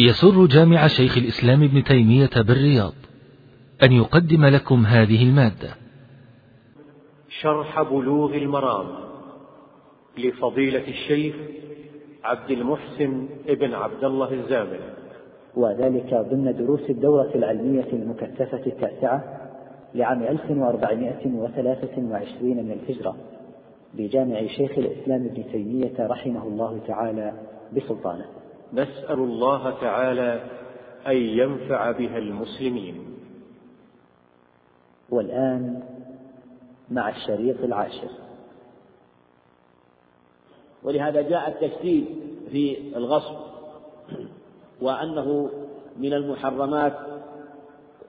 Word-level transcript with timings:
يسر 0.00 0.46
جامع 0.46 0.86
شيخ 0.86 1.18
الإسلام 1.18 1.62
ابن 1.62 1.84
تيمية 1.84 2.30
بالرياض 2.36 2.92
أن 3.82 3.92
يقدم 3.92 4.44
لكم 4.44 4.86
هذه 4.86 5.22
المادة. 5.22 5.68
شرح 7.28 7.82
بلوغ 7.82 8.34
المرام 8.34 8.86
لفضيلة 10.18 10.88
الشيخ 10.88 11.34
عبد 12.24 12.50
المحسن 12.50 13.28
ابن 13.48 13.74
عبد 13.74 14.04
الله 14.04 14.32
الزامل. 14.32 14.80
وذلك 15.56 16.14
ضمن 16.30 16.56
دروس 16.56 16.90
الدورة 16.90 17.30
العلمية 17.34 17.86
المكثفة 17.92 18.66
التاسعة 18.66 19.24
لعام 19.94 20.22
1423 20.22 22.56
من 22.56 22.72
الهجرة 22.72 23.16
بجامع 23.94 24.46
شيخ 24.46 24.70
الإسلام 24.78 25.24
ابن 25.24 25.44
تيمية 25.52 26.06
رحمه 26.06 26.42
الله 26.42 26.80
تعالى 26.86 27.32
بسلطانه. 27.76 28.24
نسأل 28.72 29.18
الله 29.18 29.70
تعالى 29.80 30.40
أن 31.06 31.16
ينفع 31.16 31.90
بها 31.90 32.18
المسلمين. 32.18 33.04
والآن 35.10 35.82
مع 36.90 37.08
الشريط 37.08 37.60
العاشر. 37.60 38.08
ولهذا 40.82 41.22
جاء 41.22 41.48
التشديد 41.48 42.06
في 42.50 42.96
الغصب 42.96 43.36
وأنه 44.80 45.50
من 45.96 46.12
المحرمات 46.12 46.98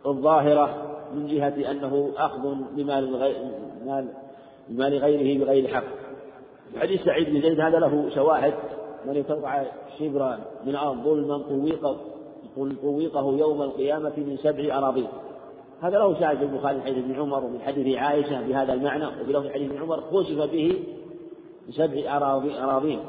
الظاهرة 0.05 0.97
من 1.13 1.27
جهة 1.27 1.71
أنه 1.71 2.11
أخذ 2.17 2.55
بمال 2.75 3.07
بمال 4.69 4.97
غيره 4.97 5.45
بغير 5.45 5.67
حق. 5.67 5.83
حديث 6.77 7.01
سعيد 7.03 7.29
بن 7.29 7.41
زيد 7.41 7.59
هذا 7.59 7.79
له 7.79 8.09
شواهد 8.15 8.53
من 9.05 9.15
يتوقع 9.15 9.63
شبرا 9.99 10.39
من 10.65 10.75
أرض 10.75 11.03
ظلما 11.03 11.37
طويقه 11.37 11.97
طويقه 12.81 13.37
يوم 13.37 13.61
القيامة 13.61 14.13
من 14.17 14.37
سبع 14.37 14.77
أراضين. 14.77 15.07
هذا 15.81 15.97
له 15.97 16.19
شاهد 16.19 16.37
في 16.37 16.43
البخاري 16.43 16.81
حديث 16.81 16.97
ابن 16.97 17.19
عمر 17.19 17.43
ومن 17.43 17.61
حديث 17.61 17.97
عائشة 17.97 18.41
بهذا 18.41 18.73
المعنى 18.73 19.05
وفي 19.07 19.33
لفظ 19.33 19.47
حديث 19.47 19.71
ابن 19.71 19.81
عمر 19.81 20.01
خسف 20.01 20.51
به 20.51 20.83
بسبع 21.69 22.17
أراضين. 22.17 22.99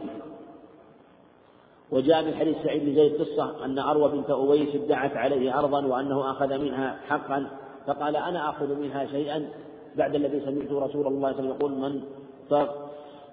وجاء 1.90 2.24
من 2.24 2.34
حديث 2.34 2.56
سعيد 2.64 2.84
بن 2.84 2.94
زيد 2.94 3.22
قصة 3.22 3.64
أن 3.64 3.78
أروى 3.78 4.08
بنت 4.08 4.30
أويس 4.30 4.74
ادعت 4.74 5.16
عليه 5.16 5.58
أرضا 5.58 5.86
وأنه 5.86 6.30
أخذ 6.30 6.58
منها 6.58 6.98
حقا 7.08 7.50
فقال 7.86 8.16
أنا 8.16 8.50
آخذ 8.50 8.74
منها 8.74 9.06
شيئا. 9.06 9.48
بعد 9.96 10.14
الذي 10.14 10.40
سمعت 10.40 10.72
رسول 10.72 11.06
الله 11.06 11.06
صلى 11.06 11.06
الله 11.06 11.26
عليه 11.26 11.36
وسلم 11.36 11.48
يقول 11.48 11.72
من 11.72 12.00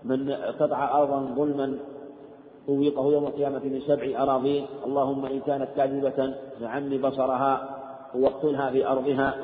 من 0.03 0.31
قطع 0.31 0.99
أرضا 1.01 1.19
ظلما 1.35 1.79
طويقه 2.67 3.11
يوم 3.11 3.25
القيامة 3.25 3.59
من 3.59 3.81
سبع 3.87 4.23
أراضين 4.23 4.65
اللهم 4.85 5.25
إن 5.25 5.39
كانت 5.39 5.67
كاذبة 5.75 6.33
فعمي 6.59 6.97
بصرها 6.97 7.77
واقتلها 8.15 8.71
في 8.71 8.87
أرضها. 8.87 9.35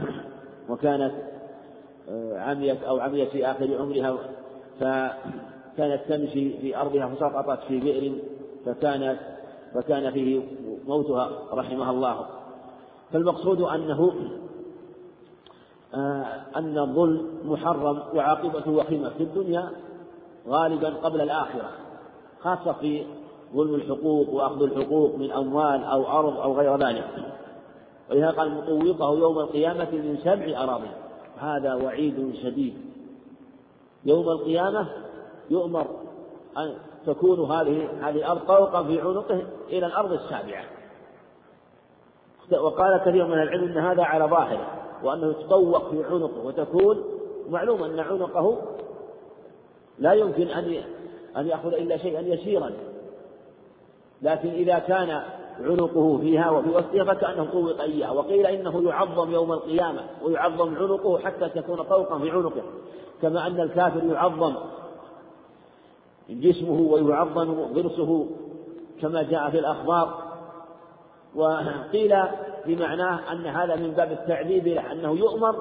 وكانت 0.70 1.14
آه، 2.10 2.40
عميت 2.40 2.84
أو 2.84 3.00
عميت 3.00 3.30
في 3.30 3.46
آخر 3.46 3.78
عمرها 3.80 4.18
فكانت 4.80 6.02
تمشي 6.10 6.58
في 6.58 6.78
أرضها 6.78 7.08
فسقطت 7.08 7.64
في 7.68 7.80
بئر 7.80 8.14
فكانت 8.66 9.20
فكان 9.74 10.12
فيه 10.12 10.42
موتها 10.88 11.30
رحمها 11.54 11.92
الله. 11.92 12.26
فالمقصود 13.14 13.62
أنه 13.62 14.14
آه، 15.96 16.26
أن 16.56 16.78
الظلم 16.78 17.40
محرم 17.46 18.04
وعاقبته 18.16 18.72
وخيمة 18.72 19.10
في 19.10 19.24
الدنيا 19.24 19.70
غالبا 20.48 20.90
قبل 20.90 21.22
الآخرة. 21.22 21.83
خاصة 22.44 22.74
في 22.74 23.06
ظلم 23.56 23.76
الحقوق 23.76 24.30
وأخذ 24.30 24.64
الحقوق 24.64 25.16
من 25.16 25.32
أموال 25.32 25.84
أو 25.84 26.08
أرض 26.20 26.40
أو 26.40 26.54
غير 26.54 26.78
ذلك. 26.78 27.08
ولهذا 28.12 28.32
قال 28.32 28.52
مطوقه 28.52 29.20
يوم 29.20 29.40
القيامة 29.40 29.92
من 29.92 30.18
سبع 30.24 30.64
أراضي. 30.64 30.90
هذا 31.38 31.74
وعيد 31.74 32.36
شديد. 32.44 32.74
يوم 34.06 34.30
القيامة 34.30 34.90
يؤمر 35.50 35.86
أن 36.58 36.76
تكون 37.06 37.52
هذه 37.52 37.90
هذه 38.02 38.16
الأرض 38.16 38.40
طوقا 38.48 38.84
في 38.84 39.02
عنقه 39.02 39.42
إلى 39.70 39.86
الأرض 39.86 40.12
السابعة. 40.12 40.64
وقال 42.52 42.98
كثير 42.98 43.28
من 43.28 43.34
العلم 43.34 43.64
أن 43.64 43.78
هذا 43.78 44.04
على 44.04 44.26
ظاهره 44.26 44.68
وأنه 45.04 45.30
يتطوق 45.30 45.90
في 45.90 46.04
عنقه 46.04 46.46
وتكون 46.46 47.04
معلوم 47.50 47.84
أن 47.84 48.00
عنقه 48.00 48.58
لا 50.00 50.14
يمكن 50.14 50.48
أن 50.48 50.84
أن 51.38 51.48
يأخذ 51.48 51.74
إلا 51.74 51.98
شيئا 51.98 52.22
يسيرا. 52.22 52.72
لكن 54.22 54.50
إذا 54.50 54.80
كان 54.80 55.24
عنقه 55.60 56.18
فيها 56.18 56.50
وفي 56.50 56.70
وسطها 56.70 57.04
فكأنه 57.04 57.46
طوق 57.52 57.82
إياها 57.82 58.12
وقيل 58.12 58.46
إنه 58.46 58.90
يعظم 58.90 59.32
يوم 59.32 59.52
القيامة 59.52 60.02
ويعظم 60.24 60.76
عنقه 60.76 61.18
حتى 61.18 61.50
تكون 61.50 61.84
طوقا 61.84 62.20
في 62.20 62.32
عنقه. 62.32 62.62
كما 63.22 63.48
أن 63.48 63.60
الكافر 63.60 64.04
يعظم 64.04 64.56
جسمه 66.30 66.82
ويعظم 66.82 67.74
ضرسه 67.74 68.28
كما 69.02 69.24
جاء 69.24 69.50
في 69.50 69.60
الأخبار. 69.60 70.34
وقيل 71.36 72.16
بمعناه 72.66 73.32
أن 73.32 73.46
هذا 73.46 73.76
من 73.76 73.92
باب 73.92 74.12
التعذيب 74.12 74.68
له 74.68 74.92
أنه 74.92 75.12
يؤمر 75.18 75.56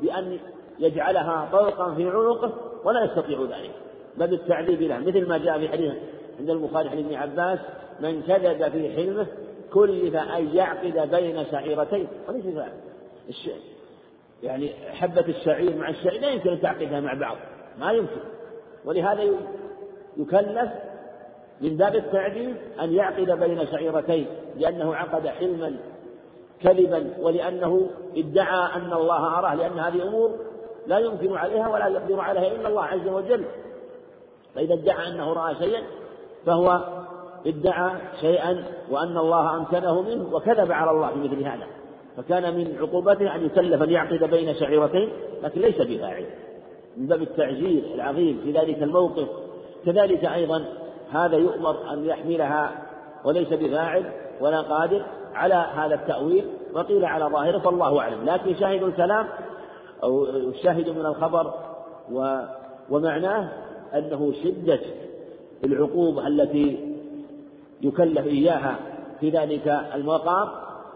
بأن 0.00 0.38
يجعلها 0.78 1.48
طوقا 1.52 1.94
في 1.94 2.08
عنقه 2.08 2.52
ولا 2.84 3.04
يستطيع 3.04 3.40
ذلك. 3.40 3.83
باب 4.18 4.32
التعذيب 4.32 4.82
له. 4.82 4.98
مثل 4.98 5.28
ما 5.28 5.38
جاء 5.38 5.58
في 5.58 5.68
حديث 5.68 5.92
عند 6.40 6.50
البخاري 6.50 6.90
حديث 6.90 7.06
ابن 7.06 7.14
عباس 7.14 7.58
من 8.00 8.22
كذب 8.22 8.68
في 8.72 8.96
حلمه 8.96 9.26
كلف 9.72 10.16
أن 10.16 10.56
يعقد 10.56 11.10
بين 11.10 11.44
شعيرتين 11.50 12.06
وليس. 12.28 12.44
يعني 14.42 14.72
حبة 14.92 15.24
الشعير 15.28 15.76
مع 15.76 15.88
الشعير 15.88 16.20
لا 16.20 16.30
يمكن 16.30 16.50
أن 16.50 16.60
تعقدها 16.60 17.00
مع 17.00 17.14
بعض. 17.14 17.36
ما 17.80 17.92
يمكن. 17.92 18.20
ولهذا 18.84 19.22
يكلف 20.16 20.70
من 21.60 21.76
باب 21.76 21.94
التعديل 21.94 22.54
أن 22.82 22.94
يعقد 22.94 23.30
بين 23.30 23.66
شعيرتين 23.66 24.26
لأنه 24.56 24.94
عقد 24.94 25.26
حلما 25.26 25.76
كذبا 26.62 27.10
ولأنه 27.20 27.90
ادعى 28.16 28.76
أن 28.76 28.92
الله 28.92 29.38
أراه 29.38 29.54
لأن 29.54 29.78
هذه 29.78 30.08
أمور 30.08 30.38
لا 30.86 30.98
يمكن 30.98 31.36
عليها 31.36 31.68
ولا 31.68 31.88
يقدر 31.88 32.20
عليها 32.20 32.52
إلا 32.52 32.68
الله 32.68 32.84
عز 32.84 33.08
وجل. 33.08 33.44
فإذا 34.54 34.74
ادعى 34.74 35.08
أنه 35.08 35.32
رأى 35.32 35.54
شيئا 35.54 35.82
فهو 36.46 36.80
ادعى 37.46 37.90
شيئا 38.20 38.64
وأن 38.90 39.18
الله 39.18 39.56
أمكنه 39.56 40.02
منه 40.02 40.34
وكذب 40.34 40.72
على 40.72 40.90
الله 40.90 41.08
في 41.08 41.18
مثل 41.18 41.42
هذا. 41.42 41.66
فكان 42.16 42.56
من 42.56 42.76
عقوبته 42.80 43.34
أن 43.34 43.44
يكلف 43.44 43.82
أن 43.82 43.90
يعقد 43.90 44.24
بين 44.24 44.54
شعيرتين 44.54 45.08
لكن 45.42 45.60
ليس 45.60 45.80
بفاعل. 45.80 46.26
من 46.96 47.06
باب 47.06 47.22
التعجيل 47.22 47.84
العظيم 47.94 48.40
في 48.44 48.52
ذلك 48.52 48.82
الموقف. 48.82 49.28
كذلك 49.86 50.24
أيضا 50.24 50.64
هذا 51.12 51.36
يؤمر 51.36 51.92
أن 51.92 52.04
يحملها 52.04 52.70
وليس 53.24 53.48
بفاعل 53.48 54.12
ولا 54.40 54.60
قادر 54.60 55.04
على 55.34 55.54
هذا 55.54 55.94
التأويل 55.94 56.44
وقيل 56.74 57.04
على 57.04 57.24
ظاهره 57.24 57.58
فالله 57.58 58.00
أعلم. 58.00 58.24
لكن 58.24 58.54
شاهد 58.54 58.82
الكلام 58.82 59.26
أو 60.02 60.24
الشاهد 60.24 60.88
من 60.88 61.06
الخبر 61.06 61.54
ومعناه 62.90 63.63
أنه 63.94 64.32
شدة 64.44 64.80
العقوبة 65.64 66.26
التي 66.26 66.94
يكلف 67.82 68.26
إياها 68.26 68.76
في 69.20 69.30
ذلك 69.30 69.68
المقام 69.94 70.48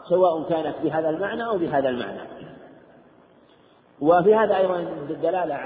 سواء 0.08 0.42
كانت 0.42 0.74
بهذا 0.84 1.10
المعنى 1.10 1.46
أو 1.46 1.58
بهذا 1.58 1.88
المعنى. 1.88 2.20
وفي 4.00 4.34
هذا 4.34 4.56
أيضا 4.56 4.78
الدلالة 5.10 5.58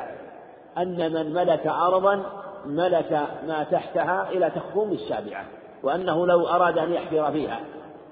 أن 0.78 1.12
من 1.12 1.34
ملك 1.34 1.66
أرضا 1.66 2.22
ملك 2.66 3.26
ما 3.46 3.64
تحتها 3.70 4.30
إلى 4.30 4.50
تخفوم 4.50 4.92
السابعة 4.92 5.44
وأنه 5.82 6.26
لو 6.26 6.46
أراد 6.46 6.78
أن 6.78 6.92
يحفر 6.92 7.32
فيها 7.32 7.60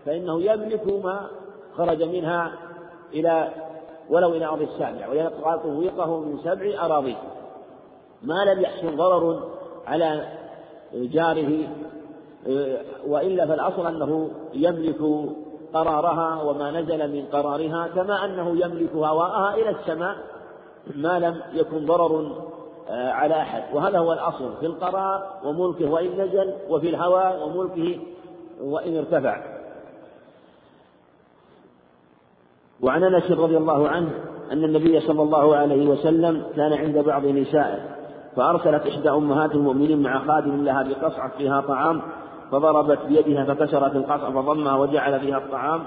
فإنه 0.06 0.42
يملك 0.42 0.86
ما 1.04 1.26
خرج 1.76 2.02
منها 2.02 2.52
إلى 3.12 3.48
ولو 4.10 4.34
إلى 4.34 4.46
أرض 4.46 4.62
السابعة 4.62 5.10
ويبقى 5.10 5.58
طويقه 5.58 6.20
من 6.20 6.38
سبع 6.44 6.84
أراضي. 6.84 7.16
ما 8.22 8.44
لم 8.44 8.60
يحصل 8.60 8.96
ضرر 8.96 9.48
على 9.86 10.28
جاره 10.94 11.68
وإلا 13.06 13.46
فالأصل 13.46 13.86
أنه 13.86 14.30
يملك 14.54 14.98
قرارها 15.74 16.42
وما 16.42 16.80
نزل 16.80 17.12
من 17.12 17.26
قرارها 17.32 17.88
كما 17.94 18.24
أنه 18.24 18.50
يملك 18.50 18.94
هواءها 18.94 19.54
إلى 19.54 19.70
السماء 19.70 20.16
ما 20.94 21.18
لم 21.18 21.42
يكن 21.52 21.86
ضرر 21.86 22.32
آه، 22.88 23.10
على 23.10 23.42
أحد. 23.42 23.62
وهذا 23.74 23.98
هو 23.98 24.12
الأصل 24.12 24.56
في 24.60 24.66
القرار 24.66 25.40
وملكه 25.44 25.90
وإن 25.90 26.20
نزل 26.20 26.54
وفي 26.68 26.88
الهواء 26.88 27.48
وملكه 27.48 28.00
وإن 28.60 28.96
ارتفع. 28.96 29.42
وعن 32.82 33.02
أنس 33.02 33.30
رضي 33.30 33.56
الله 33.56 33.88
عنه 33.88 34.10
أن 34.52 34.64
النبي 34.64 35.00
صلى 35.00 35.22
الله 35.22 35.56
عليه 35.56 35.86
وسلم 35.86 36.42
كان 36.56 36.72
عند 36.72 36.98
بعض 36.98 37.26
نسائه 37.26 37.99
فأرسلت 38.36 38.86
إحدى 38.86 39.10
أمهات 39.10 39.54
المؤمنين 39.54 40.02
مع 40.02 40.18
خادم 40.18 40.64
لها 40.64 40.82
بقصعة 40.82 41.38
فيها 41.38 41.60
طعام 41.60 42.02
فضربت 42.50 42.98
بيدها 43.08 43.44
فكسرت 43.44 43.96
القصعة 43.96 44.30
فضمها 44.32 44.76
وجعل 44.76 45.20
فيها 45.20 45.38
الطعام 45.38 45.82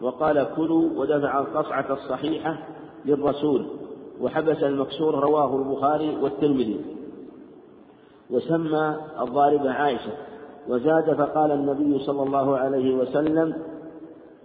وقال 0.00 0.46
كلوا 0.56 0.90
ودفع 0.96 1.38
القصعة 1.38 1.86
الصحيحة 1.90 2.58
للرسول 3.04 3.66
وحبس 4.20 4.62
المكسور 4.62 5.14
رواه 5.14 5.56
البخاري 5.56 6.16
والترمذي. 6.16 6.80
وسمى 8.30 8.96
الضارب 9.20 9.66
عائشة 9.66 10.12
وزاد 10.68 11.14
فقال 11.14 11.52
النبي 11.52 11.98
صلى 11.98 12.22
الله 12.22 12.58
عليه 12.58 12.94
وسلم 12.94 13.54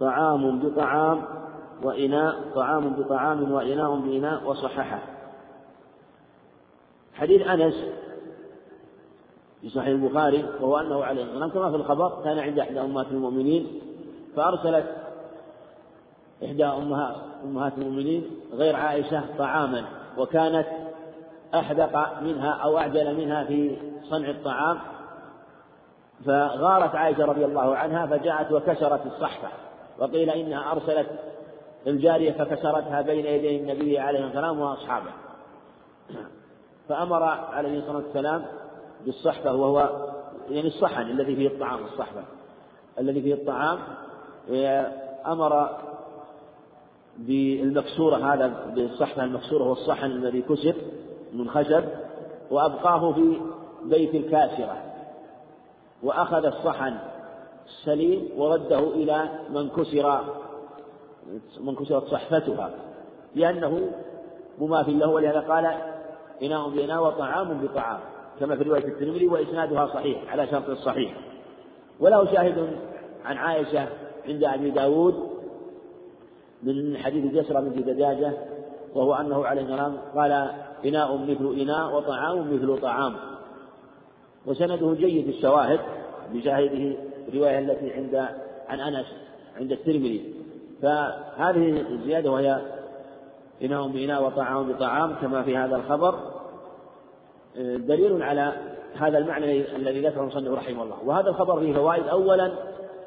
طعام 0.00 0.58
بطعام 0.58 1.22
وإناء 1.82 2.34
طعام 2.54 2.90
بطعام 2.90 3.52
وإناء 3.52 3.96
بإناء 3.96 4.50
وصححه. 4.50 5.17
حديث 7.18 7.46
أنس 7.48 7.74
في 9.60 9.68
صحيح 9.68 9.88
البخاري 9.88 10.44
وهو 10.60 10.76
أنه 10.76 11.04
عليه 11.04 11.22
الصلاة 11.22 11.42
والسلام 11.42 11.50
كما 11.50 11.70
في 11.70 11.76
الخبر 11.76 12.22
كان 12.24 12.38
عند 12.38 12.58
إحدى 12.58 12.80
أمهات 12.80 13.06
المؤمنين 13.10 13.80
فأرسلت 14.36 14.84
إحدى 16.44 16.64
أمهات 17.44 17.72
المؤمنين 17.78 18.30
غير 18.52 18.76
عائشة 18.76 19.24
طعاما 19.38 19.84
وكانت 20.18 20.66
أحدق 21.54 22.22
منها 22.22 22.50
أو 22.50 22.78
أعجل 22.78 23.16
منها 23.16 23.44
في 23.44 23.76
صنع 24.10 24.30
الطعام 24.30 24.78
فغارت 26.26 26.94
عائشة 26.94 27.24
رضي 27.24 27.44
الله 27.44 27.76
عنها 27.76 28.06
فجاءت 28.06 28.52
وكسرت 28.52 29.06
الصحفة 29.06 29.48
وقيل 29.98 30.30
إنها 30.30 30.72
أرسلت 30.72 31.06
الجارية 31.86 32.32
فكسرتها 32.32 33.02
بين 33.02 33.26
يدي 33.26 33.60
النبي 33.60 33.98
عليه 33.98 34.18
الصلاة 34.18 34.50
والسلام 34.50 34.60
وأصحابه. 34.60 35.10
فأمر 36.88 37.22
عليه 37.22 37.78
الصلاة 37.78 37.96
والسلام 37.96 38.44
بالصحفة 39.06 39.54
وهو 39.54 40.08
يعني 40.50 40.68
الصحن 40.68 41.02
الذي 41.02 41.36
فيه 41.36 41.48
الطعام 41.48 41.84
الصحفة 41.84 42.22
الذي 42.98 43.22
فيه 43.22 43.34
الطعام. 43.34 43.78
أمر 45.26 45.68
بالمكسورة 47.18 48.34
هذا 48.34 48.72
بالصحفة 48.74 49.24
المكسورة 49.24 49.64
هو 49.64 49.72
الصحن 49.72 50.06
الذي 50.06 50.42
كسر 50.42 50.74
من 51.32 51.50
خشب 51.50 51.84
وأبقاه 52.50 53.12
في 53.12 53.40
بيت 53.84 54.14
الكاسرة. 54.14 54.76
وأخذ 56.02 56.44
الصحن 56.44 56.96
السليم 57.66 58.28
ورده 58.36 58.78
إلى 58.78 59.28
من 59.50 59.68
كسر 59.68 60.24
من 61.60 61.74
كسرت 61.74 62.04
صحفتها 62.04 62.70
لأنه 63.34 63.90
مماثل 64.58 64.98
له 64.98 65.08
ولهذا 65.08 65.40
قال 65.40 65.76
إناء 66.42 66.68
بإناء 66.68 67.06
وطعام 67.06 67.60
بطعام 67.60 68.00
كما 68.40 68.56
في 68.56 68.62
رواية 68.62 68.84
الترمذي 68.84 69.26
وإسنادها 69.26 69.86
صحيح 69.86 70.32
على 70.32 70.46
شرط 70.46 70.68
الصحيح 70.70 71.14
وله 72.00 72.24
شاهد 72.32 72.76
عن 73.24 73.36
عائشة 73.36 73.88
عند 74.28 74.44
أبي 74.44 74.70
داود 74.70 75.28
من 76.62 76.98
حديث 76.98 77.34
جسرة 77.34 77.60
بنت 77.60 77.78
دجاجة 77.78 78.32
وهو 78.94 79.14
أنه 79.14 79.46
عليه 79.46 79.62
السلام 79.62 79.96
قال 80.14 80.50
إناء 80.84 81.16
مثل 81.16 81.60
إناء 81.60 81.96
وطعام 81.96 82.54
مثل 82.54 82.80
طعام. 82.80 83.16
وسنده 84.46 84.94
جيد 84.94 85.28
الشواهد 85.28 85.80
بشاهده 86.32 86.96
الرواية 87.28 87.58
التي 87.58 87.92
عند 87.92 88.28
عن 88.68 88.80
أنس 88.80 89.06
عند 89.56 89.72
الترمذي. 89.72 90.34
فهذه 90.82 91.80
الزيادة 91.90 92.30
وهي 92.30 92.60
إناء 93.62 93.88
بإناء 93.88 94.24
وطعام 94.24 94.72
بطعام 94.72 95.14
كما 95.14 95.42
في 95.42 95.56
هذا 95.56 95.76
الخبر 95.76 96.14
دليل 97.58 98.22
على 98.22 98.52
هذا 98.98 99.18
المعنى 99.18 99.76
الذي 99.76 100.06
ذكره 100.06 100.20
المصنف 100.20 100.58
رحمه 100.58 100.82
الله. 100.82 100.96
وهذا 101.04 101.28
الخبر 101.28 101.60
فيه 101.60 101.74
فوائد. 101.74 102.08
أولا 102.08 102.52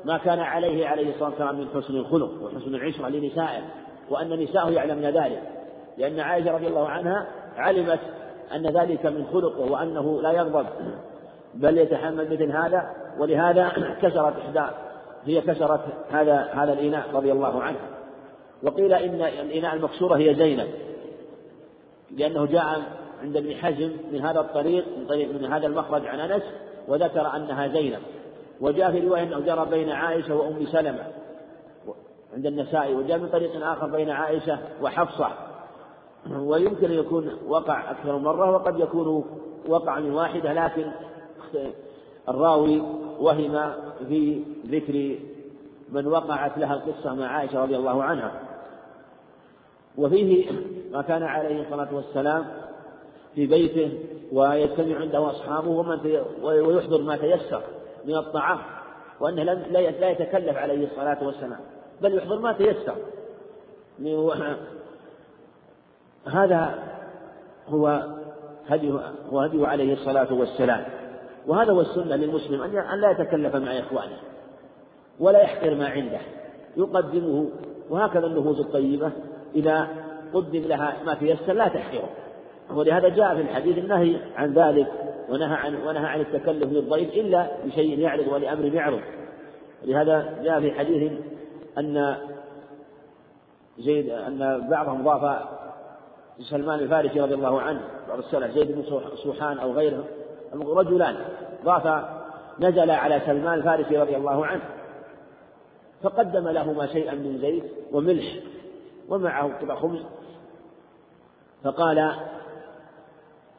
ما 0.05 0.17
كان 0.17 0.39
عليه 0.39 0.87
عليه 0.87 1.13
الصلاة 1.13 1.29
والسلام 1.29 1.59
من 1.59 1.67
حسن 1.75 1.95
الخلق 1.95 2.29
وحسن 2.43 2.75
العشرة 2.75 3.09
لنسائه 3.09 3.61
وأن 4.09 4.39
نساءه 4.43 4.69
يعلمن 4.69 5.05
ذلك. 5.05 5.41
لأن 5.97 6.19
عائشة 6.19 6.55
رضي 6.55 6.67
الله 6.67 6.87
عنها 6.87 7.27
علمت 7.57 7.99
أن 8.55 8.67
ذلك 8.67 9.05
من 9.05 9.25
خلقه 9.33 9.71
وأنه 9.71 10.21
لا 10.21 10.31
يغضب 10.31 10.65
بل 11.53 11.77
يتحمل 11.77 12.31
مثل 12.31 12.51
هذا. 12.51 12.95
ولهذا 13.19 13.71
كسرت 14.01 14.33
إحدى 14.37 14.73
هي 15.25 15.41
كسرت 15.41 15.81
هذا 16.11 16.49
هذا 16.53 16.73
الإناء 16.73 17.07
رضي 17.13 17.31
الله 17.31 17.63
عنها. 17.63 17.90
وقيل 18.63 18.93
إن 18.93 19.21
الإناء 19.21 19.75
المكسورة 19.75 20.17
هي 20.17 20.35
زينب 20.35 20.67
لأنه 22.17 22.45
جاء 22.45 22.81
عند 23.21 23.37
ابن 23.37 23.55
حزم 23.55 23.91
من 24.11 24.21
هذا 24.21 24.39
الطريق 24.39 24.85
من 24.97 25.07
طريق 25.07 25.33
من 25.33 25.45
هذا 25.45 25.67
المخرج 25.67 26.07
عن 26.07 26.19
أنس 26.19 26.43
وذكر 26.87 27.35
أنها 27.35 27.67
زينب. 27.67 28.01
وجاء 28.61 28.91
في 28.91 29.07
رواية 29.07 29.23
أنه 29.23 29.39
جرى 29.39 29.65
بين 29.65 29.89
عائشة 29.89 30.35
وأم 30.35 30.65
سلمة 30.65 31.07
عند 32.33 32.45
النسائي 32.45 32.95
وجاء 32.95 33.17
من 33.17 33.29
طريق 33.29 33.65
آخر 33.65 33.87
بين 33.87 34.09
عائشة 34.09 34.59
وحفصة. 34.81 35.27
ويمكن 36.31 36.85
أن 36.85 36.99
يكون 36.99 37.37
وقع 37.47 37.91
أكثر 37.91 38.17
مرة 38.17 38.51
وقد 38.51 38.79
يكون 38.79 39.25
وقع 39.67 39.99
من 39.99 40.13
واحدة 40.13 40.53
لكن 40.53 40.91
الراوي 42.29 42.81
وهم 43.19 43.73
في 44.07 44.43
ذكر 44.67 45.19
من 45.89 46.07
وقعت 46.07 46.57
لها 46.57 46.73
القصة 46.73 47.13
مع 47.13 47.27
عائشة 47.27 47.63
رضي 47.63 47.75
الله 47.75 48.03
عنها. 48.03 48.50
وفيه 49.97 50.51
ما 50.91 51.01
كان 51.01 51.23
عليه 51.23 51.61
الصلاة 51.61 51.95
والسلام 51.95 52.45
في 53.35 53.47
بيته 53.47 53.99
ويجتمع 54.31 54.99
عنده 54.99 55.31
أصحابه 55.31 55.69
ومن 55.69 56.21
ويحضر 56.43 57.01
ما 57.01 57.17
تيسر 57.17 57.61
من 58.05 58.15
الطعام 58.15 58.57
وأنه 59.19 59.43
لا 59.43 60.09
يتكلف 60.09 60.57
عليه 60.57 60.87
الصلاة 60.87 61.23
والسلام 61.23 61.59
بل 62.01 62.17
يحضر 62.17 62.39
ما 62.39 62.53
تيسر. 62.53 62.95
هذا 66.25 66.79
هو 67.67 68.07
هدي 68.67 68.91
هو 69.31 69.39
هدي 69.39 69.65
عليه 69.65 69.93
الصلاة 69.93 70.33
والسلام. 70.33 70.85
وهذا 71.47 71.71
هو 71.71 71.81
السنة 71.81 72.15
للمسلم 72.15 72.61
أن 72.61 73.01
لا 73.01 73.11
يتكلف 73.11 73.55
مع 73.55 73.79
إخوانه 73.79 74.17
ولا 75.19 75.41
يحقر 75.41 75.75
ما 75.75 75.87
عنده 75.89 76.19
يقدمه 76.77 77.49
وهكذا 77.89 78.25
النفوس 78.25 78.59
الطيبة. 78.59 79.11
إذا 79.55 79.87
قدم 80.33 80.61
لها 80.61 80.97
ما 81.05 81.13
تيسر 81.13 81.53
لا 81.53 81.67
تحقره. 81.67 82.09
ولهذا 82.73 83.09
جاء 83.09 83.35
في 83.35 83.41
الحديث 83.41 83.77
النهي 83.77 84.17
عن 84.35 84.53
ذلك 84.53 84.87
ونهى 85.29 85.55
عن 85.55 85.75
ونهى 85.75 86.05
عن 86.05 86.19
التكلف 86.19 86.71
للضيف 86.71 87.13
إلا 87.13 87.47
بشيء 87.65 87.99
يعرض 87.99 88.27
ولأمر 88.27 88.65
يعرض. 88.65 89.01
ولهذا 89.83 90.39
جاء 90.43 90.59
في 90.59 90.71
حديث 90.71 91.11
أن 91.77 92.15
زيد 93.79 94.09
أن 94.09 94.67
بعضهم 94.69 95.03
ضاف 95.03 95.41
سلمان 96.49 96.79
الفارسي 96.79 97.19
رضي 97.19 97.33
الله 97.33 97.61
عنه 97.61 97.81
بعض 98.07 98.19
السلف 98.19 98.51
زيد 98.51 98.71
بن 98.71 98.83
سوحان 99.23 99.57
أو 99.57 99.71
غيره 99.71 100.03
رجلان 100.53 101.15
ضاف 101.65 102.05
نزل 102.59 102.91
على 102.91 103.21
سلمان 103.25 103.53
الفارسي 103.53 103.97
رضي 103.97 104.15
الله 104.15 104.45
عنه 104.45 104.61
فقدم 106.03 106.47
لهما 106.47 106.87
شيئا 106.87 107.15
من 107.15 107.37
زيت 107.41 107.63
وملح. 107.91 108.25
ومعه 109.11 109.59
قطع 109.61 109.75
خبز. 109.75 109.99
فقال 111.63 112.11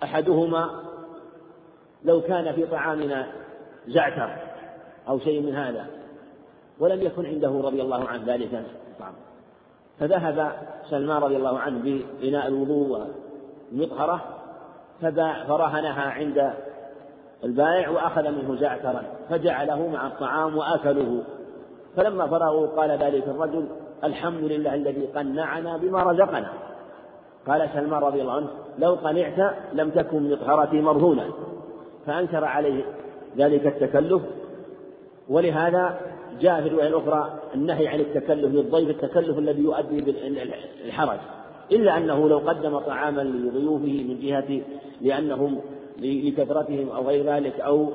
أحدهما 0.02 0.70
لو 2.04 2.20
كان 2.20 2.52
في 2.52 2.66
طعامنا 2.66 3.26
زعتر 3.88 4.36
أو 5.08 5.18
شيء 5.18 5.42
من 5.42 5.54
هذا 5.54 5.86
ولم 6.78 7.02
يكن 7.02 7.26
عنده 7.26 7.60
رضي 7.64 7.82
الله 7.82 8.08
عنه 8.08 8.22
ذلك 8.26 8.64
الطعام. 8.90 9.14
فذهب 9.98 10.52
سلمان 10.90 11.22
رضي 11.22 11.36
الله 11.36 11.58
عنه 11.58 11.82
بإناء 11.82 12.48
الوضوء 12.48 13.06
والمطهرة 13.72 14.20
فباع 15.02 15.44
فرهنها 15.44 16.10
عند 16.10 16.52
البائع 17.44 17.88
وأخذ 17.88 18.30
منه 18.30 18.56
زعترا 18.56 19.02
فجعله 19.30 19.88
مع 19.88 20.06
الطعام 20.06 20.56
وأكله. 20.56 21.24
فلما 21.96 22.26
فرغوا 22.26 22.66
قال 22.66 22.90
ذلك 22.90 23.28
الرجل 23.28 23.68
الحمد 24.04 24.44
لله 24.44 24.74
الذي 24.74 25.06
قنعنا 25.06 25.76
بما 25.76 26.02
رزقنا. 26.02 26.52
قال 27.46 27.68
سلمان 27.74 28.02
رضي 28.02 28.22
الله 28.22 28.32
عنه 28.32 28.48
لو 28.78 28.94
قنعت 28.94 29.54
لم 29.72 29.90
تكن 29.90 30.30
مطهرتي 30.30 30.80
مرهونة. 30.80 31.32
فأنكر 32.06 32.44
عليه 32.44 32.84
ذلك 33.36 33.66
التكلف. 33.66 34.22
ولهذا 35.28 36.00
جاء 36.40 36.60
في 36.60 36.68
الرواية 36.68 36.88
الأخرى 36.88 37.40
النهي 37.54 37.88
عن 37.88 38.00
التكلف 38.00 38.54
للضيف 38.54 38.90
التكلف 38.90 39.38
الذي 39.38 39.62
يؤدي 39.62 40.00
بالحرج. 40.00 41.18
إلا 41.72 41.96
أنه 41.96 42.28
لو 42.28 42.38
قدم 42.38 42.78
طعاما 42.78 43.20
لضيوفه 43.20 44.04
من 44.08 44.20
جهة 44.20 44.60
لأنهم 45.00 45.60
لكثرتهم 45.98 46.88
أو 46.88 47.08
غير 47.08 47.24
ذلك 47.24 47.60
أو 47.60 47.92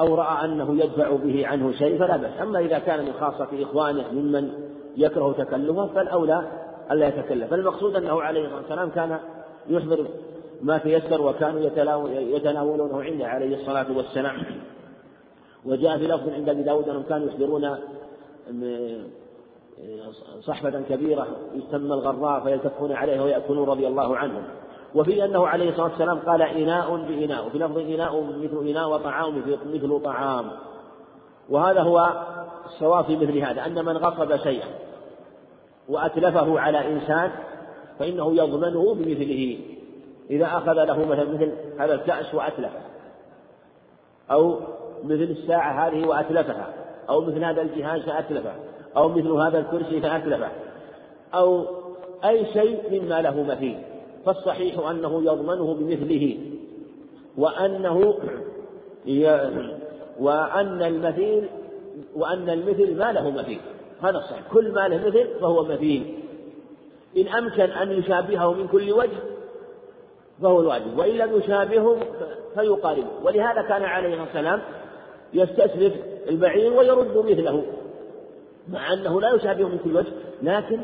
أو 0.00 0.14
رأى 0.14 0.44
أنه 0.44 0.76
يدفع 0.84 1.10
به 1.10 1.46
عنه 1.46 1.72
شيء 1.72 1.98
فلا 1.98 2.16
بأس. 2.16 2.40
أما 2.42 2.58
إذا 2.58 2.78
كان 2.78 3.04
من 3.04 3.12
خاصة 3.12 3.48
إخوانه 3.62 4.12
ممن 4.12 4.50
يكره 4.96 5.32
تكلفه 5.32 5.86
فالأولى 5.86 6.48
ألا 6.90 7.08
يتكلف. 7.08 7.50
فالمقصود 7.50 7.96
أنه 7.96 8.22
عليه 8.22 8.44
الصلاة 8.44 8.60
والسلام 8.60 8.90
كان 8.90 9.18
يحضر 9.68 10.06
ما 10.62 10.78
تيسر 10.78 11.22
وكانوا 11.22 11.60
يتناولونه 12.10 13.02
عنده 13.02 13.26
عليه 13.26 13.56
الصلاة 13.56 13.96
والسلام. 13.96 14.36
وجاء 15.64 15.98
في 15.98 16.06
لفظ 16.06 16.28
عند 16.28 16.48
أبي 16.48 16.62
داود 16.62 16.88
أنهم 16.88 17.02
كانوا 17.02 17.26
يحضرون 17.28 17.76
صحبة 20.40 20.80
كبيرة 20.88 21.26
يسمى 21.54 21.94
الغراء 21.94 22.40
فيلتفون 22.40 22.92
عليه 22.92 23.22
ويأكلون 23.22 23.68
رضي 23.68 23.86
الله 23.86 24.16
عنهم. 24.16 24.42
وفي 24.94 25.24
أنه 25.24 25.46
عليه 25.46 25.70
الصلاة 25.70 25.88
والسلام 25.88 26.18
قال 26.18 26.42
إناء 26.42 26.96
بإناء 26.96 27.46
وفي 27.46 27.58
لفظ 27.58 27.78
إناء 27.78 28.20
مثل 28.20 28.68
إناء 28.68 28.90
وطعام 28.90 29.42
مثل 29.72 30.00
طعام. 30.04 30.50
وهذا 31.48 31.80
هو 31.80 32.24
الصواب 32.66 33.04
في 33.04 33.16
مثل 33.16 33.38
هذا 33.38 33.66
أن 33.66 33.84
من 33.84 33.96
غصب 33.96 34.36
شيئا 34.36 34.68
وأتلفه 35.88 36.60
على 36.60 36.88
إنسان 36.88 37.30
فإنه 37.98 38.36
يضمنه 38.36 38.94
بمثله. 38.94 39.58
إذا 40.30 40.46
أخذ 40.46 40.72
له 40.72 41.04
مثلا 41.04 41.24
مثل 41.24 41.52
هذا 41.78 41.94
الكأس 41.94 42.34
وأتلفه 42.34 42.80
أو 44.30 44.60
مثل 45.04 45.22
الساعة 45.22 45.88
هذه 45.88 46.06
وأتلفها 46.06 46.66
أو 47.08 47.20
مثل 47.20 47.44
هذا 47.44 47.62
الجهاز 47.62 48.00
فأتلفه 48.00 48.52
أو 48.96 49.08
مثل 49.08 49.30
هذا 49.30 49.58
الكرسي 49.58 50.00
فأتلفه 50.00 50.48
أو 51.34 51.64
أي 52.24 52.52
شيء 52.52 53.02
مما 53.02 53.22
له 53.22 53.42
مثيل. 53.42 53.89
فالصحيح 54.26 54.88
أنه 54.88 55.22
يضمنه 55.22 55.74
بمثله 55.74 56.38
وأنه 57.36 58.14
وأن 60.20 60.82
المثيل 60.82 61.48
وأن 62.14 62.50
المثل 62.50 62.98
ما 62.98 63.12
له 63.12 63.30
مثيل. 63.30 63.60
هذا 64.02 64.18
الصحيح. 64.18 64.42
كل 64.52 64.72
ما 64.72 64.88
له 64.88 64.96
مثل 65.06 65.28
فهو 65.40 65.64
مثيل. 65.64 66.14
إن 67.16 67.28
أمكن 67.28 67.62
أن 67.62 67.92
يشابهه 67.92 68.52
من 68.52 68.68
كل 68.68 68.92
وجه 68.92 69.16
فهو 70.42 70.60
الواجب. 70.60 70.98
وإن 70.98 71.10
لم 71.10 71.36
يشابهه 71.38 71.96
فيقاربه 72.54 73.08
ولهذا 73.24 73.62
كان 73.62 73.82
عليه 73.82 74.22
السلام 74.22 74.62
يستسلف 75.34 75.94
البعير 76.28 76.72
ويرد 76.72 77.16
مثله 77.16 77.64
مع 78.68 78.92
أنه 78.92 79.20
لا 79.20 79.34
يشابهه 79.34 79.68
من 79.68 79.78
كل 79.84 79.96
وجه 79.96 80.12
لكن 80.42 80.80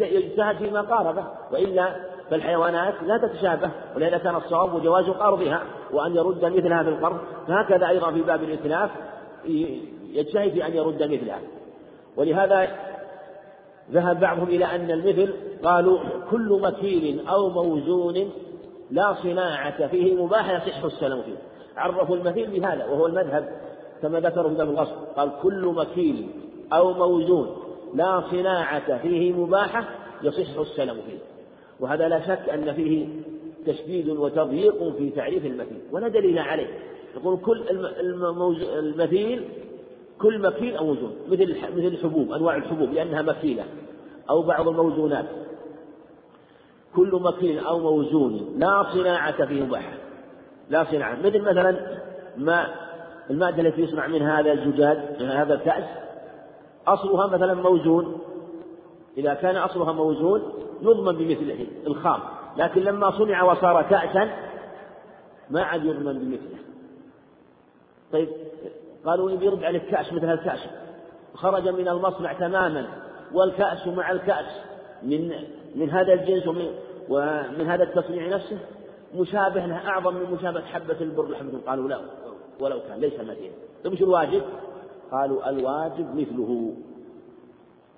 يجتهد 0.00 0.56
فيما 0.56 0.80
قاربه 0.80 1.24
وإلا 1.52 2.13
فالحيوانات 2.30 2.94
لا 3.06 3.18
تتشابه 3.18 3.70
ولهذا 3.96 4.18
كان 4.18 4.36
الصواب 4.36 4.82
جواز 4.82 5.10
قرضها 5.10 5.62
وأن 5.92 6.16
يرد 6.16 6.44
مثلها 6.44 6.82
في 6.82 6.88
القرض. 6.88 7.18
فهكذا 7.48 7.88
أيضا 7.88 8.10
في 8.10 8.22
باب 8.22 8.42
الإتلاف 8.42 8.90
يجتهد 10.12 10.52
في 10.52 10.66
أن 10.66 10.74
يرد 10.74 11.02
مثلها 11.02 11.40
ولهذا 12.16 12.68
ذهب 13.92 14.20
بعضهم 14.20 14.48
إلى 14.48 14.64
أن 14.64 14.90
المثل 14.90 15.34
قالوا 15.64 15.98
كل 16.30 16.60
مكيل 16.62 17.28
أو 17.28 17.48
موزون 17.48 18.30
لا 18.90 19.14
صناعة 19.22 19.86
فيه 19.86 20.24
مباح 20.24 20.50
يصح 20.50 20.84
السلام 20.84 21.22
فيه. 21.22 21.36
عرفوا 21.76 22.16
المثيل 22.16 22.50
بهذا 22.50 22.84
وهو 22.84 23.06
المذهب 23.06 23.48
كما 24.02 24.20
ذكروا 24.20 24.48
في 24.48 24.54
باب 24.54 24.70
الغصب 24.70 24.96
قال 25.16 25.30
كل 25.42 25.66
مكيل 25.76 26.28
أو 26.72 26.92
موزون 26.92 27.56
لا 27.94 28.22
صناعة 28.30 28.98
فيه 28.98 29.32
مباحة 29.32 29.84
يصح 30.22 30.58
السلام 30.58 30.96
فيه. 30.96 31.33
وهذا 31.80 32.08
لا 32.08 32.20
شك 32.20 32.48
أن 32.48 32.72
فيه 32.72 33.06
تشديد 33.66 34.08
وتضييق 34.08 34.96
في 34.98 35.10
تعريف 35.10 35.46
المثيل 35.46 35.78
ولا 35.92 36.08
دليل 36.08 36.38
عليه. 36.38 36.78
يقول 37.16 37.38
كل 37.38 37.62
المثيل 38.78 39.44
كل 40.18 40.38
مكيل 40.38 40.76
أو 40.76 40.86
موزون 40.86 41.12
مثل 41.28 41.56
مثل 41.76 41.86
الحبوب 41.86 42.32
أنواع 42.32 42.56
الحبوب 42.56 42.92
لأنها 42.92 43.22
مكيلة 43.22 43.64
أو 44.30 44.42
بعض 44.42 44.68
الموزونات. 44.68 45.26
كل 46.96 47.20
مكيل 47.22 47.58
أو 47.58 47.78
موزون 47.78 48.54
لا 48.58 48.86
صناعة 48.92 49.46
فيه 49.46 49.62
مباحة 49.62 49.92
لا 50.70 50.84
صناعة. 50.84 51.18
مثل 51.18 51.40
مثلا 51.40 51.76
ما 52.36 52.66
المادة 53.30 53.62
التي 53.62 53.82
يصنع 53.82 54.06
من 54.06 54.22
هذا 54.22 54.52
الزجاج 54.52 54.98
من 55.20 55.26
هذا 55.26 55.54
الكأس 55.54 55.84
أصلها 56.86 57.26
مثلا 57.26 57.54
موزون. 57.54 58.18
إذا 59.18 59.34
كان 59.34 59.56
أصلها 59.56 59.92
موزون 59.92 60.42
يضمن 60.84 61.16
بمثله 61.16 61.66
الخام 61.86 62.20
لكن 62.56 62.80
لما 62.80 63.10
صنع 63.10 63.42
وصار 63.42 63.82
كأسا 63.82 64.30
ما 65.50 65.62
عاد 65.62 65.84
يضمن 65.84 66.18
بمثله. 66.18 66.58
طيب 68.12 68.28
قالوا 69.06 69.30
إن 69.30 69.42
يرد 69.42 69.64
عليه 69.64 69.78
كأس 69.78 70.12
مثل 70.12 70.32
الكأس 70.32 70.60
خرج 71.34 71.68
من 71.68 71.88
المصنع 71.88 72.32
تماما 72.32 72.86
والكأس 73.32 73.86
مع 73.86 74.10
الكأس 74.10 74.46
من 75.02 75.32
من 75.74 75.90
هذا 75.90 76.12
الجنس 76.12 76.46
ومن, 76.46 76.66
ومن 77.08 77.66
هذا 77.66 77.82
التصنيع 77.82 78.28
نفسه. 78.28 78.58
مشابه 79.14 79.66
له 79.66 79.88
أعظم 79.88 80.14
من 80.14 80.34
مشابهة 80.34 80.64
حبة 80.64 80.96
البر 81.00 81.28
لحمة. 81.28 81.60
قالوا 81.66 81.88
لا 81.88 82.00
ولو 82.60 82.80
كان 82.88 83.00
ليس 83.00 83.20
مدينة. 83.20 83.54
طيب 83.84 83.92
وش 83.92 84.02
الواجب؟ 84.02 84.42
قالوا 85.12 85.50
الواجب 85.50 86.16
مثله. 86.16 86.74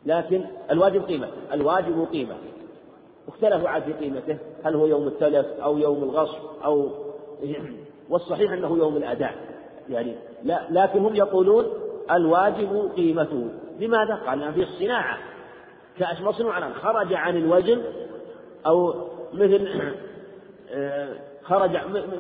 لكن 0.07 0.45
الواجب 0.71 1.05
قيمة 1.05 1.29
الواجب 1.53 2.07
قيمة. 2.13 2.35
اختلفوا 3.29 3.69
عاد 3.69 3.83
في 3.83 3.93
قيمته. 3.93 4.39
هل 4.65 4.75
هو 4.75 4.87
يوم 4.87 5.07
التلف 5.07 5.47
أو 5.63 5.79
يوم 5.79 6.03
الغصب 6.03 6.39
أو 6.65 6.91
والصحيح 8.11 8.53
أنه 8.53 8.79
يوم 8.79 8.97
الأداء. 8.97 9.35
يعني 9.89 10.15
لا 10.45 10.67
لكن 10.71 10.99
هم 10.99 11.15
يقولون 11.15 11.65
الواجب 12.11 12.91
قيمته. 12.97 13.49
لماذا؟ 13.81 14.15
قال 14.27 14.39
لأن 14.39 14.53
في 14.53 14.63
الصناعة 14.63 15.19
كأس 15.99 16.21
مصنوعا 16.21 16.73
خرج 16.73 17.15
عن 17.15 17.37
الوزن 17.37 17.83
أو 18.67 18.95
مثل 19.33 19.69
آه، 20.71 21.09
خرج 21.43 21.71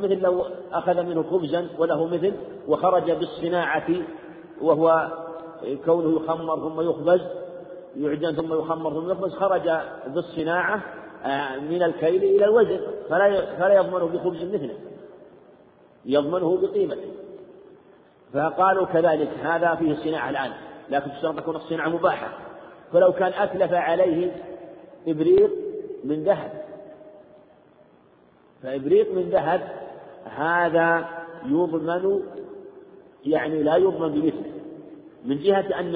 مثل 0.02 0.20
لو 0.20 0.44
أخذ 0.72 1.02
منه 1.02 1.22
خبزا 1.22 1.68
وله 1.78 2.06
مثل 2.06 2.32
وخرج 2.68 3.10
بالصناعة 3.10 3.88
وهو 4.60 5.10
كونه 5.84 6.16
يخمر 6.16 6.56
ثم 6.56 6.80
يخبز. 6.80 7.20
يعجن 7.96 8.32
ثم 8.32 8.54
يخمر 8.54 8.90
ثم 8.90 9.10
يخبز 9.10 9.34
خرج 9.34 9.70
بالصناعة 10.06 10.82
آه، 11.24 11.58
من 11.58 11.82
الكيل 11.82 12.24
إلى 12.24 12.44
الوزن 12.44 12.80
فلا 13.08 13.56
فلا 13.56 13.74
يضمنه 13.74 14.06
بخبز 14.06 14.44
مثله. 14.54 14.74
يضمنه 16.04 16.56
بقيمته. 16.56 17.12
فقالوا 18.32 18.86
كذلك 18.86 19.28
هذا 19.42 19.74
فيه 19.74 19.92
الصناعة 19.92 20.30
الآن 20.30 20.52
لكن 20.90 21.10
تشترط 21.10 21.36
تكون 21.36 21.56
الصناعة 21.56 21.88
مباحة. 21.88 22.28
فلو 22.92 23.12
كان 23.12 23.32
أتلف 23.32 23.72
عليه 23.72 24.32
إبريق 25.08 25.50
من 26.04 26.24
ذهب. 26.24 26.64
فإبريق 28.62 29.12
من 29.12 29.30
ذهب 29.30 29.60
هذا 30.24 31.08
يضمن 31.44 32.22
يعني 33.24 33.62
لا 33.62 33.76
يضمن 33.76 34.08
بمثله. 34.08 34.55
من 35.26 35.38
جهة 35.38 35.80
أن 35.80 35.92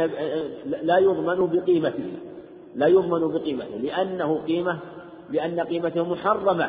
لا 0.82 0.98
يضمن 0.98 1.46
بقيمته 1.46 2.12
لا 2.74 2.86
يضمن 2.86 3.28
بقيمته 3.28 3.76
لأنه 3.82 4.42
قيمة 4.46 4.78
لأن 5.30 5.60
قيمته 5.60 6.04
محرمة. 6.04 6.68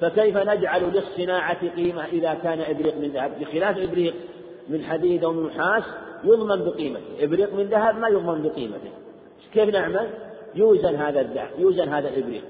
فكيف 0.00 0.36
نجعل 0.36 0.82
للصناعة 0.82 1.68
قيمة 1.76 2.04
إذا 2.04 2.34
كان 2.34 2.60
إبريق 2.60 2.98
من 2.98 3.08
ذهب؟ 3.08 3.30
بخلاف 3.40 3.78
إبريق 3.78 4.14
من 4.68 4.84
حديد 4.84 5.24
أو 5.24 5.32
من 5.32 5.46
نحاس 5.46 5.82
يضمن 6.24 6.64
بقيمته. 6.64 7.24
إبريق 7.24 7.54
من 7.54 7.64
ذهب 7.64 7.98
ما 7.98 8.08
يضمن 8.08 8.42
بقيمته. 8.42 8.90
كيف 9.52 9.68
نعمل؟ 9.68 10.08
يوزن 10.54 10.94
هذا 10.94 11.20
الذهب 11.20 11.50
يوزن 11.58 11.88
هذا 11.88 12.08
الإبريق. 12.08 12.42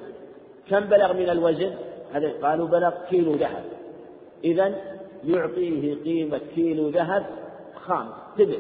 كم 0.71 0.81
بلغ 0.81 1.13
من 1.13 1.31
الوزن؟ 1.31 1.71
هذا 2.13 2.33
قالوا 2.43 2.69
بلغ 2.69 2.93
كيلو 3.11 3.33
ذهب. 3.33 3.65
إذا 4.45 4.75
يعطيه 5.25 5.95
قيمة 6.05 6.41
كيلو 6.55 6.89
ذهب 6.89 7.27
خام 7.75 8.09
تبع 8.39 8.57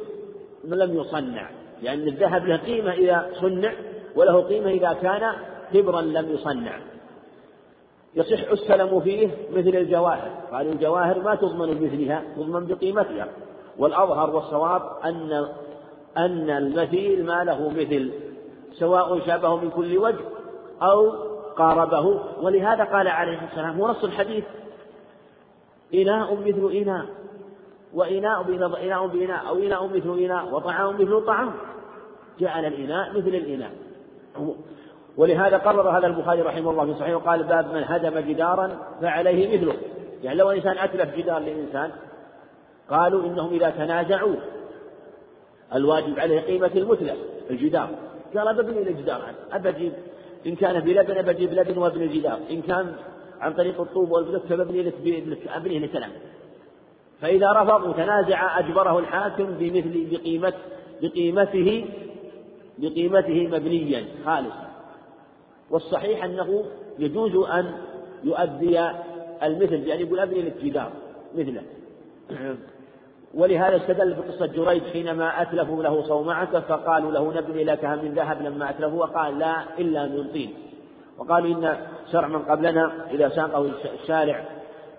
لم 0.71 0.97
يصنع 1.01 1.51
لأن 1.83 1.99
يعني 1.99 2.11
الذهب 2.11 2.47
له 2.47 2.57
قيمة 2.57 2.93
إذا 2.93 3.31
صنع 3.41 3.73
وله 4.17 4.41
قيمة 4.41 4.71
إذا 4.71 4.93
كان 4.93 5.33
كبرا 5.73 6.01
لم 6.01 6.33
يصنع. 6.33 6.79
يصح 8.15 8.51
السلم 8.51 9.01
فيه 9.01 9.29
مثل 9.53 9.69
الجواهر 9.69 10.31
قالوا 10.53 10.73
الجواهر 10.73 11.23
ما 11.23 11.35
تضمن 11.35 11.75
بمثلها 11.75 12.23
تضمن 12.37 12.67
بقيمتها. 12.67 13.29
والأظهر 13.79 14.37
والصواب 14.37 14.83
أن 15.05 15.49
أن 16.17 16.51
المثيل 16.51 17.27
ما 17.27 17.45
له 17.45 17.69
مثل 17.69 18.13
سواء 18.73 19.27
شابه 19.27 19.57
من 19.57 19.71
كل 19.71 19.99
وجه 19.99 20.25
أو 20.83 21.11
قاربه. 21.57 22.21
ولهذا 22.43 22.85
قال 22.85 23.09
عليه 23.09 23.43
والسلام 23.43 23.81
هو 23.81 23.95
الحديث 24.05 24.45
إناء 25.95 26.35
مثل 26.35 26.73
إناء. 26.73 27.07
وإناء 27.95 28.43
إناء 28.85 29.07
بإناء 29.07 29.49
أو 29.49 29.59
إناء 29.59 29.87
مثل 29.87 30.19
إناء 30.19 30.55
وطعام 30.55 30.95
مثل 30.95 31.25
طعام. 31.27 31.53
جعل 32.41 32.65
الإناء 32.65 33.11
مثل 33.11 33.29
الإناء. 33.29 33.71
ولهذا 35.17 35.57
قرر 35.57 35.99
هذا 35.99 36.07
البخاري 36.07 36.43
رحمه 36.43 36.71
الله 36.71 36.85
في 36.85 36.95
صحيحه 37.01 37.17
وقال 37.17 37.43
باب 37.43 37.75
من 37.75 37.85
هدم 37.85 38.19
جدارا 38.19 38.79
فعليه 39.01 39.57
مثله. 39.57 39.77
يعني 40.23 40.39
لو 40.39 40.51
إنسان 40.51 40.79
أتلف 40.79 41.17
جدار 41.17 41.39
لإنسان 41.39 41.91
قالوا 42.91 43.27
إنهم 43.27 43.55
إذا 43.55 43.71
تنازعوا 43.71 44.35
الواجب 45.75 46.21
عليه 46.21 46.41
قيمة 46.41 46.71
المتلف 46.77 47.17
الجدار. 47.51 47.89
قال 48.37 48.63
ببني 48.63 48.89
الجدار 48.89 49.21
أبجيب 49.53 49.93
إن 50.47 50.55
كان 50.55 50.81
بلبن 50.81 51.23
بجيب 51.23 51.53
لبن 51.53 51.79
وابن 51.79 52.03
الجدار. 52.03 52.39
إن 52.51 52.63
كان 52.63 52.93
عن 53.41 53.53
طريق 53.53 53.81
الطوب 53.81 54.11
والبلك 54.11 54.43
فببني 54.43 54.83
لك 54.83 55.49
أبنيه 55.49 55.87
لسلام 55.87 56.11
فإذا 57.25 57.53
رفض 57.53 57.83
وتنازع 57.89 58.59
أجبره 58.59 58.99
الحاكم 58.99 59.45
بمثل 59.45 60.07
بقيمة 60.11 60.53
بقيمته 61.03 61.85
بقيمته 62.79 63.47
مبنيا 63.47 64.05
خالصا. 64.27 64.71
والصحيح 65.71 66.25
أنه 66.25 66.65
يجوز 66.99 67.37
أن 67.49 67.73
يؤدي 68.25 68.91
المثل 69.43 69.89
يعني 69.89 70.03
يقول 70.03 70.21
أبني 70.21 70.41
الاتجار 70.41 70.91
مثله. 71.35 71.63
ولهذا 73.35 73.77
استدل 73.77 74.15
بقصة 74.15 74.47
جريج 74.47 74.83
حينما 74.83 75.43
أتلفوا 75.43 75.83
له 75.83 76.03
صومعته 76.03 76.61
فقالوا 76.61 77.13
له 77.13 77.35
نبني 77.35 77.65
لك 77.65 77.85
من 77.85 78.15
ذهب 78.15 78.43
لما 78.43 78.71
أتلفوا 78.71 79.01
وقال 79.01 79.39
لا 79.39 79.79
إلا 79.79 80.07
من 80.07 80.25
طين. 80.33 80.55
وقالوا 81.19 81.49
إن 81.49 81.77
شرع 82.13 82.29
من 82.29 82.43
قبلنا 82.43 82.93
إذا 83.11 83.29
ساقه 83.29 83.71
الشارع 84.03 84.45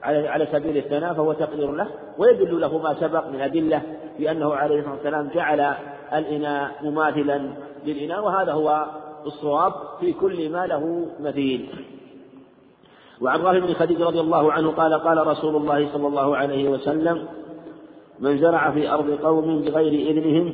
على 0.05 0.27
على 0.27 0.47
سبيل 0.51 0.77
الثناء 0.77 1.13
فهو 1.13 1.33
تقدير 1.33 1.71
له 1.71 1.87
ويدل 2.17 2.61
له 2.61 2.77
ما 2.77 2.93
سبق 2.93 3.27
من 3.27 3.41
أدلة 3.41 3.81
بأنه 4.19 4.55
عليه 4.55 4.79
الصلاة 4.79 4.93
والسلام 4.93 5.29
جعل 5.35 5.75
الإناء 6.13 6.71
مماثلا 6.83 7.49
للإناء 7.85 8.25
وهذا 8.25 8.51
هو 8.51 8.85
الصواب 9.25 9.73
في 9.99 10.13
كل 10.13 10.49
ما 10.49 10.67
له 10.67 11.07
مثيل. 11.19 11.69
وعن 13.21 13.39
رافع 13.39 13.59
بن 13.59 13.73
خديج 13.73 14.01
رضي 14.01 14.19
الله 14.19 14.51
عنه 14.51 14.71
قال 14.71 14.93
قال 14.93 15.27
رسول 15.27 15.55
الله 15.55 15.89
صلى 15.93 16.07
الله 16.07 16.37
عليه 16.37 16.69
وسلم 16.69 17.25
من 18.19 18.37
زرع 18.37 18.71
في 18.71 18.89
أرض 18.89 19.11
قوم 19.23 19.61
بغير 19.61 20.11
إذنهم 20.11 20.53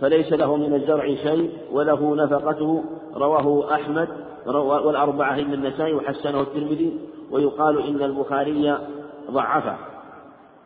فليس 0.00 0.32
له 0.32 0.56
من 0.56 0.74
الزرع 0.74 1.06
شيء 1.06 1.50
وله 1.72 2.16
نفقته 2.16 2.84
رواه 3.16 3.74
أحمد 3.74 4.08
والأربعة 4.46 5.36
من 5.36 5.54
النسائي 5.54 5.94
وحسنه 5.94 6.40
الترمذي 6.40 6.98
ويقال 7.30 7.82
إن 7.88 8.02
البخاري 8.02 8.78
ضعفه. 9.30 9.76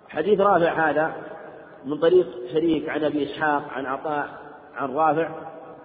حديث 0.09 0.41
رافع 0.41 0.91
هذا 0.91 1.13
من 1.85 1.99
طريق 1.99 2.27
شريك 2.53 2.89
عن 2.89 3.05
أبي 3.05 3.25
إسحاق 3.25 3.63
عن 3.73 3.87
عطاء 3.87 4.29
عن 4.77 4.95
رافع 4.95 5.31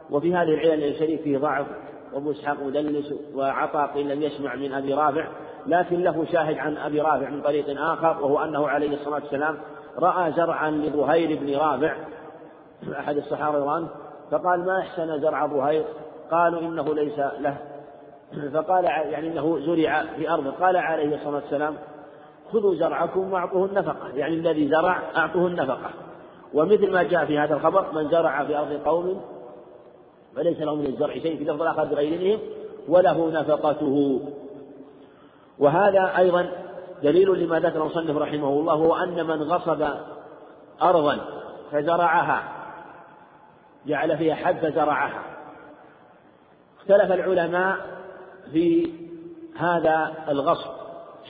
وفي 0.09 0.35
هذه 0.35 0.53
العلل 0.53 0.83
الشريك 0.83 1.21
فيه 1.21 1.37
ضعف 1.37 1.65
وأبو 2.13 2.31
إسحاق 2.31 2.63
مدلس 2.63 3.13
وعطاء 3.35 3.87
قيل 3.87 4.09
لم 4.09 4.21
يسمع 4.21 4.55
من 4.55 4.73
أبي 4.73 4.93
رافع 4.93 5.27
لكن 5.67 6.01
له 6.01 6.25
شاهد 6.25 6.57
عن 6.57 6.77
أبي 6.77 7.01
رافع 7.01 7.29
من 7.29 7.41
طريق 7.41 7.81
آخر 7.81 8.23
وهو 8.23 8.43
أنه 8.43 8.67
عليه 8.67 8.93
الصلاة 8.93 9.21
والسلام 9.21 9.57
رأى 9.99 10.31
زرعا 10.31 10.71
لبهير 10.71 11.39
بن 11.39 11.55
رافع. 11.55 11.95
أحد 12.99 13.17
الصحابة 13.17 13.57
رضي 13.57 13.87
فقال 14.31 14.65
ما 14.65 14.79
أحسن 14.79 15.19
زرع 15.19 15.45
بهير 15.45 15.85
قالوا 16.31 16.61
إنه 16.61 16.95
ليس 16.95 17.19
له. 17.19 17.57
فقال 18.53 18.83
يعني 18.85 19.27
إنه 19.27 19.59
زرع 19.59 20.05
في 20.17 20.29
أرضه. 20.29 20.51
قال 20.51 20.77
عليه 20.77 21.15
الصلاة 21.15 21.35
والسلام 21.35 21.75
خذوا 22.53 22.75
زرعكم 22.75 23.33
واعطوه 23.33 23.65
النفقة. 23.65 24.07
يعني 24.15 24.33
الذي 24.33 24.67
زرع 24.67 25.01
أعطوه 25.15 25.47
النفقة. 25.47 25.89
ومثل 26.53 26.91
ما 26.91 27.03
جاء 27.03 27.25
في 27.25 27.39
هذا 27.39 27.55
الخبر 27.55 27.85
من 27.93 28.09
زرع 28.09 28.45
في 28.45 28.57
أرض 28.57 28.81
قوم 28.85 29.21
فليس 30.35 30.59
له 30.59 30.75
من 30.75 30.85
الزرع 30.85 31.13
شيء 31.13 31.37
في 31.37 31.43
لفظ 31.43 31.61
الآخر 31.61 31.85
بغيرهم 31.85 32.39
وله 32.87 33.31
نفقته. 33.31 34.21
وهذا 35.59 36.17
أيضا 36.17 36.49
دليل 37.03 37.43
لما 37.43 37.59
ذكر 37.59 37.81
المصنف 37.81 38.17
رحمه 38.17 38.49
الله 38.49 38.73
هو 38.73 38.95
أن 38.95 39.27
من 39.27 39.43
غصب 39.43 39.87
ارضا 40.81 41.17
فزرعها 41.71 42.43
جعل 43.85 44.17
فيها 44.17 44.35
حد 44.35 44.57
فزرعها. 44.57 45.21
اختلف 46.79 47.11
العلماء 47.11 47.96
في 48.51 48.91
هذا 49.57 50.13
الغصب 50.29 50.71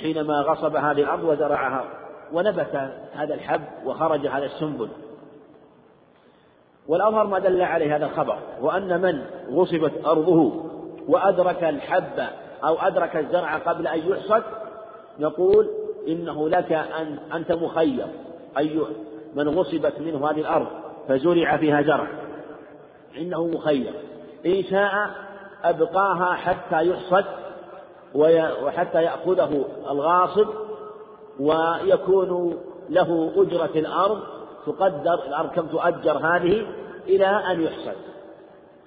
حينما 0.02 0.42
غصب 0.42 0.76
هذه 0.76 1.02
الأرض 1.02 1.24
وزرعها 1.24 1.86
ونبت 2.34 2.92
هذا 3.14 3.34
الحب 3.34 3.62
وخرج 3.86 4.28
هذا 4.28 4.46
السنبل. 4.46 4.90
والأظهر 6.88 7.28
ما 7.28 7.40
دل 7.40 7.62
عليه 7.62 7.96
هذا 7.96 8.06
الخبر 8.06 8.40
وأن 8.62 9.02
من 9.02 9.22
غصبت 9.52 10.06
أرضه 10.06 10.66
وأدرك 11.08 11.64
الحب 11.64 12.28
أو 12.64 12.76
أدرك 12.76 13.16
الزرع 13.16 13.58
قبل 13.58 13.88
أن 13.88 14.00
يحصد 14.00 14.44
نقول 15.20 15.68
إنه 16.08 16.50
لك 16.50 16.72
أن 16.72 17.20
أنت 17.34 17.52
مخير. 17.52 18.08
أي 18.58 18.80
من 19.36 19.50
غصبت 19.50 20.00
منه 20.00 20.30
هذه 20.30 20.40
الأرض 20.40 20.68
فزرع 21.08 21.58
فيها 21.58 21.82
زرع 21.82 22.08
إنه 23.18 23.48
مخير. 23.48 23.94
إن 24.46 24.64
شاء 24.64 25.10
أبقاها 25.70 26.34
حتى 26.34 26.90
يحصد 26.90 27.26
وحتى 28.64 29.04
يأخذه 29.04 29.66
الغاصب 29.90 30.48
ويكون 31.40 32.58
له 32.90 33.32
أجرة 33.36 33.80
الأرض 33.80 34.20
تقدر 34.66 35.14
الأرض 35.14 35.50
كم 35.50 35.68
تؤجر 35.68 36.18
هذه 36.18 36.68
إلى 37.08 37.26
أن 37.26 37.62
يحصد. 37.62 37.96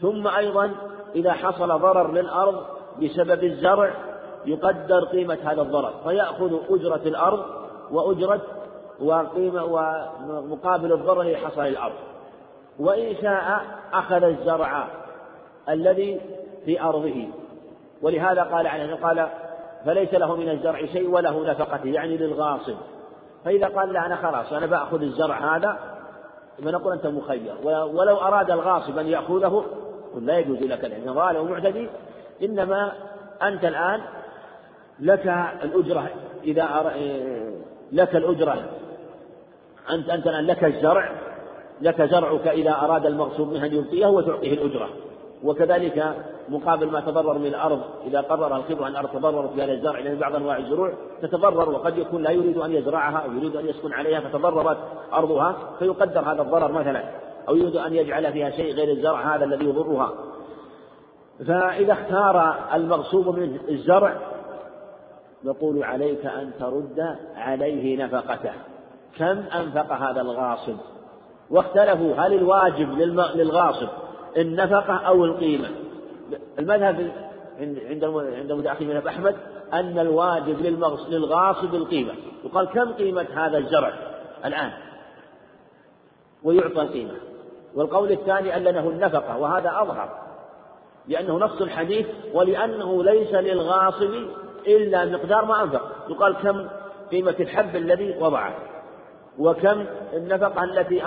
ثم 0.00 0.28
أيضا 0.28 0.70
إذا 1.14 1.32
حصل 1.32 1.68
ضرر 1.80 2.12
للأرض 2.12 2.64
بسبب 3.02 3.44
الزرع 3.44 3.90
يقدر 4.46 5.04
قيمة 5.04 5.38
هذا 5.44 5.62
الضرر 5.62 5.92
فيأخذ 6.04 6.58
أجرة 6.70 7.02
الأرض 7.06 7.44
وأجرة 7.90 8.40
وقيمة 9.00 9.64
ومقابل 9.64 10.92
الضرر 10.92 11.34
حصل 11.36 11.62
للأرض. 11.62 11.94
وإن 12.78 13.16
شاء 13.22 13.60
أخذ 13.92 14.22
الزرع 14.22 14.86
الذي 15.68 16.20
في 16.64 16.80
أرضه. 16.80 17.28
ولهذا 18.02 18.42
قال 18.42 18.66
عنه 18.66 18.96
قال 18.96 19.28
فليس 19.84 20.14
له 20.14 20.36
من 20.36 20.48
الزرع 20.48 20.86
شيء 20.86 21.10
وله 21.10 21.50
نفقته 21.50 21.88
يعني 21.88 22.16
للغاصب. 22.16 22.76
فإذا 23.44 23.66
قال 23.66 23.92
لا 23.92 24.06
أنا 24.06 24.16
خلاص 24.16 24.52
أنا 24.52 24.66
بأخذ 24.66 25.02
الزرع 25.02 25.56
هذا 25.56 25.78
فنقول 26.64 26.92
أنت 26.92 27.06
مخير. 27.06 27.54
ولو 27.64 28.16
أراد 28.16 28.50
الغاصب 28.50 28.98
أن 28.98 29.06
يأخذه 29.06 29.64
قل 30.14 30.26
لا 30.26 30.38
يجوز 30.38 30.58
لك 30.58 30.84
لأنه 30.84 31.12
ظالم 31.12 31.40
ومعتدي 31.40 31.88
إنما 32.42 32.92
أنت 33.42 33.64
الآن 33.64 34.00
لك 35.00 35.26
الأجرة 35.64 36.10
إذا 36.44 36.92
لك 37.92 38.16
الأجرة. 38.16 38.64
أنت 39.90 40.08
أنت 40.08 40.26
الآن 40.26 40.46
لك 40.46 40.64
الزرع 40.64 41.12
لك 41.80 42.02
زرعك 42.02 42.48
إذا 42.48 42.70
أراد 42.70 43.06
المغصوب 43.06 43.52
منه 43.52 43.66
أن 43.66 43.74
يبقيه 43.74 44.06
وتعطيه 44.06 44.54
الأجرة. 44.54 44.88
وكذلك 45.44 46.14
مقابل 46.48 46.90
ما 46.90 47.00
تضرر 47.00 47.38
من 47.38 47.46
الأرض 47.46 47.81
إذا 48.07 48.20
قرر 48.20 48.57
الخبر 48.57 48.87
أن 48.87 48.90
الأرض 48.90 49.09
تضررت 49.09 49.53
بهذا 49.53 49.72
الزرع 49.72 49.98
لأن 49.98 50.18
بعض 50.18 50.35
أنواع 50.35 50.57
الزروع 50.57 50.92
تتضرر 51.22 51.70
وقد 51.70 51.98
يكون 51.98 52.22
لا 52.22 52.31
يريد 52.31 52.59
أن 52.59 52.72
يزرعها 52.72 53.18
أو 53.18 53.33
يريد 53.33 53.57
أن 53.57 53.66
يسكن 53.66 53.92
عليها 53.92 54.20
فتضررت 54.20 54.79
أرضها 55.12 55.57
فيقدر 55.79 56.20
هذا 56.20 56.42
الضرر 56.42 56.72
مثلا 56.72 57.05
أو 57.48 57.57
يريد 57.57 57.76
أن 57.76 57.94
يجعل 57.94 58.33
فيها 58.33 58.50
شيء 58.50 58.74
غير 58.74 58.90
الزرع 58.90 59.37
هذا 59.37 59.44
الذي 59.44 59.64
يضرها. 59.64 60.12
فإذا 61.46 61.92
اختار 61.92 62.55
المغصوب 62.74 63.38
منه 63.38 63.61
الزرع 63.68 64.16
نقول 65.44 65.83
عليك 65.83 66.26
أن 66.26 66.50
ترد 66.61 67.16
عليه 67.37 68.05
نفقته. 68.05 68.53
كم 69.18 69.38
أنفق 69.38 69.92
هذا 69.92 70.20
الغاصب؟ 70.20 70.76
واختلفوا 71.50 72.14
هل 72.14 72.35
الواجب 72.35 72.98
للغاصب 73.35 73.88
النفقة 74.36 74.96
أو 74.96 75.24
القيمة. 75.24 75.68
المذهب 76.58 77.12
عند 77.60 78.04
عند 78.04 78.52
متأخر 78.52 78.84
من 78.84 78.96
أحمد 78.96 79.36
أن 79.72 79.98
الواجب 79.98 80.80
للغاصب 81.08 81.74
القيمة. 81.74 82.12
يقال 82.44 82.66
كم 82.66 82.92
قيمة 82.92 83.26
هذا 83.34 83.58
الزرع 83.58 83.92
الآن؟ 84.44 84.70
ويعطى 86.42 86.82
القيمة. 86.82 87.14
والقول 87.74 88.12
الثاني 88.12 88.56
أنه 88.56 88.88
النفقة 88.88 89.38
وهذا 89.38 89.68
أظهر. 89.68 90.18
لأنه 91.08 91.38
نص 91.38 91.60
الحديث 91.60 92.06
ولأنه 92.34 93.04
ليس 93.04 93.34
للغاصب 93.34 94.14
إلا 94.66 95.04
مقدار 95.04 95.44
ما 95.44 95.62
أنفق. 95.62 95.82
يقال 96.08 96.34
كم 96.34 96.68
قيمة 97.10 97.34
الحب 97.40 97.76
الذي 97.76 98.16
وضعه 98.20 98.54
وكم 99.38 99.86
النفقة 100.12 100.64
التي 100.64 101.02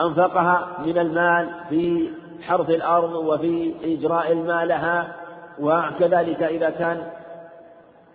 أنفقها 0.00 0.78
من 0.86 0.98
المال 0.98 1.48
في 1.68 2.10
حرث 2.42 2.70
الأرض 2.70 3.14
وفي 3.14 3.74
إجراء 3.84 4.32
الماء 4.32 4.64
لها 4.64 5.16
وكذلك 5.60 6.42
إذا 6.42 6.70
كان 6.70 7.06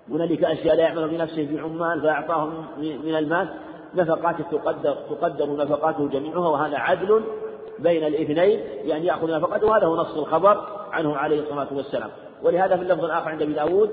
هنالك 0.10 0.44
أشياء 0.44 0.76
لا 0.76 0.84
يعمل 0.84 1.08
بنفسه 1.08 1.46
في 1.46 1.60
عمال 1.60 2.02
فأعطاهم 2.02 2.66
من 2.78 3.16
المال 3.16 3.50
نفقات 3.96 4.36
تقدر 4.52 4.94
تقدر 5.10 5.56
نفقاته 5.56 6.08
جميعها 6.08 6.48
وهذا 6.50 6.78
عدل 6.78 7.22
بين 7.80 8.04
الاثنين 8.04 8.60
بأن 8.86 9.04
يأخذ 9.04 9.32
نفقته 9.32 9.68
وهذا 9.68 9.86
هو 9.86 9.96
نص 9.96 10.18
الخبر 10.18 10.68
عنه 10.92 11.18
عليه 11.18 11.40
الصلاة 11.42 11.68
والسلام. 11.72 12.10
ولهذا 12.44 12.76
في 12.76 12.82
اللفظ 12.82 13.06
الآخر 13.06 13.30
عند 13.30 13.42
أبي 13.42 13.54
داود 13.54 13.90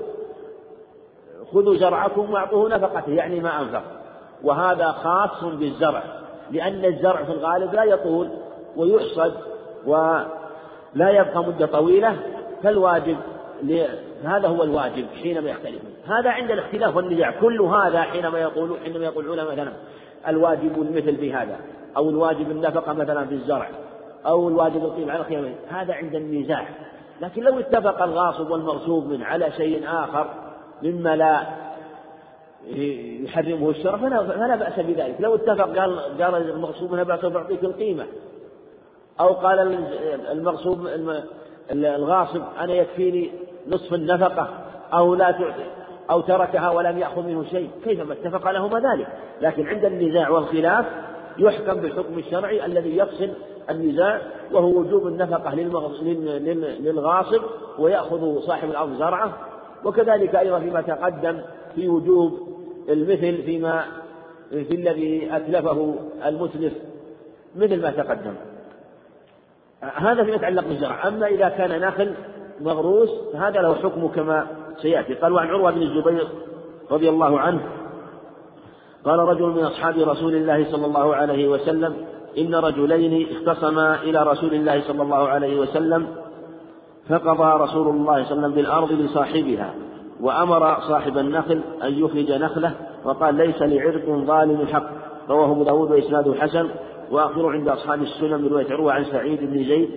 خذوا 1.53 1.75
زرعكم 1.75 2.33
واعطوه 2.33 2.69
نفقته 2.69 3.11
يعني 3.11 3.39
ما 3.39 3.61
أنفق. 3.61 3.83
وهذا 4.43 4.91
خاص 4.91 5.43
بالزرع 5.43 6.03
لأن 6.51 6.85
الزرع 6.85 7.23
في 7.23 7.31
الغالب 7.31 7.73
لا 7.73 7.83
يطول 7.83 8.29
ويحصد 8.77 9.33
ولا 9.85 11.09
يبقى 11.09 11.43
مدة 11.43 11.65
طويلة 11.65 12.15
فالواجب 12.63 13.17
هذا 14.23 14.47
هو 14.47 14.63
الواجب 14.63 15.05
حينما 15.23 15.49
يختلفون. 15.49 15.91
هذا 16.07 16.29
عند 16.29 16.51
الاختلاف 16.51 16.95
والنزاع. 16.95 17.31
كل 17.41 17.61
هذا 17.61 18.01
حينما 18.01 18.39
يقول 18.39 18.77
حينما 18.83 19.05
يقول 19.05 19.25
العلماء 19.25 19.53
مثلا 19.53 19.71
الواجب 20.27 20.81
المثل 20.81 21.17
في 21.17 21.33
هذا 21.33 21.59
أو 21.97 22.09
الواجب 22.09 22.51
النفقة 22.51 22.93
مثلا 22.93 23.25
في 23.25 23.33
الزرع 23.33 23.69
أو 24.25 24.47
الواجب 24.47 24.85
القيمة 24.85 25.11
على 25.11 25.21
الخيام 25.21 25.55
هذا 25.69 25.93
عند 25.93 26.15
النزاع. 26.15 26.67
لكن 27.21 27.43
لو 27.43 27.59
اتفق 27.59 28.03
الغاصب 28.03 28.51
والمغصوب 28.51 29.07
منه 29.07 29.25
على 29.25 29.51
شيء 29.51 29.83
آخر 29.87 30.27
مما 30.83 31.15
لا 31.15 31.41
يحرمه 33.23 33.69
الشرع 33.69 33.97
فلا, 33.97 34.23
فلا 34.23 34.55
بأس 34.55 34.79
بذلك. 34.79 35.15
لو 35.19 35.35
اتفق 35.35 35.79
قال 35.79 35.99
قال 36.21 36.35
المغصوب 36.49 36.95
بأس 36.95 37.25
بعطيك 37.25 37.63
القيمة. 37.63 38.05
أو 39.19 39.33
قال 39.33 39.85
المغصوب 40.31 40.87
الغاصب 41.71 42.41
أنا 42.59 42.73
يكفيني 42.73 43.31
نصف 43.67 43.93
النفقة 43.93 44.49
أو 44.93 45.15
لا 45.15 45.31
تعطي 45.31 45.65
أو 46.09 46.21
تركها 46.21 46.69
ولم 46.69 46.97
يأخذ 46.97 47.21
منه 47.21 47.43
شيء. 47.43 47.69
كيفما 47.83 48.13
اتفق 48.13 48.51
لهما 48.51 48.79
ذلك. 48.79 49.07
لكن 49.41 49.67
عند 49.67 49.85
النزاع 49.85 50.29
والخلاف 50.29 50.85
يحكم 51.37 51.73
بالحكم 51.73 52.19
الشرعي 52.19 52.65
الذي 52.65 52.97
يفصل 52.97 53.29
النزاع 53.69 54.21
وهو 54.51 54.79
وجوب 54.79 55.07
النفقة 55.07 55.55
للغاصب 56.79 57.41
ويأخذ 57.79 58.39
صاحب 58.39 58.69
الأرض 58.69 58.97
زرعه. 58.97 59.37
وكذلك 59.85 60.35
أيضا 60.35 60.59
فيما 60.59 60.81
تقدم 60.81 61.41
في 61.75 61.87
وجوب 61.87 62.39
المثل 62.89 63.43
فيما 63.43 63.85
في 64.49 64.75
الذي 64.75 65.35
أتلفه 65.35 65.95
المتلف 66.25 66.73
مثل 67.55 67.81
ما 67.81 67.91
تقدم. 67.91 68.33
هذا 69.81 70.23
فيما 70.23 70.35
يتعلق 70.35 70.63
بالزرع 70.63 71.07
أما 71.07 71.27
إذا 71.27 71.49
كان 71.49 71.81
نخل 71.81 72.13
مغروس 72.61 73.09
فهذا 73.33 73.61
له 73.61 73.75
حكم 73.75 74.07
كما 74.07 74.47
سيأتي. 74.81 75.13
قال 75.13 75.33
وعن 75.33 75.47
عروة 75.47 75.71
بن 75.71 75.81
الزبير 75.81 76.27
رضي 76.91 77.09
الله 77.09 77.39
عنه 77.39 77.61
قال 79.05 79.19
رجل 79.19 79.45
من 79.45 79.63
أصحاب 79.63 79.97
رسول 79.97 80.35
الله 80.35 80.71
صلى 80.71 80.85
الله 80.85 81.15
عليه 81.15 81.47
وسلم 81.47 81.95
إن 82.37 82.55
رجلين 82.55 83.27
اختصما 83.31 83.95
إلى 83.95 84.23
رسول 84.23 84.53
الله 84.53 84.81
صلى 84.81 85.03
الله 85.03 85.29
عليه 85.29 85.59
وسلم 85.59 86.07
فقضى 87.09 87.63
رسول 87.63 87.87
الله 87.87 87.93
صلى 87.93 87.97
الله 87.97 88.13
عليه 88.13 88.25
وسلم 88.25 88.51
بالأرض 88.51 88.91
لصاحبها 88.91 89.73
وأمر 90.21 90.79
صاحب 90.79 91.17
النخل 91.17 91.61
أن 91.83 91.93
يخرج 91.93 92.31
نخله 92.31 92.71
وقال 93.05 93.35
ليس 93.35 93.61
لعرق 93.61 94.05
ظالم 94.09 94.67
حق. 94.67 94.89
رواه 95.29 95.51
أبو 95.51 95.63
داود 95.63 95.91
وإسناده 95.91 96.33
حسن. 96.33 96.69
وآخره 97.11 97.51
عند 97.51 97.67
أصحاب 97.67 98.01
السنن 98.01 98.41
من 98.41 98.47
رواية 98.47 98.73
عروة 98.73 98.93
عن 98.93 99.05
سعيد 99.05 99.39
بن 99.39 99.63
زيد 99.63 99.89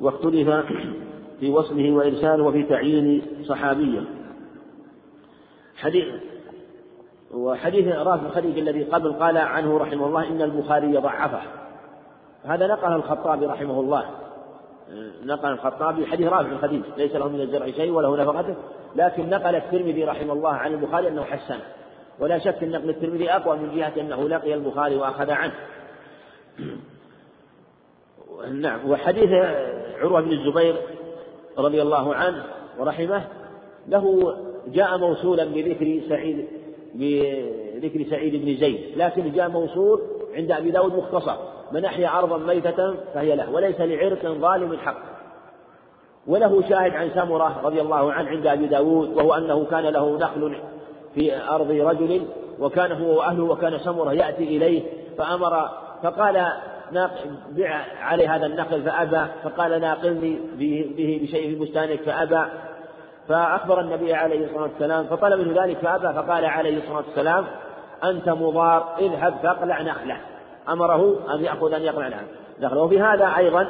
واختلف 0.00 0.50
في 1.40 1.50
وصله 1.50 1.92
وإرساله 1.92 2.42
وفي 2.42 2.62
تعيين 2.62 3.22
صحابية. 3.44 4.00
حديث 5.76 6.04
وحديث 7.34 7.88
رافع 7.88 8.26
الخليج 8.26 8.58
الذي 8.58 8.82
قبل 8.84 9.12
قال 9.12 9.38
عنه 9.38 9.78
رحمه 9.78 10.06
الله 10.06 10.28
إن 10.28 10.42
البخاري 10.42 10.96
ضعفه. 10.96 11.40
هذا 12.44 12.66
نقل 12.66 12.92
الخطابي 12.92 13.46
رحمه 13.46 13.80
الله. 13.80 14.04
نقل 15.24 15.48
الخطابي 15.48 16.06
حديث 16.06 16.28
رافع 16.28 16.52
الخديج 16.52 16.82
ليس 16.96 17.16
له 17.16 17.28
من 17.28 17.40
الزرع 17.40 17.70
شيء 17.70 17.90
وله 17.90 18.16
نفقته 18.16 18.54
لكن 18.96 19.30
نقل 19.30 19.54
الترمذي 19.54 20.04
رحمه 20.04 20.32
الله 20.32 20.52
عن 20.52 20.72
البخاري 20.72 21.08
أنه 21.08 21.22
حسن. 21.22 21.58
ولا 22.20 22.38
شك 22.38 22.62
أن 22.62 22.70
نقل 22.70 22.90
الترمذي 22.90 23.30
أقوى 23.30 23.56
من 23.56 23.76
جهة 23.76 23.92
أنه 24.00 24.28
لقي 24.28 24.54
البخاري 24.54 24.96
وأخذ 24.96 25.30
عنه. 25.30 25.52
نعم 28.52 28.90
وحديث 28.90 29.30
عروة 30.00 30.20
بن 30.20 30.32
الزبير 30.32 30.76
رضي 31.58 31.82
الله 31.82 32.14
عنه 32.14 32.44
ورحمه 32.78 33.24
له 33.88 34.34
جاء 34.68 34.98
موصولا 34.98 35.44
بذكر 35.44 36.00
سعيد 36.08 36.46
بذكر 36.94 38.10
سعيد 38.10 38.44
بن 38.44 38.56
زيد 38.56 38.80
لكن 38.96 39.32
جاء 39.32 39.48
موصول 39.48 40.02
عند 40.34 40.52
أبي 40.52 40.70
داود 40.70 40.94
مختصر 40.94 41.36
من 41.72 41.84
أحيا 41.84 42.18
أرضا 42.18 42.38
ميتة 42.38 42.94
فهي 43.14 43.36
له 43.36 43.50
وليس 43.50 43.80
لعرق 43.80 44.26
ظالم 44.26 44.76
حق. 44.76 45.14
وله 46.26 46.68
شاهد 46.68 46.94
عن 46.94 47.10
سمرة 47.14 47.60
رضي 47.64 47.80
الله 47.80 48.12
عنه 48.12 48.28
عند 48.28 48.46
أبي 48.46 48.66
داود 48.66 49.16
وهو 49.16 49.34
أنه 49.34 49.64
كان 49.64 49.84
له 49.84 50.18
نخل 50.18 50.56
في 51.14 51.48
أرض 51.48 51.70
رجل 51.70 52.22
وكان 52.60 52.92
هو 52.92 53.18
وأهله 53.18 53.44
وكان 53.44 53.78
سمرة 53.78 54.12
يأتي 54.12 54.44
إليه 54.44 54.82
فأمر 55.18 55.68
فقال 56.04 56.46
بع 57.50 57.84
علي 58.00 58.28
هذا 58.28 58.46
النخل 58.46 58.82
فأبى 58.82 59.26
فقال 59.44 59.80
ناقلني 59.80 60.40
به 60.58 61.20
بشيء 61.22 61.48
في 61.48 61.64
بستانك 61.64 62.00
فأبى. 62.02 62.44
فأخبر 63.28 63.80
النبي 63.80 64.14
عليه 64.14 64.46
الصلاة 64.46 64.62
والسلام 64.62 65.06
فطلب 65.06 65.40
منه 65.40 65.64
ذلك 65.64 65.78
فأبى 65.78 66.14
فقال 66.14 66.44
عليه 66.44 66.78
الصلاة 66.78 66.96
والسلام 66.96 67.44
أنت 68.04 68.28
مضار 68.28 68.96
اذهب 68.98 69.34
فاقلع 69.42 69.82
نخلة. 69.82 70.16
أمره 70.68 71.34
أن 71.34 71.44
يأخذ 71.44 71.72
أن 71.72 71.82
يقلع 71.82 72.08
نخلة. 72.60 72.82
وفي 72.82 73.00
هذا 73.00 73.36
أيضا 73.36 73.66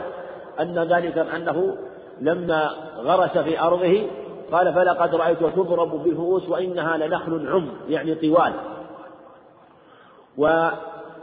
أن 0.60 0.78
ذلك 0.78 1.18
أنه 1.18 1.76
لما 2.20 2.70
غرس 2.96 3.38
في 3.38 3.60
أرضه 3.60 4.06
قال 4.52 4.74
فلقد 4.74 5.14
رأيت 5.14 5.38
تضرب 5.38 6.04
بالفؤوس 6.04 6.48
وإنها 6.48 6.96
لنخل 6.96 7.48
عم 7.48 7.68
يعني 7.88 8.14
طوال. 8.14 8.52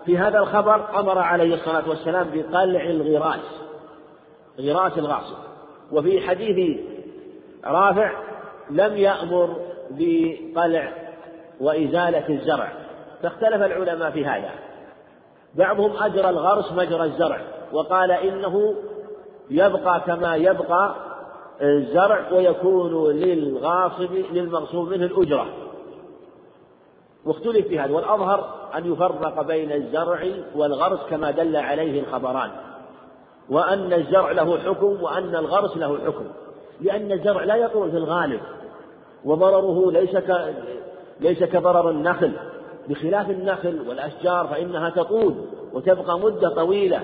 وفي 0.01 0.17
هذا 0.17 0.39
الخبر 0.39 0.99
أمر 0.99 1.19
عليه 1.19 1.53
الصلاة 1.55 1.89
والسلام 1.89 2.29
بقلع 2.33 2.83
الغراس 2.83 3.61
غراس 4.59 4.97
الغاصب. 4.97 5.37
وفي 5.91 6.21
حديث 6.21 6.79
رافع 7.65 8.11
لم 8.69 8.97
يأمر 8.97 9.55
بقلع 9.91 10.93
وإزالة 11.59 12.29
الزرع. 12.29 12.71
فاختلف 13.23 13.61
العلماء 13.61 14.11
في 14.11 14.25
هذا. 14.25 14.51
بعضهم 15.55 16.03
أجرى 16.03 16.29
الغرس 16.29 16.71
مجرى 16.71 17.03
الزرع 17.03 17.41
وقال 17.73 18.11
إنه 18.11 18.75
يبقى 19.49 20.01
كما 20.01 20.35
يبقى 20.35 20.95
الزرع 21.61 22.31
ويكون 22.31 23.11
للغاصب 23.11 24.13
للمغصوب 24.31 24.89
منه 24.89 25.05
الأجرة. 25.05 25.47
واختلف 27.25 27.67
في 27.67 27.79
هذا. 27.79 27.93
والأظهر 27.93 28.60
أن 28.77 28.93
يفرق 28.93 29.41
بين 29.41 29.71
الزرع 29.71 30.27
والغرس 30.55 30.99
كما 31.09 31.31
دل 31.31 31.55
عليه 31.55 31.99
الخبران 31.99 32.51
وأن 33.49 33.93
الزرع 33.93 34.31
له 34.31 34.59
حكم 34.59 35.03
وأن 35.03 35.35
الغرس 35.35 35.77
له 35.77 35.97
حكم 36.05 36.25
لأن 36.81 37.11
الزرع 37.11 37.43
لا 37.43 37.55
يطول 37.55 37.91
في 37.91 37.97
الغالب 37.97 38.39
وضرره 39.25 39.91
ليس 39.91 40.17
ك... 40.17 40.53
ليس 41.19 41.43
كضرر 41.43 41.89
النخل 41.89 42.31
بخلاف 42.89 43.29
النخل 43.29 43.79
والأشجار 43.87 44.47
فإنها 44.47 44.89
تطول 44.89 45.35
وتبقى 45.73 46.19
مدة 46.19 46.49
طويلة. 46.49 47.01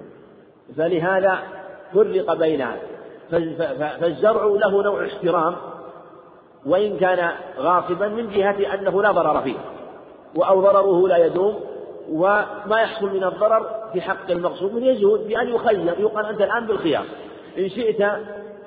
فلهذا 0.76 1.38
فرق 1.94 2.34
بينها. 2.34 2.76
فالزرع 4.00 4.44
له 4.44 4.82
نوع 4.82 5.06
احترام 5.06 5.56
وإن 6.66 6.96
كان 6.96 7.30
غاصبا 7.58 8.08
من 8.08 8.30
جهة 8.30 8.74
أنه 8.74 9.02
لا 9.02 9.10
ضرر 9.10 9.40
فيه. 9.40 9.56
أو 10.44 10.60
ضرره 10.60 11.08
لا 11.08 11.26
يدوم 11.26 11.60
وما 12.12 12.80
يحصل 12.80 13.06
من 13.06 13.24
الضرر 13.24 13.66
في 13.92 14.00
حق 14.00 14.30
المغصوب 14.30 14.74
من 14.74 14.84
يزول 14.84 15.18
بأن 15.18 15.48
يخير 15.48 15.94
يقال 15.98 16.26
أنت 16.26 16.40
الآن 16.40 16.66
بالخيار. 16.66 17.04
إن 17.58 17.68
شئت 17.68 18.06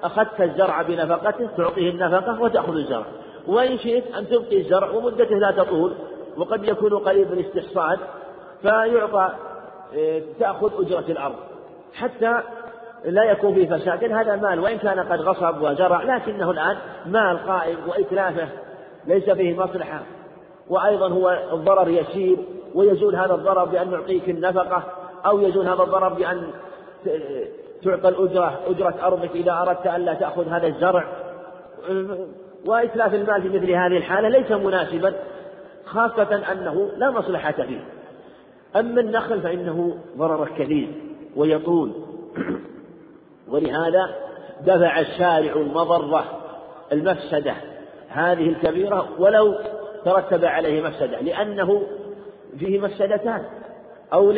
أخذت 0.04 0.42
الزرع 0.42 0.82
بنفقته 0.82 1.48
تعطيه 1.58 1.90
النفقة 1.90 2.42
وتأخذ 2.42 2.76
الزرع. 2.76 3.06
وإن 3.48 3.78
شئت 3.78 4.16
أن 4.16 4.28
تبقي 4.28 4.58
الزرع 4.58 4.90
ومدته 4.90 5.36
لا 5.36 5.52
تطول 5.52 5.94
وقد 6.38 6.68
يكون 6.68 6.98
قريب 6.98 7.34
الاستحصاد 7.34 8.00
فيعطى 8.62 9.30
إيه، 9.94 10.24
تأخذ 10.40 10.72
أجرة 10.86 11.12
الأرض. 11.12 11.36
حتى 11.94 12.40
لا 13.06 13.24
يكون 13.24 13.54
فيه 13.54 13.70
فساد 13.70 14.12
هذا 14.12 14.36
مال 14.36 14.60
وإن 14.60 14.78
كان 14.78 15.00
قد 15.00 15.22
غصب 15.22 15.62
وزرع 15.62 16.04
لكنه 16.04 16.52
الآن 16.52 16.78
مال 17.06 17.38
قائم 17.48 17.78
وإتلافه 17.88 18.48
ليس 19.08 19.30
فيه 19.30 19.60
مصلحة. 19.60 20.00
وأيضا 20.70 21.08
هو 21.08 21.40
الضرر 21.54 21.90
يسير 21.90 22.38
ويزول 22.76 23.16
هذا 23.16 23.34
الضرر 23.34 23.66
بأن 23.66 23.92
نعطيك 23.92 24.30
النفقة 24.30 24.84
أو 25.26 25.40
يزول 25.40 25.68
هذا 25.68 25.84
الضرر 25.84 26.10
بأن 26.10 26.42
تعطى 27.84 28.10
الأجرة 28.10 28.60
أجرة 28.68 28.96
أرضك 29.04 29.32
إذا 29.36 29.52
أردت 29.52 29.88
ألا 29.88 30.14
تأخذ 30.14 30.48
هذا 30.48 30.68
الزرع. 30.68 31.08
وإتلاف 32.66 33.14
المال 33.14 33.42
في 33.42 33.50
مثل 33.50 33.72
هذه 33.72 33.98
الحالة 33.98 34.30
ليس 34.30 34.52
مناسبا 34.52 35.14
خاصة 35.86 36.52
أنه 36.52 36.90
لا 36.98 37.12
مصلحة 37.12 37.52
فيه. 37.52 37.86
أما 38.76 39.02
النخل 39.02 39.42
فإنه 39.42 39.98
ضرره 40.18 40.50
كبير 40.58 40.90
ويطول. 41.36 41.92
ولهذا 43.50 44.16
دفع 44.66 45.00
الشارع 45.00 45.54
المضرة 45.54 46.24
المفسدة 46.92 47.54
هذه 48.10 48.50
الكبيرة 48.50 49.10
ولو 49.20 49.56
ترتب 50.06 50.46
عليه 50.46 50.82
مفسدة 50.82 51.22
لأنه 51.22 51.88
فيه 52.60 52.80
مفسدتان 52.80 53.44
أو 54.14 54.34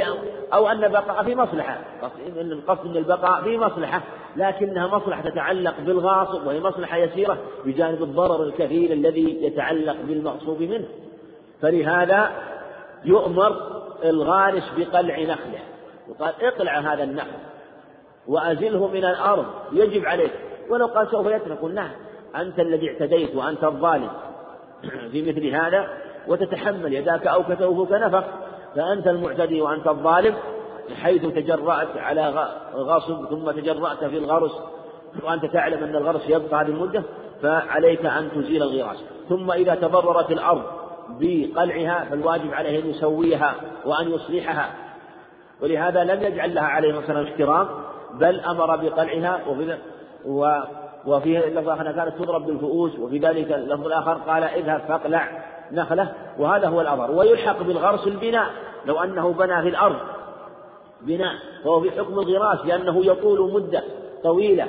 أو 0.53 0.67
أن 0.67 0.83
البقاء 0.83 1.23
في 1.23 1.35
مصلحة. 1.35 1.79
القصد 2.37 2.85
أن 2.85 2.97
البقاء 2.97 3.41
في 3.43 3.57
مصلحة 3.57 4.01
لكنها 4.35 4.87
مصلحة 4.87 5.29
تتعلق 5.29 5.73
بالغاصب 5.79 6.47
وهي 6.47 6.59
مصلحة 6.59 6.97
يسيرة 6.97 7.37
بجانب 7.65 8.03
الضرر 8.03 8.43
الكثير 8.43 8.93
الذي 8.93 9.45
يتعلق 9.45 9.95
بالمغصوب 10.07 10.61
منه. 10.61 10.87
فلهذا 11.61 12.31
يؤمر 13.05 13.81
الغارس 14.03 14.71
بقلع 14.77 15.19
نخله 15.19 15.59
وقال 16.09 16.33
اقلع 16.41 16.79
هذا 16.79 17.03
النخل 17.03 17.37
وأزله 18.27 18.87
من 18.87 19.05
الأرض 19.05 19.45
يجب 19.71 20.05
عليك 20.05 20.31
ولو 20.69 20.85
قال 20.85 21.11
سوف 21.11 21.27
يترك 21.27 21.63
نعم 21.63 21.91
أنت 22.35 22.59
الذي 22.59 22.89
اعتديت 22.89 23.35
وأنت 23.35 23.63
الظالم 23.63 24.09
في 25.11 25.21
مثل 25.21 25.47
هذا 25.47 25.87
وتتحمل 26.27 26.93
يداك 26.93 27.27
أو 27.27 27.43
كتوفك 27.43 27.91
نفق 27.91 28.23
فأنت 28.75 29.07
المعتدي 29.07 29.61
وأنت 29.61 29.87
الظالم 29.87 30.35
حيث 31.01 31.25
تجرأت 31.25 31.97
على 31.97 32.49
غصب 32.73 33.25
ثم 33.29 33.51
تجرأت 33.51 34.03
في 34.03 34.17
الغرس 34.17 34.51
وأنت 35.23 35.45
تعلم 35.45 35.83
أن 35.83 35.95
الغرس 35.95 36.29
يبقى 36.29 36.61
هذه 36.61 36.67
المدة 36.67 37.03
فعليك 37.41 38.05
أن 38.05 38.31
تزيل 38.35 38.63
الغراس. 38.63 38.97
ثم 39.29 39.51
إذا 39.51 39.75
تضررت 39.75 40.31
الأرض 40.31 40.63
بقلعها 41.09 42.05
فالواجب 42.09 42.53
عليه 42.53 42.79
أن 42.79 42.89
يسويها 42.89 43.55
وأن 43.85 44.11
يصلحها. 44.11 44.71
ولهذا 45.61 46.03
لم 46.03 46.23
يجعل 46.23 46.55
لها 46.55 46.63
عليه 46.63 46.99
الصلاة 46.99 47.19
والسلام 47.19 47.67
بل 48.13 48.39
أمر 48.39 48.75
بقلعها 48.75 49.39
وفي 49.47 49.77
و 50.25 50.59
وفي 51.05 51.47
اللفظ 51.47 51.69
الآخر 51.69 51.91
كانت 51.91 52.17
تضرب 52.19 52.45
بالفؤوس 52.45 52.99
وفي 52.99 53.17
ذلك 53.17 53.51
اللفظ 53.51 53.85
الآخر 53.85 54.13
قال 54.13 54.43
اذهب 54.43 54.81
فاقلع 54.87 55.27
نخلة 55.71 56.13
وهذا 56.39 56.67
هو 56.67 56.81
الأمر. 56.81 57.11
ويلحق 57.11 57.63
بالغرس 57.63 58.07
البناء 58.07 58.45
لو 58.85 58.99
أنه 58.99 59.33
بنى 59.33 59.61
في 59.61 59.69
الأرض 59.69 59.95
بناء 61.01 61.33
فهو 61.63 61.81
في 61.81 61.91
حكم 61.91 62.19
الغراس 62.19 62.65
لأنه 62.65 63.05
يطول 63.05 63.53
مدة 63.53 63.83
طويلة. 64.23 64.67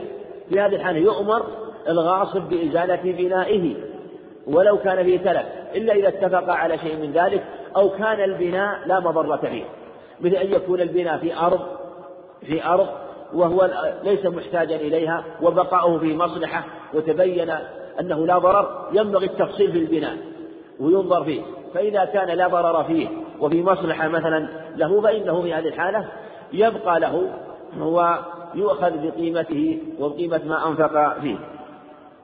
في 0.49 0.61
هذه 0.61 0.75
الحالة 0.77 0.99
يؤمر 0.99 1.43
الغاصب 1.89 2.43
بإزالة 2.43 3.13
بنائه 3.13 3.75
ولو 4.47 4.79
كان 4.79 5.05
فيه 5.05 5.19
تلف 5.19 5.47
إلا 5.75 5.95
إذا 5.95 6.09
اتفق 6.09 6.53
على 6.53 6.79
شيء 6.79 6.97
من 6.97 7.13
ذلك 7.13 7.45
أو 7.77 7.89
كان 7.89 8.21
البناء 8.21 8.79
لا 8.87 9.01
مضرة 9.01 9.37
فيه. 9.37 9.65
مثل 10.21 10.35
أن 10.35 10.53
يكون 10.53 10.81
البناء 10.81 11.19
في 11.19 11.37
أرض 11.37 11.61
في 12.41 12.65
أرض 12.65 12.89
وهو 13.35 13.71
ليس 14.05 14.27
محتاجا 14.27 14.77
إليها 14.77 15.25
وبقاؤه 15.43 15.99
في 15.99 16.17
مصلحة 16.17 16.65
وتبين 16.95 17.53
أنه 18.01 18.27
لا 18.27 18.39
ضرر 18.39 18.89
ينبغي 18.93 19.27
التفصيل 19.27 19.73
في 19.73 19.79
البناء 19.79 20.17
وينظر 20.81 21.25
فيه. 21.25 21.43
فإذا 21.75 22.05
كان 22.05 22.29
لا 22.29 22.49
ضرر 22.49 22.85
فيه 22.85 23.09
وفي 23.41 23.63
مصلحة 23.63 24.09
مثلا 24.09 24.49
له 24.77 25.01
فإنه 25.01 25.43
في 25.43 25.55
هذه 25.55 25.69
الحالة 25.69 26.09
يبقى 26.53 27.01
له 27.01 27.29
ويؤخذ 27.81 28.91
بقيمته 29.07 29.79
وقيمة 29.99 30.41
ما 30.47 30.69
أنفق 30.69 31.19
فيه. 31.21 31.37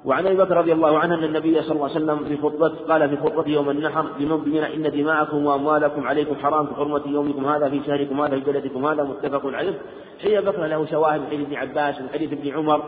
وعن 0.05 0.27
أبي 0.27 0.37
بكر 0.37 0.57
رضي 0.57 0.73
الله 0.73 0.99
عنه 0.99 1.15
أن 1.15 1.25
النبي 1.25 1.63
صلى 1.63 1.73
الله 1.73 1.85
عليه 1.85 1.95
وسلم 1.95 2.25
في 2.25 2.43
خطبته 2.43 2.93
قال 2.93 3.09
في 3.09 3.17
خطبته 3.17 3.49
يوم 3.49 3.71
النحر 3.71 4.07
لمن 4.19 4.65
إن 4.65 4.91
دماءكم 4.91 5.47
وأموالكم 5.47 6.07
عليكم 6.07 6.35
حرام 6.35 6.67
كحرمه 6.67 7.03
يومكم 7.07 7.47
هذا 7.47 7.69
في 7.69 7.81
شهركم 7.87 8.21
هذا 8.21 8.41
في 8.41 8.53
بلدكم 8.53 8.87
هذا. 8.87 9.03
متفق 9.03 9.47
عليه. 9.47 9.79
حين 10.23 10.41
بكر 10.41 10.67
له 10.67 10.87
شواهد 10.87 11.21
من 11.21 11.27
حديث 11.27 11.47
ابن 11.47 11.57
عباس 11.57 12.01
ومن 12.01 12.09
حديث 12.09 12.33
ابن 12.33 12.57
عمر 12.57 12.83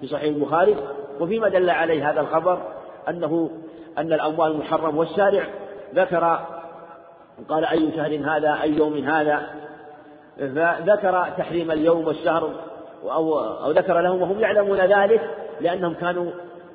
في 0.00 0.06
صحيح 0.06 0.34
البخاري. 0.36 0.76
وفيما 1.20 1.48
دل 1.48 1.70
عليه 1.70 2.10
هذا 2.10 2.20
الخبر 2.20 2.62
انه 3.08 3.50
أن 3.98 4.12
الأموال 4.12 4.56
محرم 4.56 4.98
والشارع 4.98 5.44
ذكر 5.94 6.40
قال 7.48 7.64
أي 7.64 7.92
شهر 7.96 8.36
هذا 8.36 8.62
أي 8.62 8.76
يوم 8.76 8.96
هذا. 8.96 9.46
فذكر 10.38 11.26
تحريم 11.38 11.70
اليوم 11.70 12.06
والشهر 12.06 12.50
أو, 13.04 13.40
أو 13.40 13.70
ذكر 13.70 14.00
لهم 14.00 14.22
وهم 14.22 14.40
يعلمون 14.40 14.78
ذلك. 14.78 15.49
لأنهم 15.60 15.94
كانوا 15.94 16.30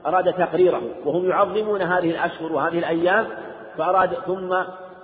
أراد 0.06 0.34
تقريره 0.34 0.82
وهم 1.06 1.30
يعظمون 1.30 1.82
هذه 1.82 2.12
الأشهر 2.12 2.54
وهذه 2.54 2.80
الأيام 2.80 3.28
فأراد 3.78 4.14
ثم 4.14 4.56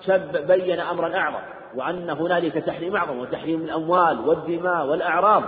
شب 0.05 0.47
بين 0.47 0.79
أمرا 0.79 1.17
أعظم 1.17 1.39
وأن 1.75 2.09
هنالك 2.09 2.53
تحريم 2.53 2.95
أعظم 2.95 3.19
وتحريم 3.19 3.61
الأموال 3.61 4.19
والدماء 4.27 4.87
والأعراض. 4.87 5.43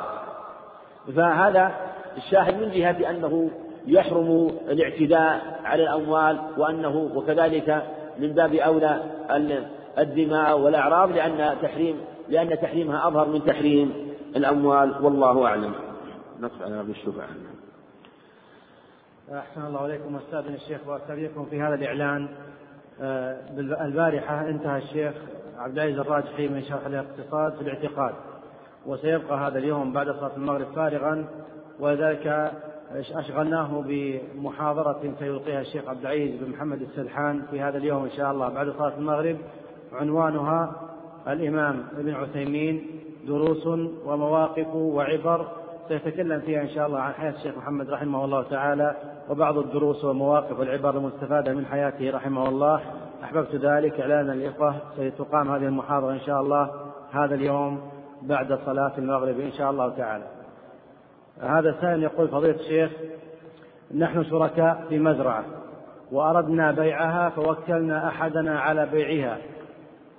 فهذا 1.16 1.72
الشاهد 2.18 2.62
من 2.62 2.72
جهة 2.72 3.10
أنه 3.10 3.50
يحرم 3.88 4.52
الاعتداء 4.68 5.60
على 5.66 5.84
الأموال 5.84 6.40
وأنه 6.58 7.12
وكذلك 7.16 7.84
من 8.20 8.34
باب 8.34 8.54
أولى 8.54 9.04
الدماء 9.98 10.60
والأعراض 10.60 11.12
لأن 11.12 11.56
تحريم 11.62 11.98
لأن 12.30 12.60
تحريمها 12.60 13.08
أظهر 13.08 13.28
من 13.28 13.46
تحريم 13.46 14.14
الأموال 14.36 14.94
والله 15.02 15.46
أعلم. 15.46 15.74
نقف 16.40 16.62
على 16.62 16.84
بالشفعة 16.84 17.28
أحسن 19.32 19.66
الله 19.66 19.80
عليكم 19.80 20.16
أستاذنا 20.16 20.56
الشيخ 20.56 20.88
وأستاذكم 20.88 21.46
في 21.46 21.62
هذا 21.62 21.76
الإعلان. 21.76 22.28
آه، 23.02 23.38
البارحة 23.58 24.50
انتهى 24.50 24.78
الشيخ 24.78 25.14
عبد 25.58 25.80
العزيز 25.80 26.00
الراجحي 26.00 26.48
من 26.48 26.64
شرح 26.64 26.86
الاقتصاد 26.86 27.54
في 27.56 27.62
الاعتقاد 27.62 28.14
وسيبقى 28.86 29.38
هذا 29.38 29.58
اليوم 29.58 29.94
بعد 29.94 30.12
صلاة 30.12 30.36
المغرب 30.38 30.68
فارغا 30.76 31.26
ولذلك 31.80 32.52
أشغلناه 32.92 33.84
بمحاضرة 33.88 35.14
سيلقيها 35.20 35.62
الشيخ 35.62 35.90
عبد 35.90 36.00
العزيز 36.00 36.44
بن 36.44 36.52
محمد 36.52 36.82
السلحان 36.82 37.42
في 37.52 37.62
هذا 37.62 37.78
اليوم 37.78 38.04
إن 38.04 38.12
شاء 38.12 38.32
الله 38.32 38.50
بعد 38.50 38.70
صلاة 38.70 38.98
المغرب. 38.98 39.38
عنوانها 39.94 40.72
الإمام 41.28 41.84
ابن 41.98 42.14
عثيمين 42.14 42.88
دروس 43.28 43.68
ومواقف 44.06 44.76
وعبر 44.76 45.48
سيتكلم 45.88 46.40
فيها 46.40 46.62
إن 46.62 46.70
شاء 46.70 46.88
الله 46.88 47.00
عن 47.00 47.14
حياة 47.14 47.34
الشيخ 47.36 47.58
محمد 47.58 47.90
رحمه 47.90 48.26
الله 48.26 48.44
تعالى. 48.44 48.96
وبعض 49.30 49.58
الدروس 49.58 50.06
والمواقف 50.06 50.60
والعبر 50.60 50.98
المستفادة 50.98 51.54
من 51.54 51.66
حياته 51.66 52.12
رحمه 52.12 52.50
الله. 52.50 52.82
أحببت 53.24 53.56
ذلك 53.56 54.00
إعلانا 54.00 54.32
للإخوة 54.32 54.76
ستقام 54.98 55.52
هذه 55.52 55.66
المحاضرة 55.66 56.12
إن 56.12 56.20
شاء 56.20 56.42
الله 56.42 56.70
هذا 57.12 57.36
اليوم 57.36 57.82
بعد 58.22 58.60
صلاة 58.66 58.92
المغرب 58.98 59.40
إن 59.40 59.52
شاء 59.52 59.72
الله 59.72 59.90
تعالى. 59.90 60.24
هذا 61.42 61.70
السائل 61.70 62.04
يقول 62.04 62.28
فضيلة 62.28 62.56
الشيخ 62.56 62.92
نحن 63.98 64.24
شركاء 64.24 64.86
في 64.90 65.00
مزرعة 65.00 65.44
وأردنا 66.12 66.72
بيعها 66.72 67.30
فوكلنا 67.30 68.08
أحدنا 68.08 68.60
على 68.60 68.86
بيعها 68.86 69.38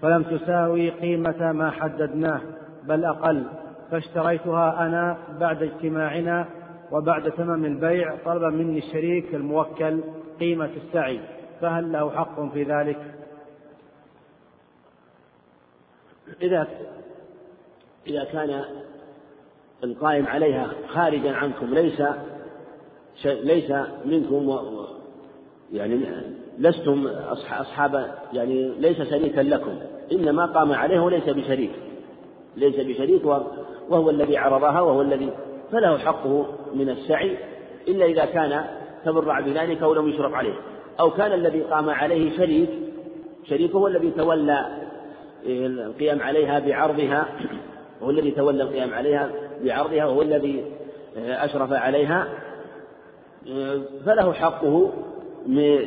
فلم 0.02 0.22
تساوي 0.22 0.90
قيمة 0.90 1.52
ما 1.52 1.70
حددناه 1.70 2.40
بل 2.84 3.04
أقل 3.04 3.44
فاشتريتها 3.90 4.86
أنا 4.86 5.16
بعد 5.40 5.62
اجتماعنا 5.62 6.46
وبعد 6.94 7.30
تمام 7.30 7.64
البيع 7.64 8.16
طلب 8.24 8.42
مني 8.42 8.78
الشريك 8.78 9.34
الموكل 9.34 10.00
قيمة 10.40 10.70
السعي 10.76 11.20
فهل 11.60 11.92
له 11.92 12.10
حق 12.10 12.52
في 12.52 12.62
ذلك؟ 12.62 13.14
إذا 16.42 16.68
إذا 18.06 18.24
كان 18.24 18.64
القائم 19.84 20.26
عليها 20.26 20.70
خارجا 20.88 21.32
عنكم 21.32 21.74
ليس 21.74 22.02
ليس 23.24 23.72
منكم 24.04 24.48
و 24.48 24.86
يعني 25.72 26.00
لستم 26.58 27.06
أصحاب 27.50 28.14
يعني 28.32 28.68
ليس 28.68 29.02
شريكا 29.02 29.40
لكم 29.40 29.78
إنما 30.12 30.46
قام 30.46 30.72
عليه 30.72 31.00
وليس 31.00 31.28
بشريك 31.28 31.72
ليس 32.56 32.76
بشريك 32.76 33.24
وهو 33.88 34.10
الذي 34.10 34.36
عرضها 34.36 34.80
وهو 34.80 35.02
الذي 35.02 35.30
فله 35.72 35.98
حقه 35.98 36.46
من 36.74 36.90
السعي 36.90 37.36
إلا 37.88 38.06
إذا 38.06 38.24
كان 38.24 38.64
تبرع 39.04 39.40
بذلك 39.40 39.82
أو 39.82 39.94
لم 39.94 40.08
يشرف 40.08 40.34
عليه. 40.34 40.54
أو 41.00 41.10
كان 41.10 41.32
الذي 41.32 41.60
قام 41.60 41.90
عليه 41.90 42.36
شريك 42.36 42.70
شريكه 43.48 43.76
هو 43.76 43.86
الذي 43.86 44.10
تولى 44.10 44.66
القيام 45.46 46.22
عليها 46.22 46.58
بعرضها 46.58 47.26
هو 48.02 48.10
الذي 48.10 48.30
تولى 48.30 48.62
القيام 48.62 48.94
عليها 48.94 49.30
بعرضها 49.64 50.04
وهو 50.04 50.22
الذي 50.22 50.64
أشرف 51.16 51.72
عليها. 51.72 52.28
فله 54.06 54.32
حقه 54.32 54.92
من 55.46 55.78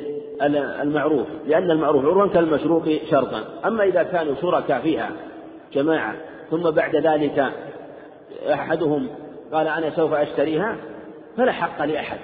المعروف 0.81 1.27
لأن 1.47 1.71
المعروف 1.71 2.05
عروا 2.05 2.27
كالمشروط 2.27 2.83
شرطا 3.11 3.43
أما 3.65 3.83
إذا 3.83 4.03
كانوا 4.03 4.35
شركاء 4.41 4.81
فيها 4.81 5.11
جماعة 5.73 6.15
ثم 6.51 6.71
بعد 6.71 6.95
ذلك 6.95 7.51
أحدهم 8.53 9.07
قال 9.51 9.67
أنا 9.67 9.95
سوف 9.95 10.13
أشتريها 10.13 10.75
فلا 11.37 11.51
حق 11.51 11.85
لأحد 11.85 12.19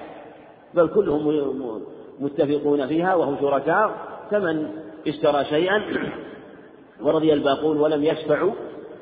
بل 0.74 0.88
كلهم 0.88 1.52
متفقون 2.20 2.86
فيها 2.86 3.14
وهم 3.14 3.36
شركاء 3.40 3.90
كمن 4.30 4.68
اشترى 5.08 5.44
شيئا 5.44 5.82
ورضي 7.02 7.32
الباقون 7.32 7.76
ولم 7.80 8.04
يشفعوا 8.04 8.52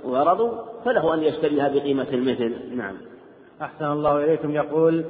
ورضوا 0.05 0.53
فله 0.85 1.15
أن 1.15 1.23
يشتريها 1.23 1.69
بقيمة 1.69 2.07
المثل. 2.13 2.77
نعم. 2.77 2.95
أحسن 3.63 3.85
الله 3.85 4.25
إليكم. 4.25 4.51
يقول 4.51 5.05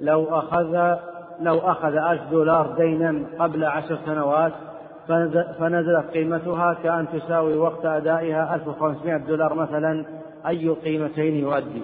لو 0.00 0.24
أخذ 0.24 0.96
لو 1.40 1.58
أخذ 1.58 1.94
ألف 1.96 2.22
دولار 2.30 2.74
دينا 2.78 3.24
قبل 3.38 3.64
عشر 3.64 3.98
سنوات 4.06 4.52
فنزلت 5.58 6.10
قيمتها 6.14 6.74
كأن 6.82 7.06
تساوي 7.12 7.56
وقت 7.56 7.84
أدائها 7.84 8.54
1500 8.54 9.16
دولار 9.16 9.54
مثلا 9.54 10.04
أي 10.46 10.66
القيمتين 10.66 11.34
يؤدي؟ 11.34 11.82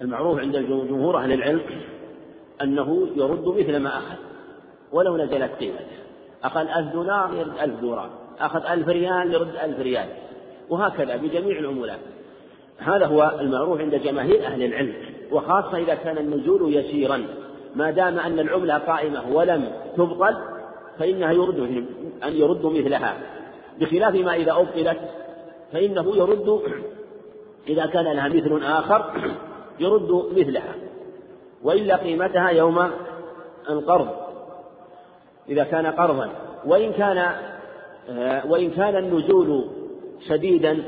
المعروف 0.00 0.38
عند 0.38 0.56
جمهور 0.56 1.18
أهل 1.18 1.32
العلم 1.32 1.60
أنه 2.62 3.08
يرد 3.16 3.48
مثل 3.48 3.76
ما 3.76 3.98
أخذ 3.98 4.16
ولو 4.92 5.16
نزلت 5.16 5.50
قيمته 5.60 5.98
أخذ 6.44 6.60
ألف 6.60 6.92
دولار 6.92 7.34
يرد 7.34 7.58
ألف 7.62 7.80
دولار 7.80 8.10
أخذ 8.40 8.66
ألف 8.66 8.88
ريال 8.88 9.34
يرد 9.34 9.56
ألف 9.64 9.80
ريال 9.80 10.08
وهكذا 10.70 11.16
بجميع 11.16 11.58
العمولات 11.58 11.98
هذا 12.78 13.06
هو 13.06 13.38
المعروف 13.40 13.80
عند 13.80 13.94
جماهير 13.94 14.46
أهل 14.46 14.62
العلم 14.62 14.94
وخاصة 15.32 15.78
إذا 15.78 15.94
كان 15.94 16.18
النزول 16.18 16.74
يسيرا. 16.74 17.26
ما 17.74 17.90
دام 17.90 18.18
أن 18.18 18.38
العملة 18.38 18.78
قائمة 18.78 19.22
ولم 19.32 19.72
تبطل 19.96 20.36
فإنها 20.98 21.32
يرد 21.32 21.58
أن 22.24 22.32
يرد 22.32 22.66
مثلها. 22.66 23.16
بخلاف 23.80 24.14
ما 24.14 24.34
إذا 24.34 24.52
أبطلت 24.52 24.98
فإنه 25.72 26.16
يرد 26.16 26.60
إذا 27.68 27.86
كان 27.86 28.04
لها 28.04 28.28
مثل 28.28 28.62
آخر. 28.64 29.12
يرد 29.80 30.24
مثلها 30.36 30.74
وإلا 31.62 31.96
قيمتها 31.96 32.48
يوم 32.48 32.90
القرض 33.70 34.08
إذا 35.48 35.64
كان 35.64 35.86
قرضا. 35.86 36.30
وإن 36.66 36.92
كان 36.92 37.32
وإن 38.48 38.70
كان 38.70 38.96
النزول 38.96 39.64
شديدا 40.28 40.82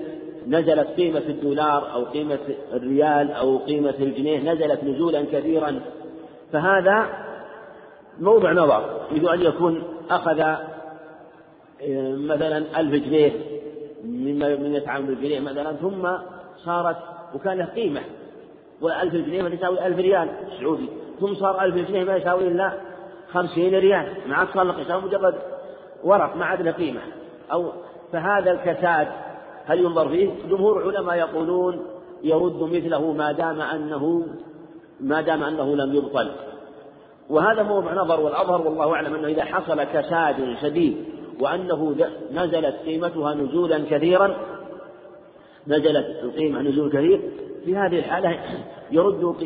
نزلت 0.46 0.88
قيمة 0.88 1.18
الدولار 1.18 1.92
أو 1.92 2.04
قيمة 2.04 2.38
الريال 2.72 3.32
أو 3.32 3.58
قيمة 3.58 3.94
الجنيه 3.98 4.52
نزلت 4.52 4.84
نزولا 4.84 5.24
كثيرا 5.32 5.80
فهذا 6.52 7.06
موضع 8.20 8.52
نظر. 8.52 9.00
يريد 9.10 9.24
أن 9.24 9.42
يكون 9.42 9.82
أخذ 10.10 10.40
آه، 10.40 12.14
مثلا 12.16 12.80
ألف 12.80 13.04
جنيه 13.04 13.32
من 14.56 14.74
يتعامل 14.74 15.06
بالجنيه 15.06 15.40
مثلا 15.40 15.72
ثم 15.72 16.08
صارت 16.64 16.96
وكان 17.34 17.62
قيمة 17.62 18.00
والألف 18.80 19.14
جنيه 19.14 19.42
ما 19.42 19.48
تساوي 19.48 19.86
ألف 19.86 19.98
ريال 19.98 20.28
سعودي. 20.60 20.88
ثم 21.20 21.34
صار 21.34 21.64
ألف 21.64 21.88
جنيه 21.88 22.04
ما 22.04 22.16
يساوي 22.16 22.48
إلا 22.48 22.72
خمسين 23.32 23.74
ريال. 23.74 24.06
مع 24.26 24.46
صار 24.54 24.64
له 24.64 25.00
مجرد 25.00 25.34
ورق 26.04 26.36
ما 26.36 26.44
عاد 26.44 26.62
له 26.62 26.70
قيمة. 26.70 27.00
أو 27.52 27.72
فهذا 28.12 28.50
الكساد 28.50 29.08
هل 29.66 29.78
ينظر 29.80 30.08
فيه؟ 30.08 30.30
جمهور 30.50 30.90
العلماء 30.90 31.16
يقولون 31.16 31.86
يرد 32.22 32.62
مثله 32.62 33.12
ما 33.12 33.32
دام 33.32 33.60
أنه 33.60 34.26
ما 35.00 35.20
دام 35.20 35.42
أنه 35.42 35.76
لم 35.76 35.94
يبطل. 35.94 36.30
وهذا 37.30 37.62
موضع 37.62 37.94
نظر 37.94 38.20
والأظهر 38.20 38.62
والله 38.62 38.94
أعلم 38.94 39.14
أنه 39.14 39.28
إذا 39.28 39.44
حصل 39.44 39.84
كساد 39.84 40.56
شديد 40.62 41.04
وأنه 41.40 41.96
نزلت 42.32 42.76
قيمتها 42.86 43.34
نزولا 43.34 43.78
كثيرا 43.90 44.36
نزلت 45.66 46.06
القيمة 46.22 46.62
نزول 46.62 46.90
كثير 46.92 47.20
في 47.64 47.76
هذه 47.76 47.98
الحالة 47.98 48.38
يرد 48.90 49.36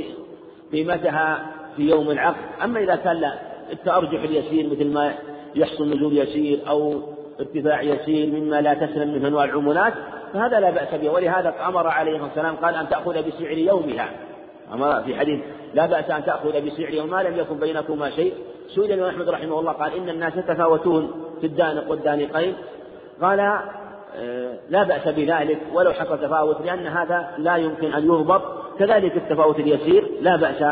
قيمتها 0.72 1.46
في 1.76 1.82
يوم 1.82 2.10
العقد. 2.10 2.36
أما 2.64 2.80
إذا 2.80 2.96
كان 2.96 3.16
لا 3.16 3.34
التأرجح 3.72 4.22
اليسير 4.22 4.66
مثل 4.66 4.92
ما 4.92 5.14
يحصل 5.54 5.96
نزول 5.96 6.18
يسير 6.18 6.58
أو 6.68 7.00
ارتفاع 7.40 7.82
يسير 7.82 8.40
مما 8.40 8.60
لا 8.60 8.74
تسلم 8.74 9.14
منه 9.14 9.28
أنواع 9.28 9.44
العمولات 9.44 9.92
فهذا 10.32 10.60
لا 10.60 10.70
بأس 10.70 10.94
به. 10.94 11.10
ولهذا 11.10 11.54
أمر 11.66 11.86
عليه 11.86 12.12
الصلاة 12.12 12.28
والسلام 12.28 12.56
قال 12.56 12.74
أن 12.74 12.88
تأخذ 12.88 13.22
بسعر 13.28 13.58
يومها. 13.58 14.10
أمر 14.72 15.02
في 15.02 15.16
حديث 15.16 15.40
لا 15.74 15.86
بأس 15.86 16.10
أن 16.10 16.24
تأخذ 16.24 16.66
بسعر 16.66 16.94
يوم 16.94 17.10
ما 17.10 17.22
لم 17.22 17.38
يكن 17.38 17.58
بينكما 17.58 18.10
شيء. 18.10 18.34
سئل 18.74 18.92
الإمام 18.92 19.10
أحمد 19.10 19.28
رحمه 19.28 19.60
الله 19.60 19.72
قال 19.72 19.94
إن 19.96 20.08
الناس 20.08 20.36
يتفاوتون 20.36 21.24
في 21.40 21.46
الدانق 21.46 21.90
والدانقين. 21.90 22.54
قال 23.22 23.60
لا 24.70 24.82
بأس 24.82 25.08
بذلك 25.08 25.58
ولو 25.74 25.92
حصل 25.92 26.20
تفاوت 26.20 26.60
لأن 26.60 26.86
هذا 26.86 27.28
لا 27.38 27.56
يمكن 27.56 27.92
أن 27.92 28.04
يضبط 28.04 28.42
كذلك 28.78 29.16
التفاوت 29.16 29.58
اليسير 29.58 30.10
لا 30.20 30.36
بأس 30.36 30.62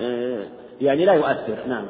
آه، 0.00 0.44
يعني 0.80 1.04
لا 1.04 1.12
يؤثر. 1.12 1.56
نعم. 1.66 1.84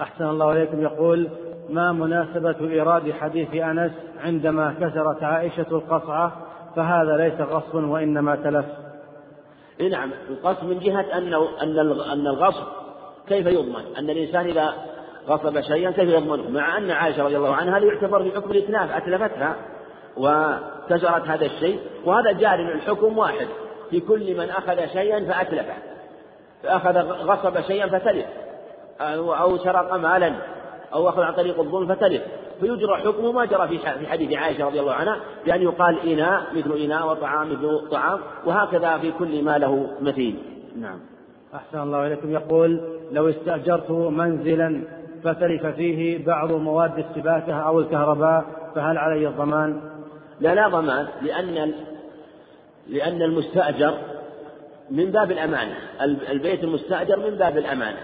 أحسن 0.00 0.24
الله 0.24 0.52
إليكم. 0.52 0.82
يقول 0.82 1.28
ما 1.70 1.92
مناسبة 1.92 2.56
إيراد 2.60 3.12
حديث 3.12 3.54
أنس 3.54 3.92
عندما 4.24 4.74
كسرت 4.80 5.22
عائشة 5.22 5.66
القصعة؟ 5.70 6.32
فهذا 6.76 7.16
ليس 7.16 7.40
غصب 7.40 7.74
وإنما 7.74 8.36
تلف. 8.36 8.66
نعم. 9.90 10.10
القصد 10.30 10.64
من 10.64 10.78
جهة 10.78 11.18
أنه 11.18 11.48
أن 11.62 11.78
أن 12.12 12.26
الغصب 12.26 12.66
كيف 13.28 13.46
يضمن؟ 13.46 13.82
أن 13.98 14.10
الإنسان 14.10 14.46
إذا 14.46 14.74
غصب 15.28 15.60
شيئا 15.60 15.90
كيف 15.90 16.08
يضمنه؟ 16.08 16.50
مع 16.50 16.78
أن 16.78 16.90
عائشة 16.90 17.24
رضي 17.24 17.36
الله 17.36 17.54
عنها 17.54 17.78
لا 17.78 17.86
يعتبر 17.86 18.22
في 18.22 18.36
حكم 18.36 18.50
الإتلاف 18.50 18.96
أتلفتها 18.96 19.56
وكسرت 20.16 21.28
هذا 21.28 21.46
الشيء 21.46 21.80
وهذا 22.04 22.32
جار 22.32 22.54
الحكم 22.54 23.18
واحد 23.18 23.46
في 23.90 24.00
كل 24.00 24.36
من 24.36 24.50
أخذ 24.50 24.86
شيئا 24.92 25.24
فأتلفه 25.24 25.74
فأخذ 26.62 26.98
غصب 26.98 27.60
شيئا 27.60 27.86
فتلف 27.86 28.26
أو 29.00 29.58
سرق 29.58 29.94
مالا 29.94 30.32
أو 30.94 31.08
أخذ 31.08 31.22
عن 31.22 31.34
طريق 31.34 31.60
الظلم 31.60 31.94
فتلف. 31.94 32.22
فيجرى 32.60 32.96
حكمه 32.96 33.32
ما 33.32 33.44
جرى 33.44 33.68
في 33.68 34.06
حديث 34.06 34.38
عائشة 34.38 34.66
رضي 34.66 34.80
الله 34.80 34.92
عنها 34.92 35.20
بأن 35.46 35.62
يقال 35.62 36.12
إناء 36.12 36.42
مثل 36.56 36.72
إناء 36.72 37.10
وطعام 37.10 37.52
مثل 37.52 37.88
طعام 37.90 38.20
وهكذا 38.46 38.98
في 38.98 39.12
كل 39.12 39.42
ما 39.42 39.58
له 39.58 39.90
مثيل. 40.00 40.36
نعم. 40.76 40.98
أحسن 41.54 41.80
الله 41.80 42.06
إليكم. 42.06 42.32
يقول 42.32 42.80
لو 43.12 43.28
استأجرت 43.28 43.90
منزلا 43.90 44.82
فتلف 45.26 45.66
فيه 45.66 46.26
بعض 46.26 46.52
مواد 46.52 46.98
السباكة 46.98 47.54
أو 47.54 47.80
الكهرباء 47.80 48.44
فهل 48.74 48.98
علي 48.98 49.28
الضمان؟ 49.28 49.80
لا 50.40 50.54
لا 50.54 50.68
ضمان 50.68 51.06
لأن 51.22 51.72
لأن 52.88 53.22
المستأجر 53.22 53.94
من 54.90 55.10
باب 55.10 55.30
الأمانة 55.30 55.74
البيت 56.30 56.64
المستأجر 56.64 57.16
من 57.16 57.36
باب 57.36 57.58
الأمانة 57.58 57.98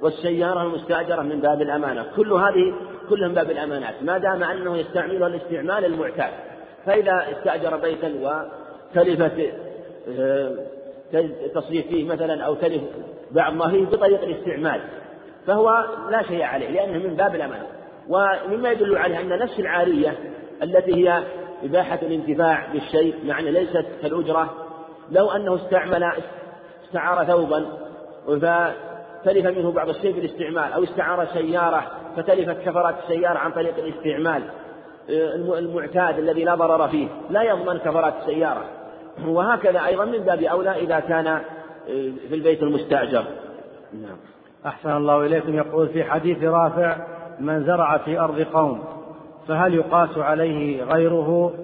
والسيارة 0.00 0.62
المستأجرة 0.62 1.22
من 1.22 1.40
باب 1.40 1.62
الأمانة 1.62 2.06
كل 2.16 2.32
هذه 2.32 2.74
كلها 3.08 3.28
من 3.28 3.34
باب 3.34 3.50
الأمانات 3.50 3.94
ما 4.02 4.18
دام 4.18 4.42
أنه 4.42 4.76
يستعملها 4.76 5.28
الاستعمال 5.28 5.84
المعتاد 5.84 6.32
فإذا 6.86 7.26
استأجر 7.32 7.76
بيتا 7.76 8.12
وتلفت 8.94 9.52
آه، 10.18 10.54
تصريف 11.54 11.86
فيه 11.86 12.04
مثلا 12.04 12.42
أو 12.42 12.54
تلف 12.54 12.82
بعض 13.30 13.52
ما 13.52 13.70
فيه 13.70 13.84
بطريقة 13.84 14.24
الاستعمال 14.24 14.80
فهو 15.46 15.84
لا 16.10 16.22
شيء 16.22 16.42
عليه 16.42 16.70
لأنه 16.70 17.08
من 17.08 17.16
باب 17.16 17.34
الأمانة. 17.34 17.66
ومما 18.08 18.70
يدل 18.70 18.96
عليه 18.96 19.20
أن 19.20 19.28
نفس 19.28 19.60
العارية 19.60 20.18
التي 20.62 20.94
هي 20.94 21.22
إباحة 21.64 21.98
الانتفاع 22.02 22.72
بالشيء 22.72 23.14
مع 23.24 23.40
أنها 23.40 23.50
ليست 23.50 23.86
كالأجرة. 24.02 24.54
لو 25.10 25.30
أنه 25.30 25.54
استعمل 25.56 26.12
استعار 26.84 27.24
ثوبا 27.24 27.66
فتلف 28.26 29.46
منه 29.46 29.72
بعض 29.72 29.88
الشيء 29.88 30.12
بالاستعمال 30.12 30.72
أو 30.72 30.84
استعار 30.84 31.26
سيارة 31.26 31.90
فتلفت 32.16 32.68
كفرات 32.68 32.94
السيارة 33.02 33.38
عن 33.38 33.52
طريق 33.52 33.74
الاستعمال 33.78 34.42
المعتاد 35.58 36.18
الذي 36.18 36.44
لا 36.44 36.54
ضرر 36.54 36.88
فيه 36.88 37.08
لا 37.30 37.42
يضمن 37.42 37.78
كفرات 37.78 38.14
السيارة. 38.20 38.64
وهكذا 39.26 39.86
أيضا 39.86 40.04
من 40.04 40.18
باب 40.18 40.42
أولى 40.42 40.70
إذا 40.70 41.00
كان 41.00 41.26
آه، 41.26 41.40
في 42.28 42.34
البيت 42.34 42.62
المستأجر. 42.62 43.24
نعم. 43.92 44.16
أحسن 44.66 44.96
الله 44.96 45.26
إليكم. 45.26 45.54
يقول 45.54 45.88
في 45.88 46.04
حديث 46.04 46.44
رافع 46.44 46.96
من 47.40 47.66
زرع 47.66 47.98
في 47.98 48.18
أرض 48.18 48.40
قوم 48.40 48.84
فهل 49.48 49.74
يقاس 49.74 50.18
عليه 50.18 50.84
غيره؟ 50.84 51.54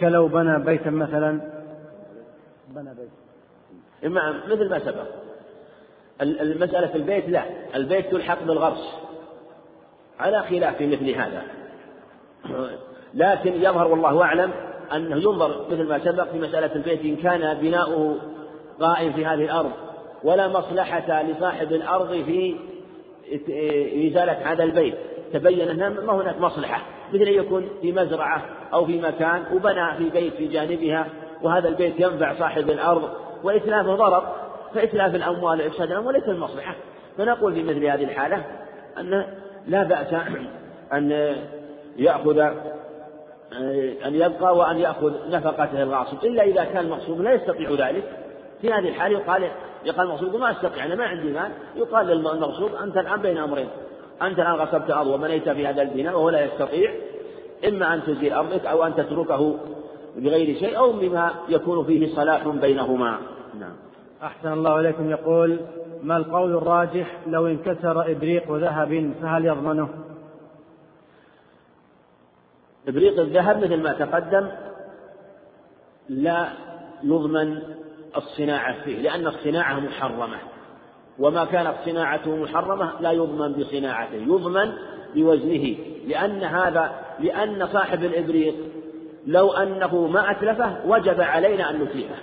كلو 0.00 0.28
بنى 0.28 0.58
بيتا 0.58 0.90
مثلا. 0.90 1.40
بنى 2.68 2.90
بيت. 2.94 3.10
مثل 4.48 4.70
ما 4.70 4.78
سبق. 4.78 5.04
المسألة 6.22 6.86
في 6.86 6.96
البيت 6.96 7.28
لا. 7.28 7.44
البيت 7.74 8.10
تلحق 8.10 8.42
بالغرس. 8.42 8.96
على 10.20 10.42
خلاف 10.42 10.82
مثل 10.82 11.10
هذا. 11.10 11.42
لكن 13.14 13.52
يظهر 13.52 13.88
والله 13.88 14.22
أعلم 14.22 14.50
أنه 14.96 15.16
ينظر 15.16 15.66
مثل 15.70 15.88
ما 15.88 15.98
سبق 15.98 16.30
في 16.30 16.38
مسألة 16.38 16.74
البيت 16.74 17.04
إن 17.04 17.16
كان 17.16 17.58
بناؤه 17.60 18.16
قائم 18.80 19.12
في 19.12 19.26
هذه 19.26 19.44
الأرض. 19.44 19.70
ولا 20.24 20.48
مصلحة 20.48 21.22
لصاحب 21.22 21.72
الأرض 21.72 22.08
في 22.08 22.56
إزالة 24.08 24.52
هذا 24.52 24.64
البيت. 24.64 24.94
تبين 25.32 25.68
أن 25.68 25.96
ما 26.06 26.12
هناك 26.12 26.40
مصلحة 26.40 26.82
مثل 27.12 27.22
أن 27.22 27.34
يكون 27.34 27.68
في 27.82 27.92
مزرعة 27.92 28.42
أو 28.72 28.86
في 28.86 29.00
مكان 29.00 29.42
وبنى 29.54 29.94
في 29.98 30.10
بيت 30.10 30.34
في 30.34 30.46
جانبها 30.46 31.06
وهذا 31.42 31.68
البيت 31.68 32.00
ينفع 32.00 32.34
صاحب 32.38 32.70
الأرض. 32.70 33.10
وإتلافه 33.44 33.94
ضرر 33.94 34.34
فإتلاف 34.74 35.14
الأموال 35.14 35.60
وإفساد 35.60 35.90
الأموال 35.90 36.14
ليس 36.14 36.28
المصلحة 36.28 36.74
فنقول 37.18 37.54
في 37.54 37.62
مثل 37.62 37.84
هذه 37.84 38.04
الحالة 38.04 38.44
أن 38.98 39.24
لا 39.66 39.82
بأس 39.82 40.14
أن 40.92 41.34
يأخذ 41.96 42.38
أن 44.06 44.14
يبقى 44.14 44.56
وأن 44.56 44.78
يأخذ 44.78 45.30
نفقته 45.30 45.82
الغاصب 45.82 46.24
إلا 46.24 46.42
إذا 46.42 46.64
كان 46.64 46.84
المغصوب 46.84 47.20
لا 47.20 47.32
يستطيع 47.32 47.70
ذلك. 47.88 48.04
في 48.60 48.72
هذه 48.72 48.88
الحالة 48.88 49.18
يقال 49.18 49.50
يقال 49.84 50.06
المغصوب 50.06 50.36
ما 50.36 50.50
أستطيع 50.50 50.84
أنا 50.84 50.94
ما 50.94 51.04
عندي 51.04 51.32
مال. 51.32 51.50
يقال 51.76 52.06
للمغصوب 52.06 52.74
أنت 52.74 52.96
الآن 52.96 53.22
بين 53.22 53.38
أمرين. 53.38 53.68
أنت 54.22 54.38
الآن 54.38 54.54
غصبت 54.54 54.90
أرض 54.90 55.06
وبنيت 55.06 55.48
في 55.48 55.66
هذا 55.66 55.82
البناء 55.82 56.14
وهو 56.14 56.30
لا 56.30 56.44
يستطيع. 56.44 56.94
إما 57.68 57.94
أن 57.94 58.02
تزيل 58.02 58.32
أرضك 58.32 58.66
أو 58.66 58.84
أن 58.86 58.94
تتركه 58.94 59.56
بغير 60.16 60.58
شيء 60.58 60.78
أو 60.78 60.92
بما 60.92 61.30
يكون 61.48 61.84
فيه 61.84 62.14
صلاح 62.14 62.48
بينهما. 62.48 63.18
نعم. 63.60 63.72
أحسن 64.22 64.52
الله 64.52 64.80
إليكم. 64.80 65.10
يقول 65.10 65.60
ما 66.02 66.16
القول 66.16 66.54
الراجح 66.54 67.18
لو 67.26 67.46
انكسر 67.46 68.10
إبريق 68.10 68.52
ذهب 68.52 69.12
فهل 69.22 69.44
يضمنه؟ 69.44 69.88
إبريق 72.88 73.20
الذهب 73.20 73.64
مثل 73.64 73.82
ما 73.82 73.92
تقدم 73.92 74.48
لا 76.08 76.48
يضمن 77.02 77.62
الصناعة 78.16 78.84
فيه 78.84 79.02
لأن 79.02 79.26
الصناعة 79.26 79.80
محرمة. 79.80 80.36
وما 81.18 81.44
كانت 81.44 81.74
صناعته 81.84 82.36
محرمة 82.36 82.92
لا 83.00 83.12
يضمن 83.12 83.52
بصناعته 83.52 84.14
يضمن 84.14 84.72
بوزنه. 85.14 85.76
لأن 86.06 86.42
هذا 86.44 86.92
لأن 87.20 87.66
صاحب 87.72 88.04
الإبريق 88.04 88.54
لو 89.26 89.52
أنه 89.52 90.06
ما 90.06 90.30
أتلفه 90.30 90.76
وجب 90.86 91.20
علينا 91.20 91.70
أن 91.70 91.82
نتلفه. 91.82 92.16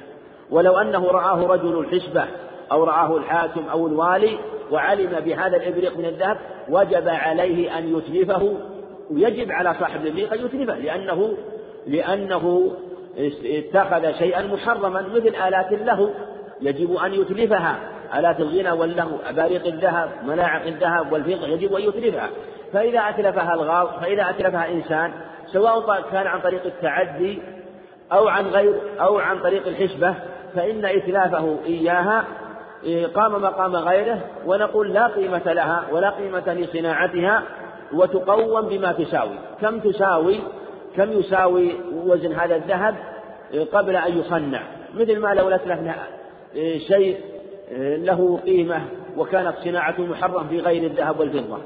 ولو 0.52 0.78
أنه 0.78 1.06
رآه 1.08 1.48
رجل 1.48 1.80
الحسبة 1.80 2.26
أو 2.72 2.84
رآه 2.84 3.18
الحاكم 3.18 3.70
أو 3.72 3.88
الوالي 3.88 4.40
وعلم 4.72 5.20
بهذا 5.20 5.58
الإبريق 5.58 5.98
من 5.98 6.06
الذهب 6.06 6.38
وجب 6.70 7.08
عليه 7.08 7.78
أن 7.78 7.98
يتلفه. 7.98 8.58
ويجب 9.12 9.52
على 9.52 9.76
صاحب 9.80 10.02
الإبريق 10.02 10.34
أن 10.34 10.46
يتلفه 10.46 10.80
لأنه 10.80 11.38
لأنه 11.88 12.72
اتخذ 13.46 14.12
شيئا 14.18 14.42
محرما 14.42 15.02
مثل 15.02 15.36
آلات 15.48 15.72
له 15.72 16.10
يجب 16.62 16.96
أن 16.96 17.14
يتلفها. 17.14 17.76
آلات 18.18 18.40
الغنى 18.40 18.72
واللهو 18.72 19.16
أباريق 19.30 19.66
الذهب 19.66 20.10
ملاعق 20.28 20.66
الذهب 20.66 21.14
والفضة 21.14 21.48
يجب 21.48 21.74
أن 21.74 21.82
يتلفها. 21.82 22.30
فإذا 22.74 23.00
أتلفها 23.00 23.54
الغاض 23.54 23.88
فإذا 24.02 24.30
أتلفها 24.30 24.72
إنسان 24.72 25.12
سواء 25.54 26.02
كان 26.12 26.28
عن 26.28 26.42
طريق 26.42 26.66
التعدي 26.66 27.42
أو 28.12 28.28
عن 28.28 28.46
غير 28.46 28.76
أو 29.00 29.20
عن 29.20 29.40
طريق 29.40 29.68
الحسبة 29.68 30.16
فإن 30.56 30.86
إتلافه 30.86 31.58
إياها 31.66 32.24
إيه، 32.84 33.08
قام 33.08 33.42
مقام 33.42 33.76
غيره 33.76 34.20
ونقول 34.46 34.94
لا 34.94 35.08
قيمة 35.08 35.54
لها 35.54 35.84
ولا 35.92 36.10
قيمة 36.10 36.54
لصناعتها 36.54 37.44
وتقوم 37.94 38.62
بما 38.62 38.92
تساوي. 38.92 39.36
كم 39.62 39.80
تساوي؟ 39.80 40.40
كم 41.00 41.20
يساوي 41.20 41.76
وزن 41.94 42.34
هذا 42.34 42.56
الذهب 42.56 42.96
قبل 43.74 43.96
أن 43.96 44.18
يصنع. 44.18 44.62
مثل 44.96 45.20
ما 45.20 45.34
لو 45.34 45.50
أتلفنا 45.50 45.96
إيه، 46.56 46.80
شيء 46.80 47.18
له 47.78 48.40
قيمة 48.46 48.82
وكانت 49.18 49.56
صناعته 49.64 50.06
محرم 50.06 50.48
في 50.48 50.60
غير 50.60 50.84
الذهب 50.84 51.20
والفضة. 51.20 51.58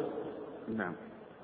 نعم. 0.78 0.94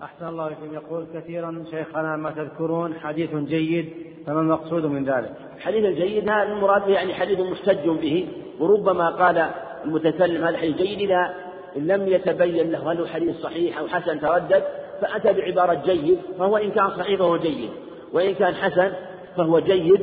أحسن 0.04 0.28
الله 0.28 0.48
إليكم. 0.48 0.74
يقول 0.74 1.06
كثيرا 1.14 1.64
شيخنا 1.72 2.16
ما 2.16 2.32
تذكرون 2.32 2.94
حديث 2.94 3.36
جيد 3.36 3.90
فما 4.28 4.42
المقصود 4.42 4.86
من 4.86 5.06
ذلك؟ 5.06 5.32
الحديث 5.58 5.86
الجيد 5.86 6.30
هذا 6.30 6.44
المراد 6.44 6.90
يعني 6.90 7.14
حديث 7.14 7.40
مستج 7.40 7.90
به. 7.90 8.28
وربما 8.60 9.10
قال 9.10 9.50
المتكلم 9.86 10.44
هذا 10.44 10.58
حديث 10.58 10.78
جيد 10.78 11.00
إذا 11.00 11.34
لم 11.76 12.08
يتبين 12.08 12.72
له 12.72 12.92
هل 12.92 13.00
هو 13.00 13.06
حديث 13.06 13.36
صحيح 13.38 13.80
أو 13.80 13.88
حسن 13.88 14.20
تردد. 14.20 14.64
فأتى 15.02 15.34
بعبارة 15.34 15.82
جيد 15.86 16.20
فهو 16.40 16.58
إن 16.58 16.72
كان 16.72 16.90
صحيح 16.90 17.20
فهو 17.20 17.38
جيد 17.38 17.70
وإن 18.14 18.34
كان 18.34 18.56
حسن 18.56 18.92
فهو 19.38 19.60
جيد. 19.60 20.02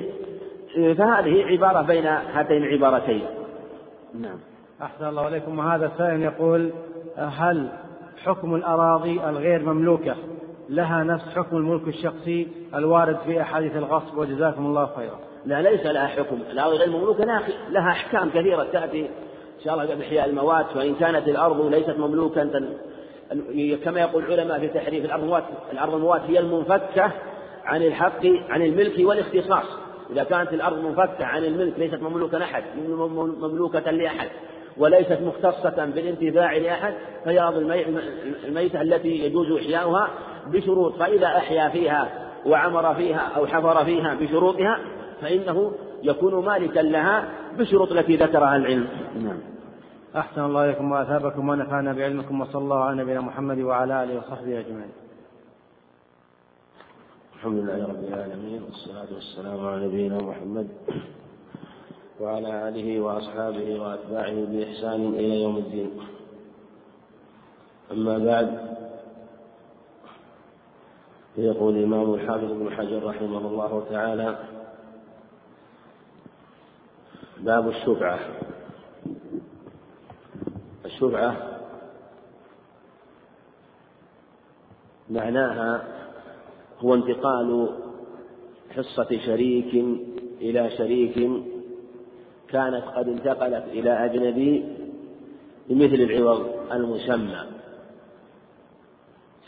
فهذه 0.77 1.45
عبارة 1.45 1.83
بين 1.83 2.07
هاتين 2.07 2.65
العبارتين. 2.65 3.25
نعم. 4.15 4.39
أحسن 4.83 5.09
الله 5.09 5.23
عليكم. 5.23 5.59
وهذا 5.59 5.87
السائل 5.87 6.23
يقول 6.23 6.71
هل 7.17 7.69
حكم 8.25 8.55
الأراضي 8.55 9.21
الغير 9.29 9.63
مملوكة؟ 9.63 10.15
لها 10.69 11.05
نفس 11.05 11.25
حكم 11.37 11.57
الملك 11.57 11.89
الشخصي 11.89 12.49
الوارد 12.75 13.17
في 13.27 13.43
أحاديث 13.43 13.77
الغصب 13.77 14.19
وجزاكم 14.19 14.67
الله 14.67 14.91
خيرا. 14.97 15.19
لا 15.47 15.63
ليس 15.63 15.87
لها 15.87 16.07
حكم. 16.07 16.39
الأرض 16.51 16.73
غير 16.73 16.91
مملوكة 16.91 17.25
لها 17.71 17.91
أحكام 17.91 18.31
كثيرة 18.31 18.65
تأتي 18.73 19.01
إن 19.59 19.65
شاء 19.65 19.75
الله 19.75 19.95
بإحياء 19.95 20.29
الموات 20.29 20.77
وإن 20.77 20.95
كانت 20.95 21.29
الأرض 21.29 21.61
ليست 21.61 21.99
مملوكة 21.99 22.43
كما 23.85 24.01
يقول 24.01 24.25
العلماء 24.25 24.59
في 24.59 24.69
تحريف 24.69 25.05
الأرض 25.05 25.23
الموات 25.23 25.45
الأرض 25.73 25.95
الموات 25.95 26.21
هي 26.21 26.39
المنفكة 26.39 27.11
عن 27.65 27.83
الحق 27.83 28.27
عن 28.49 28.63
الملك 28.63 28.95
والاختصاص. 28.99 29.65
إذا 30.13 30.25
كانت 30.25 30.53
الأرض 30.53 30.85
منفكة 30.85 31.25
عن 31.25 31.45
الملك 31.45 31.79
ليست 31.79 32.03
مملوكة 32.03 32.43
أحد 32.43 32.63
مملوكة 33.41 33.91
لأحد 33.91 34.29
وليست 34.77 35.19
مختصة 35.23 35.85
بالانتفاع 35.85 36.57
لأحد 36.57 36.95
فهي 37.25 37.41
أرض 37.41 37.57
الميتة 38.45 38.83
التي 38.83 39.09
يجوز 39.09 39.53
إحياؤها 39.53 40.09
بشروط. 40.47 40.99
فإذا 40.99 41.27
أحيا 41.27 41.69
فيها 41.69 42.09
وعمر 42.47 42.95
فيها 42.95 43.33
أو 43.37 43.47
حفر 43.47 43.85
فيها 43.85 44.15
بشروطها 44.15 44.79
فإنه 45.21 45.73
يكون 46.03 46.45
مالكا 46.45 46.81
لها 46.81 47.29
بالشروط 47.59 47.93
التي 47.93 48.17
ذكرها 48.17 48.57
العلم. 48.57 48.89
نعم. 49.23 49.56
أحسن 50.17 50.41
الله 50.45 50.65
إليكم 50.65 50.93
وأثابكم 50.93 51.49
ونفعنا 51.49 51.93
بعلمكم 51.93 52.41
وصلى 52.41 52.63
الله 52.63 52.85
على 52.85 53.03
نبينا 53.03 53.21
محمد 53.21 53.59
وعلى 53.59 54.05
آله 54.05 54.19
وصحبه 54.19 54.61
أجمعين. 54.61 54.93
الحمد 57.35 57.59
لله 57.59 57.87
رب 57.89 58.05
العالمين 58.05 58.63
والصلاة 58.63 59.15
والسلام 59.15 59.67
على 59.67 59.87
نبينا 59.87 60.19
محمد 60.19 60.69
وعلى 62.21 62.69
آله 62.69 63.01
وأصحابه 63.01 63.81
وأتباعه 63.81 64.45
بإحسان 64.45 65.09
إلى 65.15 65.43
يوم 65.43 65.57
الدين. 65.57 65.91
أما 67.93 68.19
بعد 68.19 68.77
فيقول 71.35 71.77
الإمام 71.77 72.15
الحافظ 72.15 72.51
ابن 72.51 72.71
حجر 72.71 73.05
رحمه 73.07 73.39
الله 73.39 73.87
تعالى 73.91 74.39
باب 77.39 77.69
الشفعة. 77.69 78.46
الشفعة 80.97 81.37
معناها 85.11 85.85
هو 86.79 86.95
انتقال 86.95 87.69
حصة 88.77 89.19
شريك 89.27 89.75
إلى 90.41 90.71
شريك 90.71 91.31
كانت 92.49 92.85
قد 92.85 93.09
انتقلت 93.09 93.65
إلى 93.65 93.91
أجنبي 93.91 94.65
بمثل 95.69 95.95
العوض 95.95 96.47
المسمى. 96.73 97.47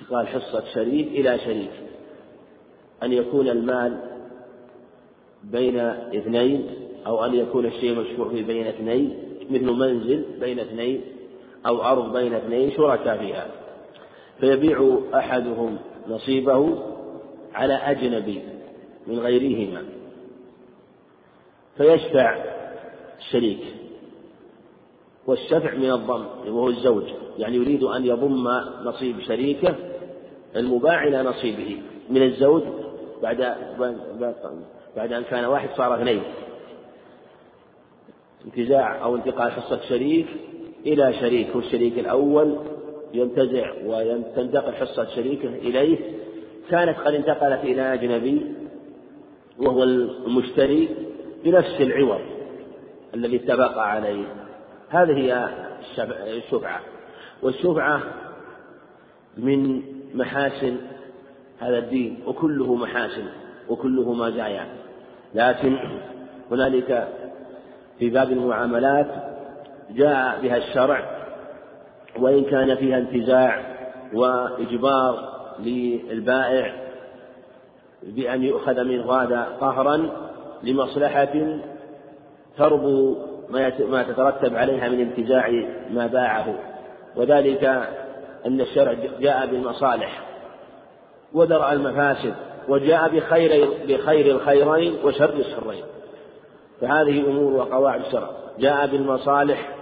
انتقال 0.01 0.29
حصة 0.29 0.65
شريك 0.75 1.07
إلى 1.07 1.39
شريك. 1.39 1.71
أن 3.03 3.13
يكون 3.13 3.49
المال 3.49 3.99
بين 5.45 5.79
اثنين 5.79 6.67
أو 7.07 7.25
أن 7.25 7.35
يكون 7.35 7.67
الشيء 7.67 8.01
مشروع 8.01 8.29
بين 8.29 8.67
اثنين 8.67 9.19
مثل 9.51 9.73
منزل 9.73 10.25
بين 10.41 10.59
اثنين 10.59 11.18
أو 11.69 11.83
أرض 11.83 12.17
بين 12.17 12.35
اثنين 12.35 12.71
شركاء 12.71 13.19
فيها. 13.19 13.47
فيبيع 14.41 14.99
أحدهم 15.15 15.79
نصيبه 16.09 16.79
على 17.55 17.75
أجنبي 17.75 18.43
من 19.07 19.19
غيرهما. 19.19 19.85
فيشفع 21.77 22.45
الشريك. 23.19 23.61
والشفع 25.27 25.75
من 25.75 25.91
الضم 25.91 26.25
وهو 26.47 26.69
الزوج. 26.69 27.05
يعني 27.39 27.57
يريد 27.57 27.83
أن 27.83 28.05
يضم 28.05 28.49
نصيب 28.85 29.21
شريكه 29.21 29.75
المباع 30.57 31.05
إلى 31.05 31.23
نصيبه 31.23 31.83
من 32.11 32.23
الزوج 32.23 32.63
بعد 33.23 33.57
بعد 34.97 35.13
أن 35.13 35.23
كان 35.23 35.45
واحد 35.45 35.69
صار 35.77 35.95
اثنين. 35.95 36.23
انتزاع 38.45 39.05
أو 39.05 39.17
انتقال 39.17 39.53
حصة 39.53 39.81
شريك 39.89 40.27
إلى 40.87 41.13
شريك 41.21 41.57
والشريك 41.57 41.99
الأول 41.99 42.59
ينتزع 43.15 43.73
وتنتقل 43.85 44.73
حصة 44.73 45.07
شريكه 45.17 45.49
إليه. 45.49 45.99
كانت 46.71 46.99
قد 46.99 47.15
انتقلت 47.15 47.65
إلى 47.65 47.95
أجنبي 47.95 48.47
وهو 49.59 49.83
المشتري 49.83 50.89
بنفس 51.45 51.81
العوض 51.81 52.21
الذي 53.15 53.37
اتفق 53.37 53.79
عليه. 53.79 54.25
هذه 54.89 55.13
هي 55.13 55.49
الشفعة 56.37 56.81
والشفعة 57.43 58.03
من 59.37 59.83
محاسن 60.15 60.77
هذا 61.59 61.79
الدين 61.79 62.19
وكله 62.27 62.75
محاسن 62.75 63.25
وكله 63.69 64.13
مزايا. 64.13 64.67
لكن 65.35 65.79
هنالك 66.51 67.09
في 67.99 68.11
باب 68.11 68.33
المعاملات 68.33 69.28
جاء 69.91 70.41
بها 70.43 70.57
الشرع 70.57 71.19
وإن 72.19 72.45
كان 72.45 72.77
فيها 72.77 72.99
انتزاع 72.99 73.79
وإجبار 74.15 75.39
للبائع 75.59 76.89
بأن 78.03 78.43
يؤخذ 78.43 78.85
منه 78.85 79.13
هذا 79.13 79.57
قهرا 79.61 80.11
لمصلحة 80.63 81.59
تربو 82.59 83.17
ما 83.89 84.03
تترتب 84.03 84.57
عليها 84.57 84.89
من 84.89 85.01
انتزاع 85.01 85.51
ما 85.91 86.07
باعه. 86.07 86.55
وذلك 87.17 87.65
أن 88.47 88.61
الشرع 88.61 88.95
جاء 89.21 89.47
بالمصالح 89.47 90.23
ودرأ 91.33 91.73
المفاسد 91.73 92.35
وجاء 92.69 93.09
بخير 93.09 93.69
بخير 93.89 94.37
الخيرين 94.37 94.97
وشر 95.05 95.35
الشرين. 95.35 95.85
فهذه 96.81 97.21
أمور 97.21 97.53
وقواعد 97.53 98.01
الشرع. 98.01 98.31
جاء 98.59 98.87
بالمصالح 98.87 99.78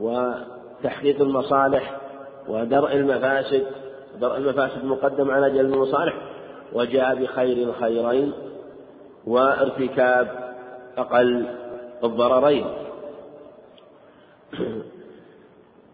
وتحقيق 0.00 1.20
المصالح 1.20 2.00
ودرء 2.48 2.92
المفاسد 2.92 3.66
درء 4.20 4.36
المفاسد 4.36 4.84
مقدم 4.84 5.30
على 5.30 5.50
جلب 5.50 5.74
المصالح 5.74 6.14
وجاء 6.72 7.14
بخير 7.14 7.68
الخيرين 7.68 8.32
وارتكاب 9.26 10.54
أقل 10.98 11.46
الضررين. 12.04 12.66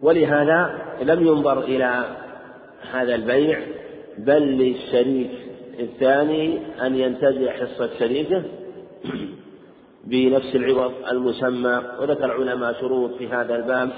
ولهذا 0.03 0.79
لم 1.03 1.27
ينظر 1.27 1.61
إلى 1.61 2.05
هذا 2.93 3.15
البيع 3.15 3.61
بل 4.19 4.43
للشريك 4.43 5.31
الثاني 5.81 6.59
أن 6.87 6.97
ينتزع 6.97 7.53
حصة 7.53 7.91
شريكه 7.99 8.43
بنفس 10.07 10.55
العوض 10.55 10.93
المسمى 11.11 11.83
وذكر 12.01 12.25
العلماء 12.25 12.73
شروط 12.81 13.15
في 13.15 13.29
هذا 13.29 13.57
الباب 13.57 13.91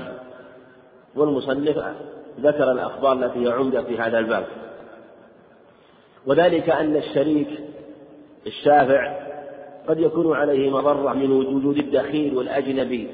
والمصنف 1.16 1.84
ذكر 2.40 2.72
الأخبار 2.72 3.12
التي 3.12 3.46
هي 3.46 3.52
عمدة 3.52 3.82
في 3.82 3.98
هذا 3.98 4.18
الباب. 4.18 4.44
وذلك 6.26 6.70
أن 6.70 6.96
الشريك 6.96 7.48
الشافع 8.46 9.28
قد 9.88 9.98
يكون 10.00 10.36
عليه 10.36 10.70
مضرة 10.70 11.12
من 11.12 11.32
وجود 11.32 11.78
الدخيل 11.78 12.36
والأجنبي. 12.36 13.08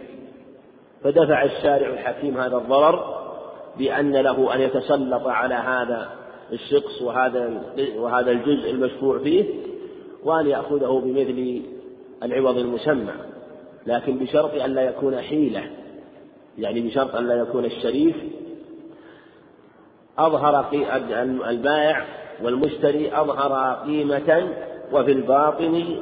فدفع 1.04 1.42
الشارع 1.42 1.88
الحكيم 1.88 2.40
هذا 2.40 2.56
الضرر 2.56 3.24
بأن 3.78 4.16
له 4.16 4.54
أن 4.54 4.60
يتسلط 4.60 5.26
على 5.26 5.54
هذا 5.54 6.08
الشخص 6.52 7.02
وهذا 7.02 7.62
وهذا 7.96 8.30
الجزء 8.30 8.70
المشفوع 8.70 9.18
فيه 9.18 9.44
وأن 10.24 10.46
يأخذه 10.46 11.02
بمثل 11.04 11.62
العوض 12.24 12.58
المسمى 12.58 13.12
لكن 13.86 14.18
بشرط 14.18 14.54
أن 14.54 14.70
لا 14.70 14.82
يكون 14.82 15.20
حيلة 15.20 15.70
يعني 16.58 16.80
بشرط 16.80 17.14
أن 17.14 17.28
لا 17.28 17.34
يكون 17.34 17.64
الشريف. 17.64 18.16
أظهر 20.18 20.66
البائع 21.50 22.04
والمشتري 22.42 23.20
أظهر 23.20 23.84
قيمة 23.84 24.48
وفي 24.92 25.12
الباطن 25.12 26.00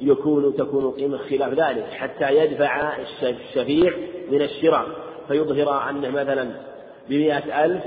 يكون 0.00 0.56
تكون 0.56 0.90
قيمة 0.90 1.18
خلاف 1.18 1.52
ذلك 1.52 1.84
حتى 1.84 2.36
يدفع 2.36 2.96
الشفيع 3.22 3.92
من 4.30 4.42
الشراء. 4.42 4.86
فيظهر 5.28 5.90
أنه 5.90 6.10
مثلا 6.10 6.50
بمئة 7.08 7.64
ألف 7.64 7.84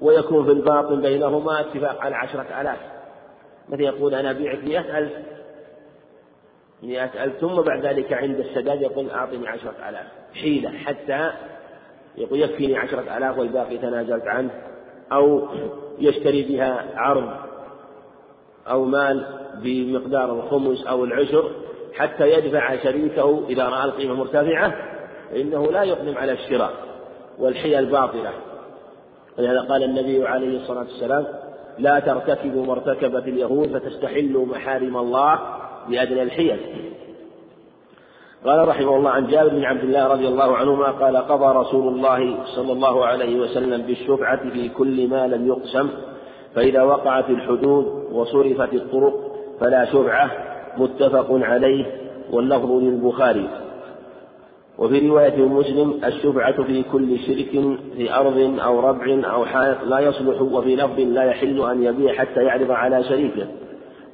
ويكون 0.00 0.44
في 0.44 0.52
الباطن 0.52 1.00
بينهما 1.00 1.60
اتفاق 1.60 2.00
على 2.00 2.16
عشرة 2.16 2.60
آلاف. 2.60 2.78
مثل 3.68 3.80
يقول 3.80 4.14
أنا 4.14 4.30
أبيعك 4.30 4.64
مئة 4.64 4.98
ألف 4.98 5.12
مئة 6.82 7.24
ألف 7.24 7.36
ثم 7.40 7.54
بعد 7.62 7.86
ذلك 7.86 8.12
عند 8.12 8.38
السداد 8.38 8.82
يقول 8.82 9.10
أعطني 9.10 9.48
عشرة 9.48 9.74
آلاف. 9.88 10.06
حيلة 10.34 10.70
حتى 10.70 11.30
يقول 12.18 12.40
يكفيني 12.40 12.76
عشرة 12.76 13.16
آلاف 13.16 13.38
والباقي 13.38 13.78
تنازلت 13.78 14.26
عنه 14.26 14.50
أو 15.12 15.48
يشتري 15.98 16.42
بها 16.42 16.84
عرض 16.96 17.30
أو 18.68 18.84
مال 18.84 19.26
بمقدار 19.62 20.32
الخمس 20.32 20.86
أو 20.86 21.04
العشر 21.04 21.50
حتى 21.94 22.32
يدفع 22.32 22.76
شريكه 22.76 23.42
إذا 23.48 23.68
رأى 23.68 23.84
القيمة 23.84 24.14
مرتفعة 24.14 24.74
فإنه 25.30 25.72
لا 25.72 25.82
يقدم 25.82 26.18
على 26.18 26.32
الشراء 26.32 26.72
والحيل 27.38 27.86
باطلة 27.86 28.32
ولهذا 29.38 29.60
قال 29.60 29.82
النبي 29.82 30.26
عليه 30.26 30.60
الصلاة 30.60 30.78
والسلام 30.78 31.26
لا 31.78 31.98
ترتكبوا 31.98 32.66
ما 32.66 32.72
ارتكبت 32.72 33.28
اليهود 33.28 33.78
فتستحلوا 33.78 34.46
محارم 34.46 34.96
الله 34.96 35.40
بأدنى 35.88 36.22
الحيل. 36.22 36.60
قال 38.44 38.68
رحمه 38.68 38.96
الله 38.96 39.10
عن 39.10 39.26
جابر 39.26 39.48
بن 39.48 39.64
عبد 39.64 39.84
الله 39.84 40.06
رضي 40.06 40.28
الله 40.28 40.56
عنهما 40.56 40.86
قال 40.86 41.16
قضى 41.16 41.58
رسول 41.58 41.94
الله 41.94 42.44
صلى 42.44 42.72
الله 42.72 43.06
عليه 43.06 43.40
وسلم 43.40 43.82
بالشفعة 43.82 44.50
في 44.50 44.68
كل 44.68 45.08
ما 45.08 45.26
لم 45.26 45.46
يقسم 45.46 45.88
فإذا 46.54 46.82
وقعت 46.82 47.30
الحدود 47.30 47.84
وصرفت 48.12 48.74
الطرق 48.74 49.14
فلا 49.60 49.84
شفعة 49.84 50.30
متفق 50.78 51.26
عليه 51.30 51.86
واللفظ 52.32 52.70
للبخاري. 52.72 53.48
وفي 54.78 55.08
رواية 55.08 55.36
مسلم 55.36 56.00
الشفعة 56.04 56.62
في 56.62 56.82
كل 56.82 57.18
شرك 57.18 57.78
في 57.96 58.14
أرض 58.14 58.58
أو 58.60 58.80
ربع 58.80 59.20
أو 59.32 59.44
حائط 59.44 59.82
لا 59.84 59.98
يصلح 59.98 60.42
وفي 60.42 60.76
لفظ 60.76 61.00
لا 61.00 61.24
يحل 61.24 61.70
أن 61.70 61.82
يبيع 61.82 62.12
حتى 62.14 62.40
يعرض 62.40 62.70
على 62.70 63.04
شريكه. 63.04 63.46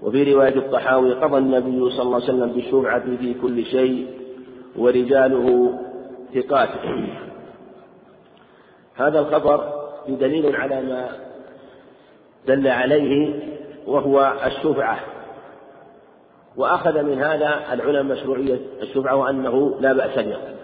وفي 0.05 0.35
رواية 0.35 0.57
الطحاوي 0.57 1.15
قضى 1.15 1.39
النبي 1.39 1.91
صلى 1.91 2.03
الله 2.03 2.15
عليه 2.15 2.25
وسلم 2.25 2.53
بالشفعة 2.53 3.17
في 3.17 3.35
كل 3.35 3.65
شيء 3.65 4.07
ورجاله 4.77 5.79
ثقات. 6.35 6.69
هذا 8.95 9.19
الخبر 9.19 9.73
دليل 10.09 10.57
على 10.57 10.83
ما 10.83 11.09
دل 12.47 12.69
عليه 12.69 13.41
وهو 13.87 14.33
الشفعة 14.47 15.01
وأخذ 16.57 17.03
من 17.03 17.23
هذا 17.23 17.61
العلماء 17.73 18.17
مشروعية 18.17 18.61
الشفعة 18.83 19.17
وأنه 19.17 19.75
لا 19.81 19.93
بأس 19.93 20.19
بها. 20.19 20.55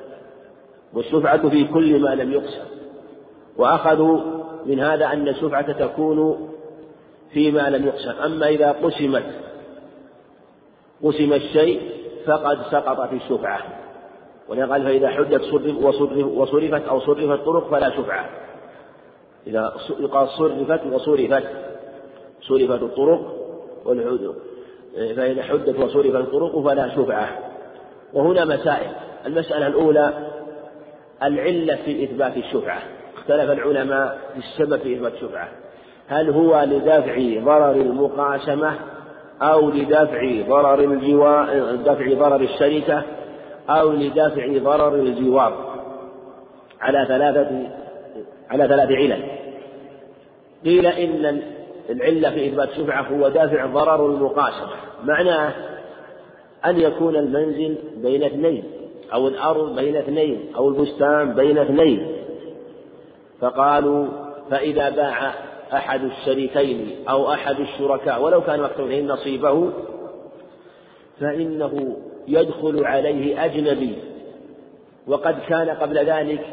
والشفعة 0.94 1.48
في 1.48 1.64
كل 1.64 2.00
ما 2.00 2.14
لم 2.14 2.32
يقسم. 2.32 2.64
وأخذوا 3.56 4.20
من 4.66 4.80
هذا 4.80 5.06
أن 5.06 5.28
الشفعة 5.28 5.72
تكون 5.72 6.48
فيما 7.32 7.70
لم 7.70 7.86
يقسم 7.86 8.22
أما 8.24 8.48
إذا 8.48 8.72
قسمت 8.72 9.24
قسم 11.02 11.32
الشيء 11.32 11.80
فقد 12.26 12.58
سقطت 12.70 13.12
الشفعة 13.12 13.60
ولهذا 14.48 14.72
قال 14.72 14.84
فإذا 14.84 15.08
حدت 15.08 15.42
صرف 15.42 15.76
وصرف 15.82 16.26
وصرفت 16.26 16.88
أو 16.88 17.00
صرفت 17.00 17.44
طرق 17.44 17.70
فلا 17.70 17.90
شفعة 17.90 18.30
إذا 19.46 19.74
قال 20.12 20.28
صرفت 20.28 20.86
وصرفت 20.86 21.44
صرفت 22.42 22.82
الطرق 22.82 23.36
والحدود 23.84 24.36
فإذا 25.16 25.42
حدت 25.42 25.78
وصرفت 25.78 26.16
الطرق 26.16 26.64
فلا 26.64 26.94
شفعة 26.96 27.38
وهنا 28.12 28.44
مسائل. 28.44 28.90
المسألة 29.26 29.66
الأولى 29.66 30.30
العلة 31.22 31.76
في 31.84 32.04
إثبات 32.04 32.36
الشفعة 32.36 32.82
اختلف 33.14 33.50
العلماء 33.50 34.18
في 34.32 34.38
السبب 34.38 34.80
في 34.80 34.96
إثبات 34.96 35.12
الشفعة 35.12 35.48
هل 36.10 36.30
هو 36.30 36.62
لدفع 36.62 37.44
ضرر 37.44 37.70
المقاسمة 37.70 38.74
أو 39.42 39.70
لدفع 39.70 40.42
ضرر 40.48 40.80
الجوار 40.80 41.76
دفع 41.76 42.14
ضرر 42.14 42.40
الشركة 42.40 43.02
أو 43.68 43.92
لدفع 43.92 44.58
ضرر 44.58 44.94
الجوار؟ 44.94 45.70
على 46.80 47.04
ثلاثة 47.08 47.68
على 48.50 48.68
ثلاث 48.68 48.90
علل. 48.90 49.22
قيل 50.64 50.86
إن 50.86 51.42
العلة 51.90 52.30
في 52.30 52.48
إثبات 52.48 52.68
الشفعة 52.68 53.02
هو 53.02 53.28
دافع 53.28 53.66
ضرر 53.66 54.06
المقاسمة. 54.06 54.72
معناه 55.04 55.52
أن 56.66 56.80
يكون 56.80 57.16
المنزل 57.16 57.78
بين 57.96 58.24
اثنين 58.24 58.64
أو 59.12 59.28
الأرض 59.28 59.76
بين 59.76 59.96
اثنين 59.96 60.52
أو 60.56 60.68
البستان 60.68 61.34
بين 61.34 61.58
اثنين. 61.58 62.16
فقالوا 63.40 64.06
فإذا 64.50 64.90
باع 64.90 65.32
أحد 65.72 66.04
الشريكين 66.04 67.04
أو 67.08 67.32
أحد 67.32 67.60
الشركاء 67.60 68.22
ولو 68.22 68.40
كان 68.40 68.60
مكتوبين 68.60 69.08
نصيبه 69.08 69.70
فإنه 71.20 71.96
يدخل 72.28 72.84
عليه 72.84 73.44
أجنبي. 73.44 73.94
وقد 75.06 75.38
كان 75.48 75.68
قبل 75.68 75.98
ذلك 75.98 76.46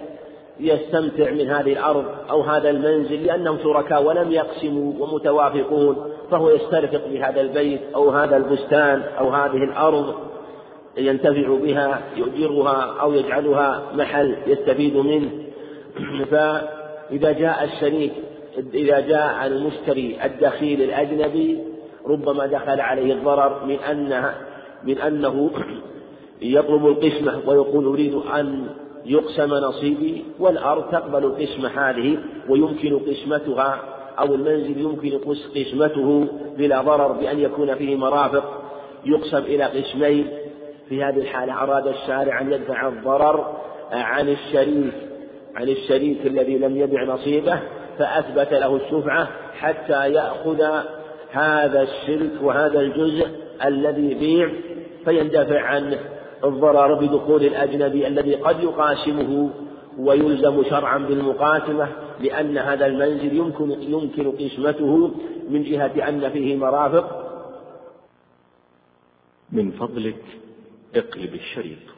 يستمتع 0.60 1.32
من 1.32 1.50
هذه 1.50 1.74
الأرض 1.74 2.06
أو 2.30 2.42
هذا 2.42 2.70
المنزل 2.70 3.26
لأنهم 3.26 3.58
شركاء 3.64 4.04
ولم 4.04 4.32
يقسموا 4.32 4.94
ومتوافقون 5.00 6.12
فهو 6.32 6.50
يسترفق 6.50 7.08
بهذا 7.08 7.42
البيت 7.42 7.82
أو 7.96 8.10
هذا 8.10 8.38
البستان 8.38 9.04
أو 9.20 9.30
هذه 9.30 9.64
الأرض 9.64 10.16
ينتفع 10.98 11.58
بها 11.62 12.02
يؤجرها 12.16 12.96
أو 13.02 13.14
يجعلها 13.14 13.84
محل 13.96 14.36
يستفيد 14.48 14.96
منه. 14.98 15.30
فإذا 16.32 17.32
جاء 17.32 17.64
الشريك 17.64 18.14
إذا 18.74 19.00
جاء 19.00 19.48
المشتري 19.48 20.18
الدخيل 20.26 20.82
الأجنبي 20.82 21.60
ربما 22.06 22.46
دخل 22.46 22.80
عليه 22.80 23.14
الضرر 23.14 23.66
من 23.66 23.76
أنها 23.76 24.36
من 24.84 24.98
أنه 24.98 25.50
يطلب 26.42 26.86
القسمة 26.88 27.42
ويقول 27.46 27.86
أريد 27.86 28.14
أن 28.14 28.68
يقسم 29.06 29.54
نصيبي 29.54 30.24
والأرض 30.40 30.92
تقبل 30.92 31.24
القسمة 31.24 31.70
هذه 31.70 32.18
ويمكن 32.50 33.00
قسمتها 33.00 33.80
أو 34.20 34.36
المنزل 34.36 34.82
يمكن 34.82 35.20
قسمته 35.56 36.28
بلا 36.58 36.82
ضرر 36.82 37.12
بأن 37.12 37.40
يكون 37.40 37.76
فيه 37.76 37.96
مرافق 37.96 38.62
يقسم 39.06 39.38
إلى 39.38 39.64
قسمين. 39.64 40.28
في 40.90 41.04
هذه 41.04 41.18
الحالة 41.18 41.64
أراد 41.64 41.88
الشارع 41.88 42.42
أن 42.42 42.52
يدفع 42.52 42.88
الضرر 42.88 43.58
عن 43.92 44.30
الشريك 44.30 44.94
عن 45.56 45.70
الشريك 45.70 46.26
الذي 46.26 46.58
لم 46.58 46.78
يبع 46.78 47.04
نصيبه 47.04 47.60
فأثبت 48.00 48.54
له 48.54 48.76
الشفعة 48.76 49.28
حتى 49.54 50.12
يأخذ 50.12 50.62
هذا 51.32 51.82
الشرك 51.82 52.32
وهذا 52.42 52.80
الجزء 52.80 53.28
الذي 53.66 54.14
بيع 54.14 54.50
فيندفع 55.06 55.62
عنه 55.62 56.00
الضرر 56.44 56.94
بدخول 56.94 57.44
الأجنبي 57.46 58.08
الذي 58.08 58.36
قد 58.36 58.64
يقاسمه 58.64 59.50
ويلزم 60.00 60.64
شرعا 60.64 60.98
بالمقاسمة 60.98 61.88
لأن 62.20 62.58
هذا 62.58 62.86
المنزل 62.86 63.36
يمكن 63.36 63.72
يمكن 63.82 64.32
قسمته 64.32 65.12
من 65.50 65.64
جهة 65.64 66.10
أن 66.10 66.30
فيه 66.30 66.56
مرافق. 66.56 67.24
من 69.52 69.72
فضلك 69.72 70.24
اقلب 70.96 71.34
الشريط. 71.34 71.97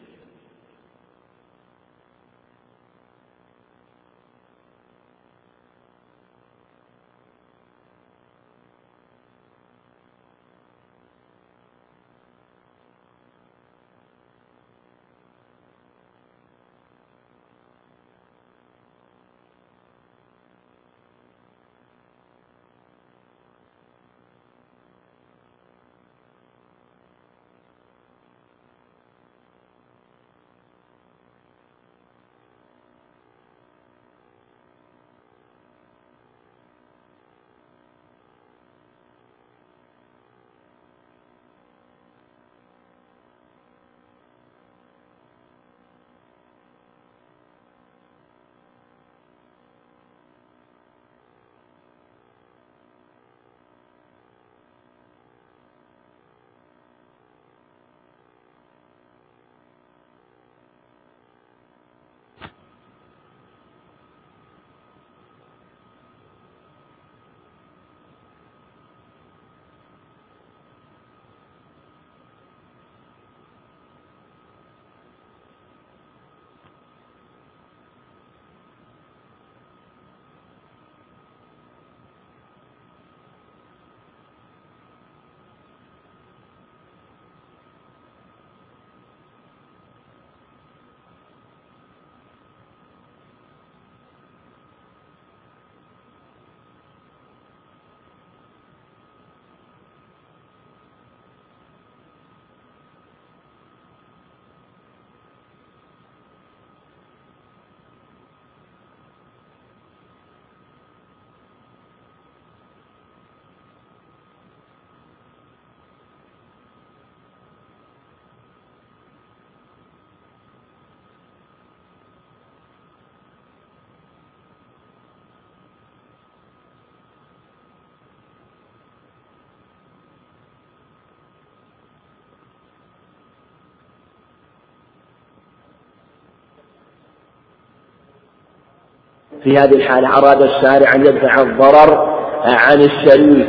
في 139.43 139.57
هذه 139.57 139.75
الحالة 139.75 140.17
أراد 140.17 140.41
الشارع 140.41 140.95
أن 140.95 141.05
يدفع 141.05 141.41
الضرر 141.41 142.19
عن 142.43 142.81
الشريك 142.81 143.47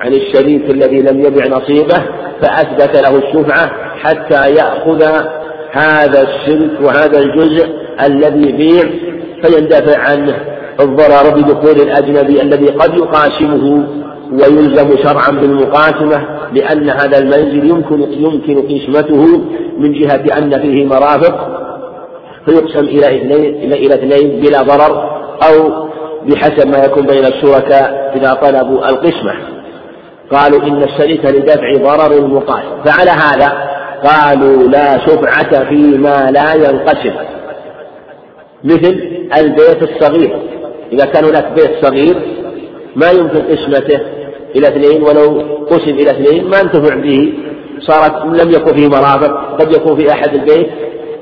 عن 0.00 0.12
الشريك 0.12 0.70
الذي 0.70 1.00
لم 1.02 1.20
يبع 1.20 1.46
نصيبه 1.46 2.02
فأثبت 2.42 2.96
له 2.96 3.16
الشفعة 3.18 3.70
حتى 4.02 4.50
يأخذ 4.54 5.02
هذا 5.72 6.22
الشرك 6.22 6.80
وهذا 6.80 7.18
الجزء 7.18 7.68
الذي 8.00 8.52
بيع 8.52 8.82
فيندفع 9.42 9.98
عنه 9.98 10.36
الضرر 10.80 11.30
بدخول 11.36 11.80
الأجنبي 11.80 12.42
الذي 12.42 12.66
قد 12.66 12.94
يقاسمه 12.98 13.86
ويلزم 14.32 14.96
شرعا 15.02 15.30
بالمقاسمة 15.30 16.26
لأن 16.52 16.90
هذا 16.90 17.18
المنزل 17.18 17.70
يمكن 17.70 18.00
يمكن 18.12 18.62
قسمته 18.62 19.42
من 19.78 19.92
جهة 19.92 20.38
أن 20.38 20.60
فيه 20.60 20.86
مرافق 20.86 21.48
فيقسم 22.46 22.84
إلى 22.84 23.16
اثنين 23.16 23.72
إلى 23.72 23.94
اثنين 23.94 24.40
بلا 24.40 24.62
ضرر 24.62 25.11
أو 25.48 25.88
بحسب 26.22 26.68
ما 26.68 26.84
يكون 26.84 27.06
بين 27.06 27.24
الشركاء 27.24 28.12
إذا 28.16 28.34
طلبوا 28.34 28.88
القسمة. 28.88 29.34
قالوا 30.32 30.62
إن 30.62 30.82
الشريك 30.82 31.24
لدفع 31.24 31.76
ضرر 31.76 32.18
المقاسم 32.18 32.82
فعلى 32.84 33.10
هذا 33.10 33.52
قالوا 34.04 34.68
لا 34.68 34.98
شفعة 34.98 35.64
فيما 35.68 36.30
لا 36.30 36.54
ينقسم. 36.54 37.14
مثل 38.64 39.26
البيت 39.38 39.82
الصغير. 39.82 40.36
إذا 40.92 41.04
كان 41.04 41.24
هناك 41.24 41.52
بيت 41.52 41.86
صغير 41.86 42.16
ما 42.96 43.10
يمكن 43.10 43.42
قسمته 43.42 44.00
إلى 44.56 44.68
اثنين 44.68 45.02
ولو 45.02 45.42
قسم 45.70 45.90
إلى 45.90 46.10
اثنين 46.10 46.50
ما 46.50 46.60
انتفع 46.60 46.94
به. 46.94 47.32
صارت 47.80 48.24
لم 48.24 48.50
يكن 48.50 48.74
فيه 48.74 48.88
مرافق 48.88 49.56
قد 49.60 49.72
يكون 49.72 49.96
في 49.96 50.12
أحد 50.12 50.34
البيت 50.34 50.70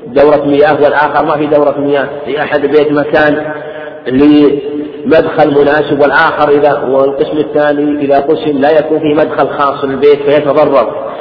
دورة 0.07 0.45
مياه 0.45 0.81
والآخر 0.83 1.25
ما 1.25 1.37
في 1.37 1.47
دورة 1.47 1.79
مياه 1.79 2.07
في 2.25 2.41
أحد 2.41 2.63
البيت 2.63 2.91
مكان 2.91 3.53
لمدخل 4.07 5.61
مناسب 5.61 6.01
والآخر 6.01 6.49
إذا 6.49 6.83
والقسم 6.83 7.37
الثاني 7.37 8.05
إذا 8.05 8.19
قسم 8.19 8.57
لا 8.57 8.79
يكون 8.79 8.99
فيه 8.99 9.13
مدخل 9.13 9.49
خاص 9.49 9.83
للبيت 9.83 10.21
فيتضرر. 10.29 11.11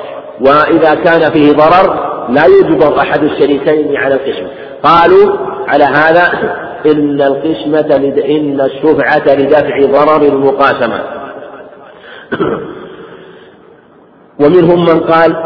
وإذا 0.40 0.94
كان 0.94 1.32
فيه 1.32 1.52
ضرر 1.52 2.10
لا 2.28 2.46
يجبر 2.46 2.98
أحد 3.00 3.22
الشريكين 3.22 3.96
على 3.96 4.14
القسمة 4.14 4.48
قالوا 4.82 5.36
على 5.68 5.84
هذا 5.84 6.32
إن 6.92 7.22
القسمة 7.22 7.96
إن 8.24 8.60
الشفعة 8.60 9.34
لدفع 9.34 9.86
ضرر 9.86 10.22
المقاسمة. 10.22 11.00
ومنهم 14.40 14.84
من 14.84 15.00
قال 15.00 15.36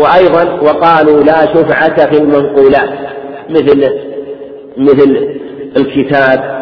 وأيضا 0.00 0.60
وقالوا 0.62 1.22
لا 1.22 1.54
شفعة 1.54 2.10
في 2.10 2.18
المنقولات. 2.18 2.90
مثل 3.50 3.90
مثل 4.76 5.36
الكتاب 5.76 6.56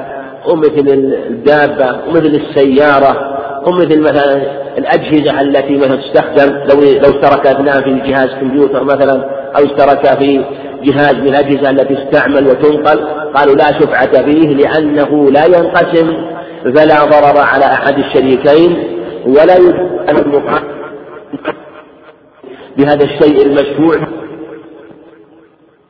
ومثل 0.48 0.88
الدابة 1.30 1.96
ومثل 2.08 2.40
السيارة 2.48 3.34
ومثل 3.66 4.00
مثلا 4.00 4.42
الأجهزة 4.78 5.40
التي 5.40 5.76
مثلا 5.76 5.96
تستخدم 5.96 6.52
لو 6.52 6.80
لو 6.80 7.10
اشترك 7.10 7.46
أبناء 7.46 7.80
في 7.82 8.10
جهاز 8.10 8.28
كمبيوتر 8.40 8.84
مثلا 8.84 9.24
أو 9.56 9.64
اشترك 9.64 10.18
في 10.18 10.44
جهاز 10.82 11.14
من 11.14 11.28
الأجهزة 11.28 11.70
التي 11.70 11.94
تستعمل 11.94 12.46
وتنقل 12.46 13.04
قالوا 13.34 13.54
لا 13.54 13.66
شفعة 13.66 14.24
فيه 14.24 14.48
لأنه 14.48 15.30
لا 15.30 15.44
ينقسم 15.44 16.12
فلا 16.64 17.04
ضرر 17.04 17.38
على 17.38 17.64
أحد 17.64 17.98
الشريكين 17.98 18.76
ولا 19.26 19.56
يجوز 19.56 19.74
بهذا 22.78 23.04
الشيء 23.04 23.46
المشفوع. 23.46 23.96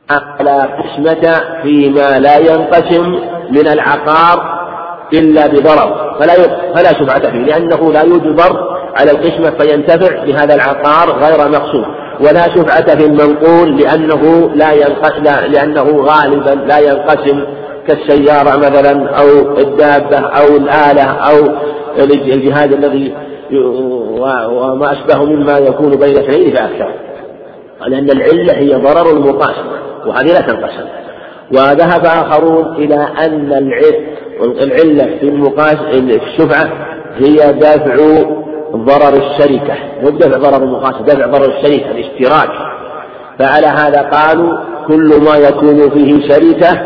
على 0.09 0.61
قسمة 0.61 1.41
فيما 1.63 2.19
لا 2.19 2.37
ينقسم 2.37 3.19
من 3.51 3.67
العقار 3.67 4.55
إلا 5.13 5.47
بضرر. 5.47 6.15
فلا 6.19 6.33
فلا 6.75 6.93
شفعة 6.93 7.31
فيه 7.31 7.39
لأنه 7.39 7.93
لا 7.93 8.01
يجبر 8.03 8.75
على 8.95 9.11
القسمة 9.11 9.49
فينتفع 9.59 10.23
بهذا 10.23 10.55
العقار 10.55 11.11
غير 11.11 11.49
مقصود. 11.49 11.85
ولا 12.19 12.41
شفعة 12.55 12.97
في 12.97 13.05
المنقول 13.05 13.77
لأنه 13.77 14.49
لا 14.55 14.71
ينقسم 14.71 15.23
لأنه 15.23 15.83
غالبا 15.83 16.49
لا 16.49 16.79
ينقسم 16.79 17.43
كالسيارة 17.87 18.57
مثلا 18.57 19.09
أو 19.09 19.57
الدابة 19.57 20.17
أو 20.17 20.55
الآلة 20.55 21.03
أو 21.03 21.35
الجهاز 21.99 22.73
الذي 22.73 23.13
وما 24.49 24.91
أشبه 24.91 25.23
مما 25.23 25.57
يكون 25.57 25.95
بين 25.95 26.17
اثنين 26.17 26.55
فأكثر. 26.55 26.91
لأن 27.87 28.09
العلة 28.09 28.53
هي 28.53 28.75
ضرر 28.75 29.11
المقاسمة 29.11 29.75
وهذه 30.07 30.27
لا 30.27 30.41
تنقسم. 30.41 30.85
وذهب 31.51 32.05
آخرون 32.05 32.75
إلى 32.75 33.07
أن 33.25 33.53
العلة 34.61 35.17
في 35.19 35.23
المقاس 35.29 35.77
الشفعة 35.93 36.69
هي 37.17 37.53
دفع 37.53 37.95
ضرر 38.75 39.13
الشركة 39.13 39.73
مو 40.03 40.09
دفع 40.09 40.37
ضرر 40.37 40.63
المقاصد 40.63 41.05
دفع 41.05 41.27
ضرر 41.27 41.57
الشركة 41.57 41.91
الاشتراك. 41.91 42.49
فعلى 43.39 43.67
هذا 43.67 44.01
قالوا 44.01 44.57
كل 44.87 45.21
ما 45.25 45.35
يكون 45.35 45.89
فيه 45.89 46.27
شركة 46.29 46.81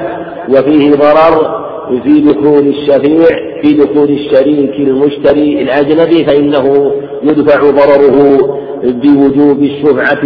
وفيه 0.50 0.92
ضرر 0.92 1.60
في 2.04 2.22
دخول 2.22 2.68
الشفيع 2.68 3.28
في 3.62 3.74
دخول 3.74 4.10
الشريك 4.10 4.76
المشتري 4.76 5.62
الأجنبي 5.62 6.26
فإنه 6.26 6.92
يدفع 7.24 7.60
ضرره 7.62 8.60
بوجوب 8.84 9.60
الشفعة 9.64 10.24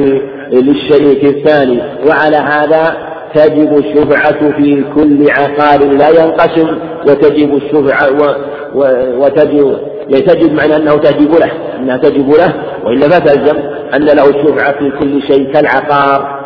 للشريك 0.51 1.23
الثاني 1.23 1.79
وعلى 2.07 2.37
هذا 2.37 2.97
تجب 3.35 3.77
الشفعة 3.77 4.51
في 4.51 4.83
كل 4.95 5.31
عقار 5.31 5.83
لا 5.83 6.09
ينقسم 6.09 6.67
وتجب 7.07 7.55
الشفعة 7.55 8.11
و 8.11 8.35
و 8.75 8.85
وتجب 9.23 9.77
تجب 10.11 10.53
معنى 10.53 10.75
أنه 10.75 10.95
تجب 10.97 11.31
له 11.35 11.51
أنها 11.79 11.97
تجب 11.97 12.29
له 12.29 12.53
وإلا 12.85 13.09
فتلزم 13.09 13.57
أن 13.95 14.05
له 14.05 14.29
الشفعة 14.29 14.79
في 14.79 14.91
كل 14.99 15.21
شيء 15.21 15.53
كالعقار 15.53 16.43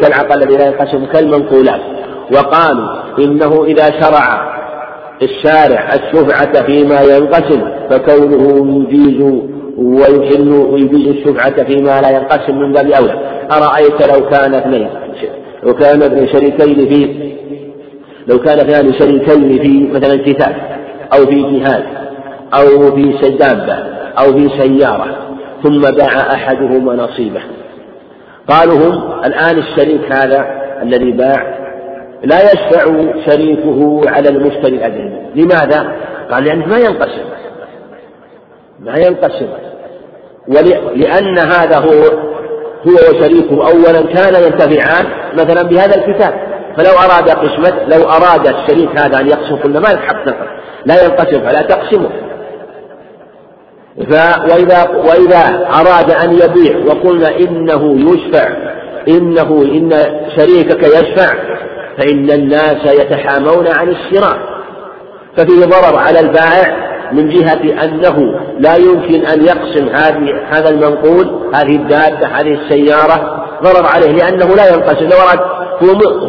كالعقار 0.00 0.38
الذي 0.38 0.56
لا 0.56 0.66
ينقسم 0.66 1.04
كالمنقولات. 1.04 1.80
وقالوا 2.32 2.88
إنه 3.18 3.64
إذا 3.64 4.00
شرع 4.00 4.56
الشارع 5.22 5.88
الشفعة 5.94 6.66
فيما 6.66 7.00
ينقسم 7.00 7.60
فكونه 7.90 8.86
يجيز 8.90 9.22
ويحل 9.76 10.48
ويجيز 10.48 11.08
الشفعة 11.08 11.64
فيما 11.64 12.00
لا 12.00 12.10
ينقسم 12.10 12.58
من 12.58 12.72
باب 12.72 12.90
أولى. 12.90 13.20
أرأيت 13.52 14.12
لو 14.12 14.28
كان 14.28 14.54
اثنين 14.54 14.88
لو 15.62 15.74
كان 15.74 16.02
ابن 16.02 16.26
شريكين 16.26 16.88
في 16.88 17.30
لو 18.28 18.38
كان 18.38 18.58
اثنان 18.58 18.92
شريكين 18.92 19.58
في 19.58 19.88
مثلا 19.92 20.22
كتاب 20.22 20.56
أو 21.14 21.26
في 21.26 21.42
جهاد 21.42 21.84
أو 22.54 22.96
في 22.96 23.30
دابة 23.30 23.74
أو 24.18 24.32
في 24.32 24.48
سيارة 24.58 25.16
ثم 25.62 25.80
باع 25.80 26.32
أحدهما 26.34 26.94
نصيبه. 26.94 27.40
قالوا 28.48 28.78
هم 28.78 29.24
الآن 29.24 29.58
الشريك 29.58 30.12
هذا 30.12 30.46
الذي 30.82 31.12
باع 31.12 31.56
لا 32.24 32.52
يشفع 32.52 32.84
شريكه 33.26 34.02
على 34.06 34.28
المشتري 34.28 34.76
الأجنبي 34.76 35.16
لماذا؟ 35.34 35.92
قال 36.30 36.44
لأنه 36.44 36.66
ما 36.66 36.78
ينقسم. 36.78 37.35
ما 38.80 38.96
ينقسم. 38.96 39.48
ولأن 40.48 41.38
هذا 41.38 41.78
هو 41.78 42.26
هو 42.86 42.94
وشريكه 43.10 43.68
أولا 43.68 44.02
كان 44.14 44.44
ينتفعان 44.44 45.06
مثلا 45.34 45.62
بهذا 45.62 45.94
الكتاب. 45.94 46.34
فلو 46.76 46.90
أراد 46.90 47.30
قسمة 47.30 47.84
لو 47.88 48.08
أراد 48.08 48.46
الشريك 48.46 48.98
هذا 48.98 49.20
أن 49.20 49.26
يقسم 49.26 49.56
كل 49.56 49.72
مال 49.72 49.98
حق 49.98 50.24
لا 50.86 51.04
ينقسم 51.04 51.40
فلا 51.40 51.62
تقسمه. 51.62 52.10
وإذا 54.50 54.88
وإذا 54.90 55.68
أراد 55.80 56.10
أن 56.10 56.34
يبيع 56.34 56.76
وقلنا 56.86 57.36
إنه 57.36 58.12
يشفع 58.12 58.48
إنه 59.08 59.62
إن 59.62 59.90
شريكك 60.36 60.82
يشفع 60.82 61.34
فإن 61.98 62.30
الناس 62.30 62.86
يتحامون 62.86 63.66
عن 63.68 63.88
الشراء. 63.88 64.38
ففيه 65.36 65.64
ضرر 65.64 65.96
على 65.96 66.20
البائع 66.20 66.95
من 67.12 67.28
جهة 67.28 67.84
أنه 67.84 68.40
لا 68.58 68.76
يمكن 68.76 69.26
أن 69.26 69.44
يقسم 69.44 69.88
هذه 69.88 70.42
هذا 70.50 70.68
المنقول 70.68 71.50
هذه 71.54 71.76
الدابة 71.76 72.26
هذه 72.26 72.58
السيارة 72.62 73.46
ضرر 73.62 73.86
عليه 73.94 74.12
لأنه 74.12 74.54
لا 74.54 74.74
ينقسم. 74.74 75.04
لو 75.04 75.16
أراد 75.16 75.40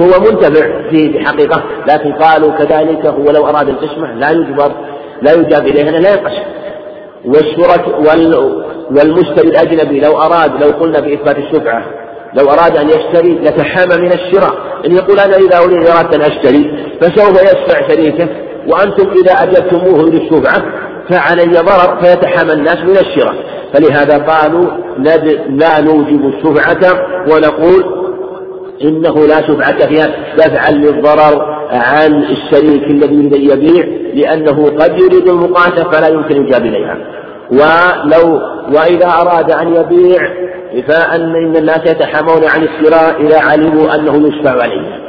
هو 0.01 0.19
منتفع 0.19 0.89
فيه 0.89 1.19
بحقيقة 1.19 1.63
لكن 1.87 2.13
قالوا 2.13 2.51
كذلك 2.51 3.05
هو 3.05 3.31
لو 3.31 3.47
أراد 3.47 3.69
القسمة 3.69 4.13
لا 4.13 4.31
يجبر 4.31 4.71
لا 5.21 5.33
يجاب 5.33 5.67
إليه 5.67 5.83
لا 5.83 6.11
ينقسم. 6.11 6.43
والشرك 7.25 7.85
والمشتري 8.91 9.47
الأجنبي 9.47 9.99
لو 9.99 10.17
أراد 10.17 10.63
لو 10.63 10.71
قلنا 10.71 10.99
بإثبات 10.99 11.37
الشفعة 11.37 11.83
لو 12.33 12.45
أراد 12.49 12.77
أن 12.77 12.89
يشتري 12.89 13.39
لتحامى 13.43 13.95
من 14.01 14.11
الشراء. 14.11 14.53
إن 14.85 14.95
يقول 14.95 15.19
أنا 15.19 15.35
إذا 15.35 15.57
أريد 15.57 15.87
أن 16.15 16.21
أشتري 16.21 16.87
فسوف 17.01 17.41
يشفع 17.41 17.87
شريكه. 17.87 18.27
وأنتم 18.67 19.09
إذا 19.09 19.33
أجبتموه 19.33 20.09
للشفعة 20.09 20.63
فعلي 21.09 21.61
ضرر 21.61 21.99
فيتحامى 22.01 22.53
الناس 22.53 22.77
من 22.77 22.97
الشراء 22.97 23.35
فلهذا 23.73 24.17
قالوا 24.17 24.65
لا 25.49 25.81
نوجب 25.81 26.25
الشفعة 26.25 26.93
ونقول 27.31 27.97
إنه 28.83 29.27
لا 29.27 29.41
شفعة 29.47 29.87
فيها 29.87 30.35
دفعا 30.37 30.71
للضرر 30.71 31.57
عن 31.71 32.23
الشريك 32.23 32.83
الذي 32.83 33.49
يبيع 33.51 33.85
لأنه 34.13 34.65
قد 34.65 34.99
يريد 34.99 35.27
المقاسة 35.27 35.83
فلا 35.91 36.07
يمكن 36.07 36.35
الإجابة 36.35 36.69
إليها. 36.69 36.97
ولو 37.51 38.41
وإذا 38.73 39.07
أراد 39.07 39.51
أن 39.51 39.75
يبيع 39.75 40.19
فأن 40.87 41.35
إن 41.35 41.55
الناس 41.55 41.79
يتحامون 41.85 42.43
عن 42.43 42.63
الشراء 42.63 43.21
إذا 43.21 43.39
علموا 43.39 43.95
أنه 43.95 44.27
يشفع 44.27 44.51
عليه. 44.51 45.06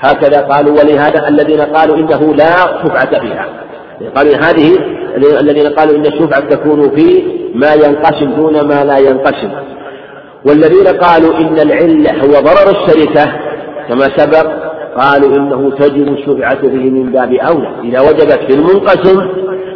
هكذا 0.00 0.40
قالوا 0.40 0.72
ولهذا 0.72 1.28
الذين 1.28 1.60
قالوا 1.60 1.96
إنه 1.96 2.34
لا 2.34 2.50
شفعة 2.84 3.20
فيها. 3.20 3.46
قالوا 4.16 4.34
هذه 4.34 4.78
الذين 5.16 5.66
قالوا 5.66 5.96
إن 5.96 6.06
الشفعة 6.06 6.40
تكون 6.40 6.90
في 6.90 7.22
ما 7.54 7.74
ينقسم 7.74 8.30
دون 8.36 8.60
ما 8.60 8.84
لا 8.84 8.98
ينقسم. 8.98 9.50
والذين 10.46 10.86
قالوا 10.86 11.36
إن 11.38 11.58
العلة 11.60 12.12
هو 12.24 12.40
ضرر 12.42 12.70
الشركة 12.70 13.32
كما 13.88 14.08
سبق 14.16 14.46
قالوا 14.96 15.36
إنه 15.36 15.70
تجب 15.70 16.08
الشفعة 16.12 16.62
به 16.62 16.90
من 16.90 17.12
باب 17.12 17.32
أولى. 17.32 17.70
إذا 17.84 18.00
وجبت 18.00 18.40
في 18.46 18.54
المنقسم 18.54 19.28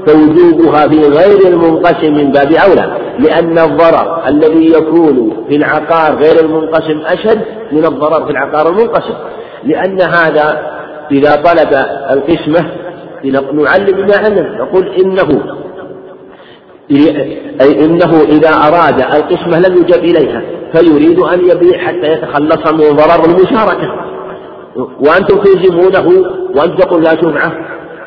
فوجوبها 0.06 0.88
في 0.88 1.00
غير 1.00 1.48
المنقسم 1.48 2.14
من 2.14 2.32
باب 2.32 2.52
أولى. 2.52 2.96
لأن 3.18 3.58
الضرر 3.58 4.28
الذي 4.28 4.72
يكون 4.72 5.44
في 5.48 5.56
العقار 5.56 6.14
غير 6.14 6.40
المنقسم 6.40 7.00
أشد 7.06 7.40
من 7.72 7.84
الضرر 7.84 8.24
في 8.26 8.30
العقار 8.30 8.68
المنقسم. 8.68 9.14
لأن 9.64 10.00
هذا 10.00 10.72
إذا 11.10 11.36
طلب 11.36 11.86
القسمة 12.10 12.70
نعلم 13.52 13.96
بما 13.96 14.16
علم 14.16 14.56
نقول 14.58 14.88
إنه 14.88 15.42
أي 17.60 17.84
إنه 17.84 18.20
إذا 18.22 18.48
أراد 18.48 19.00
القسمة 19.00 19.58
لم 19.58 19.76
يجب 19.76 20.04
إليها 20.04 20.42
فيريد 20.74 21.18
أن 21.18 21.40
يبيع 21.40 21.78
حتى 21.78 22.12
يتخلص 22.12 22.72
من 22.72 22.96
ضرر 22.96 23.24
المشاركة. 23.24 23.94
وأنتم 24.76 25.36
تلزمونه 25.42 26.24
وأنت 26.56 26.82
تقول 26.82 27.02
لا 27.02 27.10
شفعة 27.10 27.52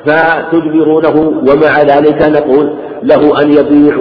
فتجبرونه 0.06 1.34
ومع 1.50 1.82
ذلك 1.82 2.22
نقول 2.22 2.74
له 3.04 3.42
أن 3.42 3.52
يبيع 3.52 3.98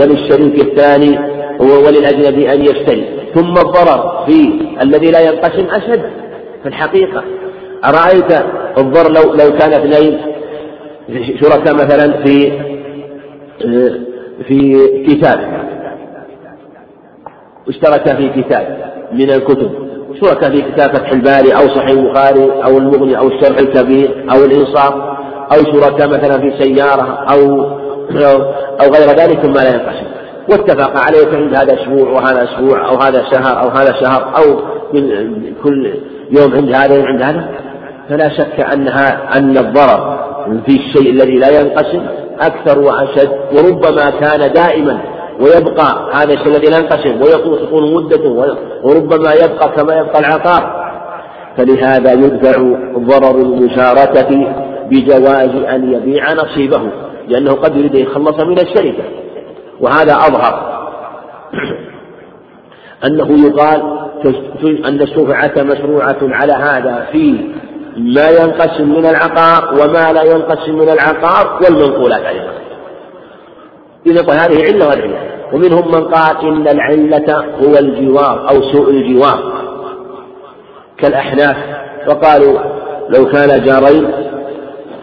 وللشريك 0.00 0.60
الثاني 0.60 1.18
وللأجنبي 1.60 2.52
أن 2.52 2.60
يشتري. 2.60 3.30
ثم 3.34 3.52
الضرر 3.52 4.24
في 4.26 4.60
الذي 4.82 5.10
لا 5.10 5.20
ينقسم 5.20 5.66
أشد. 5.70 6.02
في 6.64 6.70
الحقيقة. 6.70 7.24
أرأيت؟ 7.84 8.32
الضر 8.78 9.12
لو 9.12 9.34
لو 9.34 9.58
كان 9.58 9.72
اثنين. 9.72 10.20
شركاء 11.40 11.74
مثلا 11.74 12.24
في 12.24 12.52
في 14.48 14.88
كتاب. 15.06 15.38
اشترك 17.68 18.16
في 18.16 18.42
كتاب 18.42 18.92
من 19.12 19.30
الكتب. 19.30 19.70
شركاء 20.20 20.50
في 20.50 20.62
كتاب 20.62 20.96
فتح 20.96 21.10
الباري 21.12 21.52
أو 21.52 21.68
صحيح 21.68 21.90
البخاري 21.90 22.52
أو 22.64 22.78
المغني 22.78 23.18
أو 23.18 23.28
الشرح 23.28 23.58
الكبير 23.58 24.26
أو 24.32 24.44
الإنصاف 24.44 24.94
أو 25.52 25.72
شركاء 25.72 26.08
مثلا 26.08 26.40
في 26.40 26.64
سيارة 26.64 27.24
أو 27.32 27.64
أو 28.80 28.92
غير 28.92 29.08
ذلك 29.18 29.40
ثم 29.40 29.52
لا 29.52 29.68
ينقسم. 29.74 30.06
واتفق 30.50 30.98
عليه 31.06 31.24
فعند 31.24 31.54
هذا 31.54 31.74
أسبوع 31.74 32.10
وهذا 32.10 32.44
أسبوع 32.44 32.88
أو 32.88 32.96
هذا 32.96 33.24
شهر 33.32 33.62
أو 33.62 33.68
هذا 33.68 33.92
شهر 33.92 34.36
أو 34.36 34.60
كل 35.62 35.94
يوم 36.38 36.54
عند 36.54 36.74
هذا 36.74 36.98
وعند 36.98 37.22
هذا 37.22 37.48
فلا 38.08 38.28
شك 38.28 38.60
أنها 38.60 39.38
أن 39.38 39.58
الضرر 39.58 40.24
في 40.66 40.76
الشيء 40.76 41.10
الذي 41.10 41.38
لا 41.38 41.60
ينقسم 41.60 42.06
أكثر 42.40 42.78
وأشد 42.78 43.30
وربما 43.52 44.10
كان 44.10 44.52
دائما 44.52 45.00
ويبقى 45.40 46.10
هذا 46.12 46.32
الشيء 46.32 46.46
الذي 46.46 46.66
لا 46.66 46.78
ينقسم 46.78 47.22
ويطول 47.22 47.94
مدته 47.94 48.56
وربما 48.82 49.32
يبقى 49.32 49.68
كما 49.76 49.94
يبقى 49.94 50.18
العقار. 50.18 50.84
فلهذا 51.56 52.12
يدفع 52.12 52.62
ضرر 52.98 53.40
المشاركة 53.40 54.54
بجواز 54.90 55.50
أن 55.74 55.92
يبيع 55.92 56.32
نصيبه 56.32 56.80
لأنه 57.28 57.52
قد 57.52 57.76
يريد 57.76 57.96
أن 57.96 58.02
يتخلص 58.02 58.40
من 58.40 58.58
الشركة. 58.58 59.04
وهذا 59.80 60.14
أظهر. 60.14 60.74
أنه 63.06 63.46
يقال 63.46 64.03
أن 64.88 65.02
الشفعة 65.02 65.62
مشروعة 65.62 66.18
على 66.22 66.52
هذا 66.52 67.06
في 67.12 67.34
ما 67.96 68.28
ينقسم 68.28 68.88
من 68.88 69.06
العقار 69.06 69.74
وما 69.74 70.12
لا 70.12 70.22
ينقسم 70.22 70.78
من 70.78 70.88
العقار 70.88 71.60
والمنقولات 71.62 72.26
عليها 72.26 72.52
إذا 74.06 74.20
هذه 74.32 74.62
علة 74.62 74.88
والعلة 74.88 75.18
ومنهم 75.52 75.88
من 75.88 76.04
قال 76.04 76.36
إن 76.48 76.68
العلة 76.68 77.44
هو 77.62 77.78
الجوار 77.78 78.50
أو 78.50 78.62
سوء 78.62 78.90
الجوار 78.90 79.52
كالأحناف. 80.98 81.56
وقالوا 82.08 82.58
لو 83.08 83.26
كان 83.26 83.64
جارين 83.64 84.10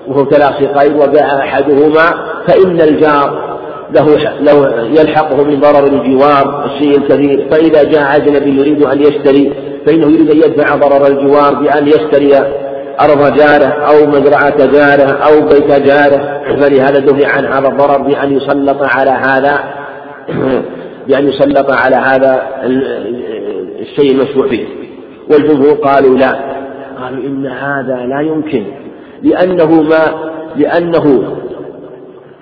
وهو 0.07 0.24
تلاصقين 0.24 0.95
وباع 0.95 1.39
أحدهما 1.39 2.05
فإن 2.47 2.82
الجار 2.82 3.57
له 3.94 4.34
لو 4.39 4.66
يلحقه 5.00 5.44
من 5.44 5.60
ضرر 5.60 5.86
الجوار 5.88 6.66
الشيء 6.66 6.98
الكثير. 6.98 7.48
فإذا 7.52 7.84
جاء 7.84 8.16
أجنبي 8.16 8.60
يريد 8.60 8.84
أن 8.84 9.02
يشتري 9.02 9.54
فإنه 9.86 10.08
يريد 10.08 10.30
أن 10.32 10.38
يدفع 10.38 10.76
ضرر 10.76 11.08
الجوار 11.08 11.56
بأن 11.56 11.88
يشتري 11.88 12.36
أرض 13.02 13.38
جارة 13.38 13.66
أو 13.66 14.08
مزرعة 14.08 14.66
جارة 14.66 15.12
أو 15.12 15.42
بيت 15.42 15.72
جارة. 15.72 16.42
فلهذا 16.60 17.00
دفع 17.00 17.28
عن 17.38 17.46
هذا 17.46 17.68
الضرر 17.68 18.02
بأن 18.02 18.38
يسلط 18.38 18.78
على 18.82 19.12
هذا 19.12 19.60
بأن 21.08 21.28
يسلط 21.28 21.72
على 21.72 21.96
هذا 21.96 22.42
الشيء 23.80 24.12
المشروع 24.12 24.48
فيه. 24.48 24.66
والجمهور 25.32 25.74
قالوا 25.74 26.18
لا. 26.18 26.32
قالوا 27.02 27.24
إن 27.26 27.48
هذا 27.48 27.96
لا 27.96 28.22
يمكن 28.22 28.64
لأنه 29.24 29.82
ما 29.82 30.32
لأنه 30.56 31.36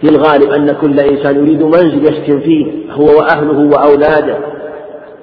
في 0.02 0.10
الغالب 0.10 0.52
أن 0.52 0.76
كل 0.82 1.00
إنسان 1.00 1.36
يريد 1.36 1.64
منزل 1.64 2.04
يسكن 2.04 2.39
فيه 2.39 2.66
هو 2.91 3.06
وأهله 3.18 3.60
وأولاده. 3.60 4.38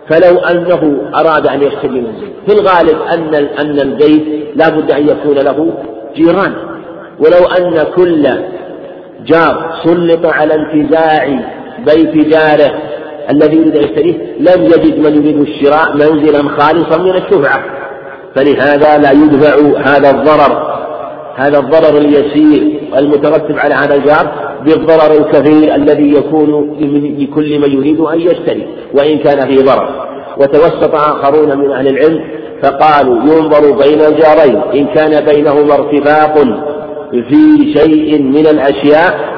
فلو 0.09 0.39
أنه 0.39 0.99
أراد 1.15 1.47
أن 1.47 1.63
يشتري 1.63 2.01
منزل 2.01 2.29
في 2.47 2.53
الغالب 2.53 2.97
أن 3.13 3.35
أن 3.35 3.81
البيت 3.81 4.25
لا 4.57 4.69
بد 4.69 4.91
أن 4.91 5.09
يكون 5.09 5.35
له 5.35 5.73
جيران. 6.17 6.53
ولو 7.21 7.47
أن 7.59 7.87
كل 7.97 8.29
جار 9.27 9.75
سلط 9.85 10.27
على 10.27 10.55
انتزاع 10.55 11.41
بيت 11.87 12.29
جاره 12.29 12.73
الذي 13.31 13.57
يريد 13.57 13.77
أن 13.77 13.83
يشتريه 13.83 14.15
لم 14.41 14.65
يجد 14.65 14.99
من 14.99 15.15
يريد 15.15 15.41
الشراء 15.41 15.95
منزلا 15.95 16.49
خالصا 16.49 17.03
من 17.03 17.11
الشفعة 17.11 17.65
فلهذا 18.37 18.99
لا 18.99 19.11
يدفع 19.11 19.81
هذا 19.81 20.11
الضرر 20.11 20.77
هذا 21.37 21.59
الضرر 21.59 21.99
اليسير. 21.99 22.76
المترتب 22.97 23.59
على 23.59 23.75
هذا 23.75 23.95
الجار 23.95 24.33
بالضرر 24.65 25.13
الكثير 25.19 25.75
الذي 25.75 26.13
يكون 26.13 26.77
لكل 27.19 27.59
من 27.59 27.73
يريد 27.73 28.01
أن 28.01 28.21
يشتري 28.21 28.67
وإن 28.95 29.19
كان 29.19 29.49
فيه 29.49 29.63
ضرر. 29.65 30.07
وتوسط 30.41 30.95
آخرون 30.95 31.59
من 31.59 31.71
أهل 31.73 31.89
العلم 31.89 32.25
فقالوا 32.63 33.17
ينظر 33.23 33.73
بين 33.77 34.01
الجارين 34.01 34.61
إن 34.75 34.87
كان 34.87 35.25
بينهما 35.25 35.75
ارتفاق 35.75 36.39
في 37.11 37.73
شيء 37.77 38.23
من 38.23 38.47
الأشياء 38.47 39.37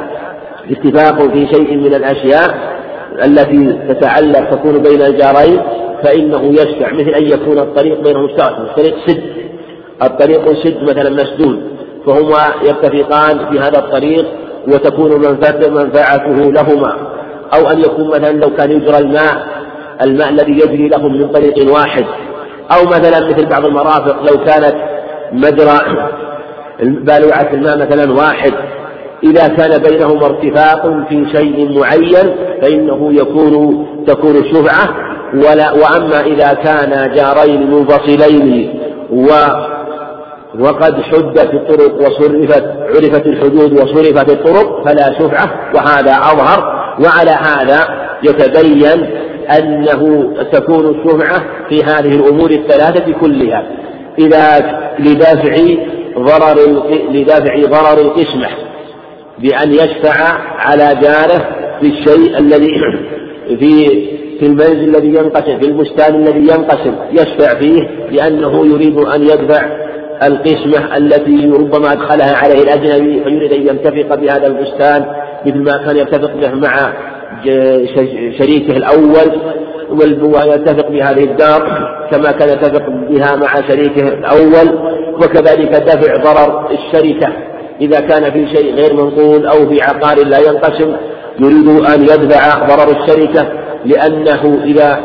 اتفاق 0.71 1.23
في 1.33 1.47
شيء 1.47 1.77
من 1.77 1.95
الأشياء 1.95 2.79
التي 3.25 3.79
تتعلق 3.89 4.51
تكون 4.51 4.83
بين 4.83 5.03
الجارين 5.03 5.61
فإنه 6.05 6.45
يشفع 6.45 6.93
مثل 6.93 7.11
أن 7.11 7.23
يكون 7.27 7.59
الطريق 7.59 8.01
بينهم 8.01 8.25
مشترك 8.25 8.59
الطريق 8.59 8.95
سد 9.07 9.23
الطريق 10.03 10.53
سد 10.65 10.83
مثلا 10.83 11.11
مسدود. 11.11 11.63
فهما 12.09 12.55
يتفقان 12.63 13.39
في 13.51 13.59
هذا 13.61 13.79
الطريق 13.79 14.27
وتكون 14.69 15.21
منفعته 15.71 16.53
لهما. 16.53 16.97
أو 17.55 17.71
أن 17.71 17.81
يكون 17.81 18.09
مثلا 18.09 18.33
لو 18.33 18.51
كان 18.57 18.71
يجرى 18.71 18.99
الماء 18.99 19.47
الماء 20.03 20.29
الذي 20.29 20.53
يجري 20.53 20.89
لهم 20.89 21.13
من 21.13 21.29
طريق 21.29 21.73
واحد. 21.73 22.05
أو 22.71 22.87
مثلا 22.87 23.29
مثل 23.29 23.47
بعض 23.47 23.65
المرافق 23.65 24.23
لو 24.23 24.45
كانت 24.45 24.75
مجرى 25.33 25.79
بالوعة 26.83 27.49
الماء 27.53 27.79
مثلا 27.79 28.13
واحد. 28.13 28.53
إذا 29.23 29.49
كان 29.49 29.83
بينهما 29.83 30.27
ارتفاق 30.27 31.09
في 31.09 31.27
شيء 31.33 31.79
معين 31.79 32.37
فإنه 32.63 33.13
يكون 33.13 33.87
تكون 34.07 34.37
الشفعة 34.37 34.89
ولا 35.35 35.73
وأما 35.73 36.21
إذا 36.21 36.53
كان 36.53 37.13
جارين 37.15 37.71
منفصلين 37.71 38.79
و 39.13 39.29
وقد 40.59 41.03
حدت 41.03 41.55
الطرق 41.55 41.95
وصرفت 41.95 42.65
عرفت 42.81 43.27
الحدود 43.27 43.73
وصرفت 43.73 44.31
الطرق 44.31 44.89
فلا 44.89 45.19
شفعة 45.19 45.51
وهذا 45.75 46.13
أظهر. 46.13 46.79
وعلى 47.05 47.31
هذا 47.31 48.09
يتبين 48.23 49.07
أنه 49.59 50.33
تكون 50.53 50.87
الشفعة 50.87 51.43
في 51.69 51.85
هذه 51.85 52.15
الأمور 52.15 52.51
الثلاثة 52.51 53.13
كلها. 53.21 53.67
إذا 54.19 54.79
لدافع 54.99 55.57
ضرر 56.19 56.83
لدافع 57.13 57.57
ضرر 57.57 58.01
القسمة 58.01 58.49
بأن 59.39 59.73
يشفع 59.73 60.39
على 60.59 60.99
جاره 61.03 61.49
في 61.81 61.87
الشيء 61.87 62.39
الذي 62.39 62.81
في 63.61 63.89
في 64.39 64.47
المنزل 64.47 64.97
الذي 64.97 65.09
ينقسم 65.09 65.59
في 65.61 65.67
البستان 65.67 66.15
الذي 66.15 66.41
ينقسم 66.41 66.95
يشفع 67.13 67.59
فيه 67.61 67.89
لأنه 68.11 68.67
يريد 68.67 68.97
أن 68.99 69.23
يدفع 69.23 69.88
القسمة 70.23 70.97
التي 70.97 71.51
ربما 71.51 71.93
أدخلها 71.93 72.37
عليه 72.37 72.63
الأجنبي 72.63 73.25
فيريد 73.25 73.53
أن 73.53 73.61
ينتفق 73.61 74.15
بهذا 74.15 74.47
البستان 74.47 75.07
مثل 75.47 75.59
ما 75.59 75.73
كان 75.87 75.97
يتفق 75.97 76.35
به 76.35 76.55
مع 76.55 76.93
شريكه 78.39 78.77
الأول 78.77 79.41
ويتفق 80.23 80.89
بهذه 80.89 81.25
الدار 81.25 81.89
كما 82.11 82.33
كان 82.33 82.49
يتفق 82.49 82.89
بها 82.89 83.37
مع 83.37 83.69
شريكه 83.69 84.09
الأول 84.09 84.79
وكذلك 85.15 85.71
دفع 85.71 86.17
ضرر 86.17 86.71
الشركة. 86.71 87.33
إذا 87.81 88.01
كان 88.01 88.31
في 88.33 88.57
شيء 88.57 88.75
غير 88.75 88.95
منقول 88.95 89.47
أو 89.47 89.69
في 89.69 89.83
عقار 89.83 90.27
لا 90.27 90.39
ينقسم 90.39 90.97
يريد 91.41 91.69
أن 91.69 92.03
يدفع 92.03 92.67
ضرر 92.67 93.03
الشركة 93.03 93.49
لأنه 93.85 94.61
إذا 94.65 95.01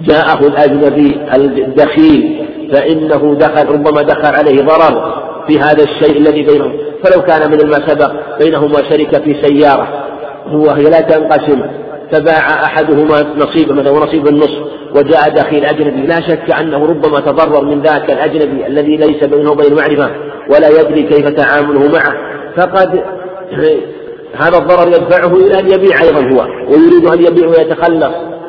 جاءه 0.00 0.46
الأجنبي 0.46 1.20
الدخيل 1.34 2.46
فإنه 2.72 3.34
دخل 3.34 3.68
ربما 3.68 4.02
دخل 4.02 4.34
عليه 4.34 4.62
ضرر 4.62 5.22
في 5.48 5.60
هذا 5.60 5.84
الشيء 5.84 6.18
الذي 6.18 6.42
بينهم. 6.42 6.72
فلو 7.04 7.22
كان 7.22 7.50
من 7.50 7.70
ما 7.70 7.88
سبق 7.88 8.12
بينهما 8.38 8.78
شركة 8.90 9.18
في 9.18 9.36
سيارة 9.42 9.88
وهي 10.52 10.82
لا 10.82 11.00
تنقسم 11.00 11.62
فباع 12.12 12.64
أحدهما 12.64 13.22
نصيبه 13.36 13.74
مثلا 13.74 13.90
ونصيب 13.90 14.28
النصف 14.28 14.58
وجاء 14.94 15.28
دخيل 15.28 15.64
أجنبي. 15.64 16.06
لا 16.06 16.20
شك 16.20 16.50
أنه 16.60 16.86
ربما 16.86 17.20
تضرر 17.20 17.64
من 17.64 17.82
ذاك 17.82 18.10
الأجنبي 18.10 18.66
الذي 18.66 18.96
ليس 18.96 19.24
بينه 19.24 19.50
وبين 19.50 19.74
معرفة 19.74 20.10
ولا 20.50 20.68
يدري 20.68 21.02
كيف 21.02 21.28
تعامله 21.28 21.92
معه. 21.92 22.14
فقد 22.56 23.00
هذا 24.42 24.58
الضرر 24.58 24.88
يدفعه 24.88 25.36
إلى 25.36 25.60
أن 25.60 25.70
يبيع 25.70 26.02
أيضا 26.02 26.20
هو 26.20 26.46
ويريد 26.68 27.06
أن 27.06 27.26
يبيع 27.26 27.48
ويتخلص. 27.48 28.39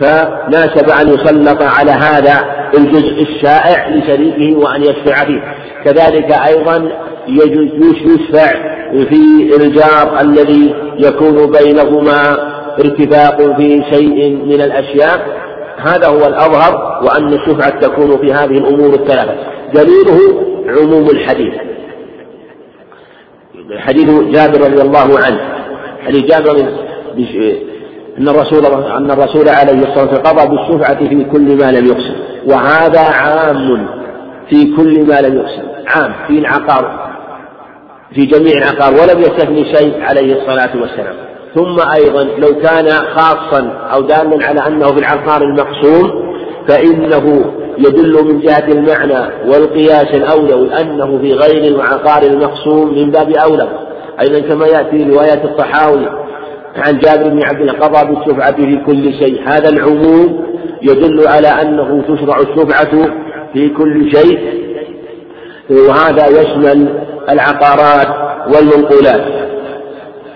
فناسب 0.00 0.90
أن 0.90 1.08
يسلط 1.08 1.62
على 1.62 1.90
هذا 1.90 2.44
الجزء 2.78 3.22
الشائع 3.22 3.88
لشريكه 3.88 4.58
وأن 4.58 4.82
يشفع 4.82 5.24
فيه. 5.24 5.42
كذلك 5.84 6.32
أيضا 6.32 6.92
يشفع 7.28 8.52
في 8.92 9.56
الجار 9.56 10.20
الذي 10.20 10.74
يكون 10.98 11.50
بينهما 11.50 12.36
ارتفاق 12.78 13.56
في 13.56 13.82
شيء 13.92 14.36
من 14.46 14.60
الأشياء. 14.60 15.40
هذا 15.76 16.06
هو 16.06 16.26
الأظهر 16.26 17.02
وأن 17.04 17.32
الشفعة 17.32 17.80
تكون 17.80 18.18
في 18.18 18.32
هذه 18.32 18.58
الأمور 18.58 18.94
الثلاثة. 18.94 19.34
دليله 19.74 20.44
عموم 20.66 21.10
الحديث. 21.10 21.54
حديث 23.78 24.10
جابر 24.10 24.60
رضي 24.60 24.82
الله 24.82 25.18
عنه. 25.18 25.40
حديث 26.06 26.24
جابر 26.24 26.68
أن 28.20 28.28
الرسول 28.28 28.66
أن 28.66 29.10
الرسول 29.10 29.48
عليه 29.48 29.78
الصلاة 29.78 30.04
والسلام 30.04 30.22
قضى 30.38 30.56
بالشفعة 30.56 31.08
في 31.08 31.24
كل 31.24 31.56
ما 31.56 31.72
لم 31.72 31.86
يقسم. 31.86 32.14
وهذا 32.46 33.00
عام 33.00 33.86
في 34.50 34.76
كل 34.76 35.06
ما 35.06 35.20
لم 35.20 35.36
يقسم. 35.36 35.62
عام 35.86 36.12
في 36.26 36.38
العقار 36.38 37.10
في 38.14 38.26
جميع 38.26 38.52
العقار 38.58 38.92
ولم 38.92 39.20
يستثني 39.20 39.64
شيء 39.64 40.02
عليه 40.02 40.32
الصلاة 40.32 40.80
والسلام. 40.80 41.14
ثم 41.54 41.80
أيضا 41.94 42.22
لو 42.22 42.60
كان 42.62 42.90
خاصا 42.90 43.72
أو 43.94 44.00
دالا 44.00 44.46
على 44.46 44.66
أنه 44.66 44.86
في 44.86 44.98
العقار 44.98 45.42
المقسوم 45.42 46.30
فإنه 46.68 47.44
يدل 47.78 48.24
من 48.24 48.40
جهة 48.40 48.68
المعنى 48.68 49.32
والقياس 49.46 50.14
الأولى 50.14 50.54
وأنه 50.54 51.18
في 51.18 51.32
غير 51.32 51.74
العقار 51.74 52.22
المقسوم 52.22 52.98
من 52.98 53.10
باب 53.10 53.30
أولى. 53.30 53.68
أيضا 54.20 54.40
كما 54.40 54.66
يأتي 54.66 55.10
روايات 55.10 55.44
الطحاوي 55.44 56.06
عن 56.76 56.98
جابر 56.98 57.28
بن 57.28 57.42
عبد 57.44 57.60
الله 57.60 57.72
قضى 57.72 58.14
بالشفعة 58.14 58.56
في 58.56 58.76
كل 58.86 59.14
شيء. 59.14 59.42
هذا 59.48 59.68
العموم 59.68 60.46
يدل 60.82 61.28
على 61.28 61.48
أنه 61.48 62.02
تشرع 62.08 62.38
الشفعة 62.40 63.10
في 63.52 63.68
كل 63.68 64.10
شيء. 64.10 64.38
وهذا 65.70 66.26
يشمل 66.26 66.88
العقارات 67.30 68.08
والمنقولات. 68.54 69.50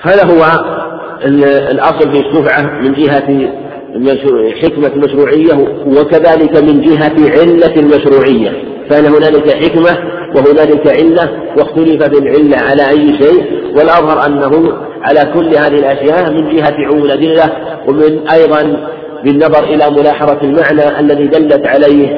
هذا 0.02 0.24
هو 0.24 0.44
الأصل 1.70 2.12
في 2.12 2.18
الشفعة 2.18 2.62
من 2.80 2.92
جهة 2.92 3.52
حكمة 4.62 4.86
المشروعية 4.86 5.54
وكذلك 5.86 6.62
من 6.62 6.80
جهة 6.80 7.30
علة 7.40 7.76
المشروعية 7.76 8.52
فإن 8.90 9.04
هنالك 9.04 9.50
حكمة 9.50 9.98
وهنالك 10.36 10.86
علة؟ 10.86 11.30
واختلف 11.58 12.08
بالعلة 12.08 12.56
على 12.56 12.88
أي 12.88 13.18
شيء؟ 13.18 13.44
والأظهر 13.76 14.26
أنه 14.26 14.72
على 15.02 15.32
كل 15.34 15.46
هذه 15.46 15.78
الأشياء 15.78 16.30
من 16.32 16.56
جهة 16.56 16.74
عموم 16.86 17.04
الأدلة 17.04 17.52
ومن 17.88 18.28
أيضا 18.28 18.88
بالنظر 19.24 19.64
إلى 19.64 19.90
ملاحظة 19.90 20.38
المعنى 20.42 21.00
الذي 21.00 21.26
دلت 21.26 21.66
عليه 21.66 22.08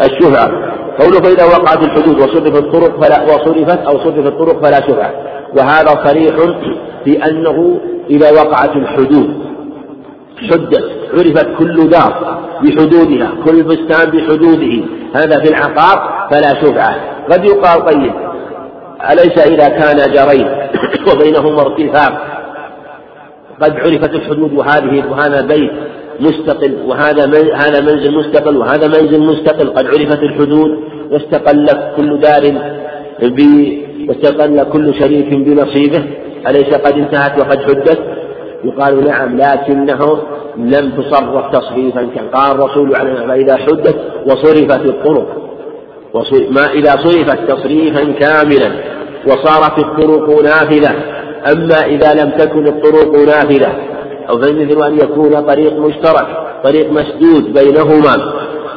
الشفعة 0.00 0.74
قوله 0.98 1.20
فإذا 1.20 1.44
وقعت 1.44 1.82
الحدود 1.82 2.16
وصرفت 2.16 2.56
الطرق 2.56 3.04
فلا 3.04 3.22
وصرفت 3.22 3.78
أو 3.78 3.98
صرفت 3.98 4.26
الطرق 4.26 4.62
فلا 4.64 4.80
شفعة 4.80 5.12
وهذا 5.56 6.04
صريح 6.06 6.36
في 7.04 7.24
أنه 7.26 7.80
إذا 8.10 8.30
وقعت 8.32 8.76
الحدود 8.76 9.28
حدت 10.50 11.03
عرفت 11.18 11.46
كل 11.58 11.88
دار 11.88 12.40
بحدودها 12.62 13.30
كل 13.44 13.62
بستان 13.62 14.10
بحدوده 14.10 14.84
هذا 15.14 15.40
في 15.40 15.48
العقار 15.48 16.28
فلا 16.30 16.54
شفعة 16.62 16.96
قد 17.30 17.44
يقال 17.44 17.84
طيب 17.84 18.12
أليس 19.12 19.38
إذا 19.38 19.68
كان 19.68 20.12
جرين 20.12 20.48
وبينهما 21.08 21.60
ارتفاق؟ 21.60 22.12
قد 23.60 23.72
عرفت 23.76 24.14
الحدود 24.14 24.52
وهذه 24.52 25.04
وهذا 25.10 25.40
بيت 25.40 25.70
مستقل 26.20 26.74
وهذا 26.86 27.24
هذا 27.54 27.80
منزل 27.80 28.14
مستقل 28.14 28.56
وهذا 28.56 28.86
منزل 28.86 29.20
مستقل. 29.20 29.70
قد 29.70 29.86
عرفت 29.86 30.22
الحدود 30.22 30.70
واستقل 31.10 31.66
كل 31.96 32.20
دار 32.20 32.54
واستقل 34.08 34.64
كل 34.72 34.94
شريك 34.94 35.34
بنصيبه. 35.34 36.04
أليس 36.48 36.74
قد 36.74 36.98
انتهت 36.98 37.38
وقد 37.38 37.62
حدت؟ 37.62 38.13
يقال 38.64 39.04
نعم 39.04 39.36
لكنه 39.36 40.18
لم 40.56 40.90
تصرف 40.90 41.56
تصريفا 41.56 42.08
كان 42.14 42.28
قال 42.34 42.52
الرسول 42.52 42.96
عليه 42.96 43.26
فإذا 43.26 43.56
حدت 43.56 43.96
وصرفت 44.26 44.86
الطرق. 44.86 45.26
ما 46.50 46.72
إذا 46.72 46.90
صرفت 46.90 47.50
تصريفا 47.50 48.12
كاملا 48.12 48.72
وصارت 49.26 49.78
الطرق 49.78 50.42
نافذة. 50.42 50.94
أما 51.52 51.84
إذا 51.86 52.14
لم 52.14 52.30
تكن 52.30 52.66
الطرق 52.66 53.14
نافذة 53.26 53.72
أو 54.30 54.38
فمثل 54.38 54.86
أن 54.86 54.98
يكون 54.98 55.40
طريق 55.40 55.78
مشترك 55.78 56.26
طريق 56.64 56.90
مسدود 56.90 57.52
بينهما 57.52 58.32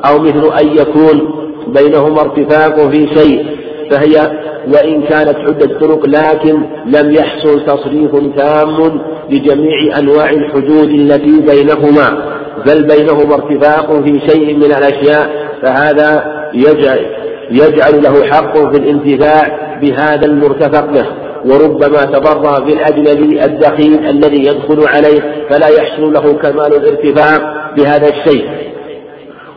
أو 0.05 0.19
مثل 0.19 0.57
أن 0.61 0.77
يكون 0.77 1.37
بينهما 1.67 2.21
ارتفاق 2.21 2.89
في 2.89 3.07
شيء 3.15 3.45
فهي 3.91 4.46
وإن 4.73 5.01
كانت 5.01 5.35
عدة 5.37 5.79
طرق 5.79 6.05
لكن 6.05 6.61
لم 6.85 7.11
يحصل 7.11 7.65
تصريف 7.65 8.11
تام 8.37 9.01
لجميع 9.29 9.99
أنواع 9.99 10.29
الحدود 10.29 10.89
التي 10.89 11.41
بينهما. 11.41 12.37
بل 12.65 12.87
بينهما 12.87 13.35
ارتفاق 13.35 14.03
في 14.03 14.19
شيء 14.29 14.55
من 14.55 14.63
الأشياء 14.63 15.29
فهذا 15.61 16.25
يجعل, 16.53 17.05
يجعل 17.51 18.03
له 18.03 18.25
حق 18.27 18.57
في 18.57 18.77
الانتفاع 18.77 19.77
بهذا 19.81 20.25
المرتفق 20.25 20.91
له 20.91 21.07
وربما 21.45 22.05
تضرر 22.05 22.63
بالأجنبي 22.63 23.45
الدخيل 23.45 24.05
الذي 24.05 24.41
يدخل 24.41 24.87
عليه 24.87 25.45
فلا 25.49 25.67
يحصل 25.67 26.13
له 26.13 26.33
كمال 26.33 26.75
الارتفاع 26.75 27.53
بهذا 27.77 28.07
الشيء. 28.07 28.49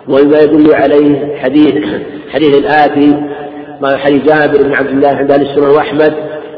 وما 0.08 0.40
يدل 0.40 0.74
عليه 0.74 1.36
حديث 1.36 1.74
حديث 2.30 2.58
الآتي 2.58 3.16
حديث 3.85 4.22
جابر 4.22 4.62
بن 4.62 4.74
عبد 4.74 4.89
الله 4.89 5.09
عند 5.09 5.33
السنة 5.33 5.70
وأحمد 5.70 6.14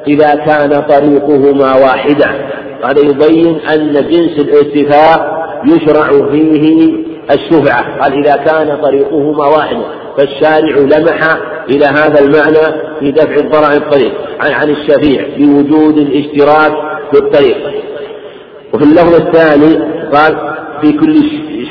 إذا 0.08 0.34
كان 0.34 0.82
طريقهما 0.82 1.74
واحدا. 1.76 2.30
هذا 2.84 3.00
يبين 3.00 3.60
أن 3.74 3.92
جنس 3.92 4.38
الارتفاع 4.38 5.42
يشرع 5.66 6.08
فيه 6.30 6.92
الشفعة. 7.30 8.02
قال 8.02 8.26
إذا 8.26 8.36
كان 8.36 8.82
طريقهما 8.82 9.46
واحدا 9.46 9.82
فالشارع 10.18 10.76
لمح 10.76 11.36
إلى 11.70 11.84
هذا 11.84 12.20
المعنى 12.20 12.82
في 13.00 13.10
دفع 13.10 13.34
الضرر 13.34 13.64
عن 13.64 13.76
الطريق 13.76 14.12
عن 14.40 14.70
الشفيع 14.70 15.26
بوجود 15.38 15.98
الاشتراك 15.98 16.72
في 17.12 17.18
الطريق. 17.18 17.56
وفي 18.74 18.84
اللفظ 18.84 19.14
الثاني 19.14 19.78
قال 20.14 20.36
في 20.80 20.92
كل 20.92 21.14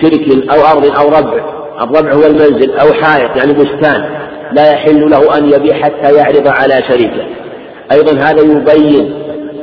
شرك 0.02 0.50
أو 0.50 0.78
أرض 0.78 0.86
أو 1.00 1.08
ربع 1.10 1.62
الربع 1.82 2.14
هو 2.14 2.26
المنزل 2.26 2.72
أو 2.80 2.94
حائط 2.94 3.36
يعني 3.36 3.54
بستان. 3.54 4.06
لا 4.52 4.72
يحل 4.72 5.10
له 5.10 5.38
أن 5.38 5.54
يبيع 5.54 5.76
حتى 5.76 6.16
يعرض 6.16 6.48
على 6.48 6.84
شريكه. 6.88 7.26
أيضا 7.92 8.12
هذا 8.12 8.42
يبين 8.42 9.14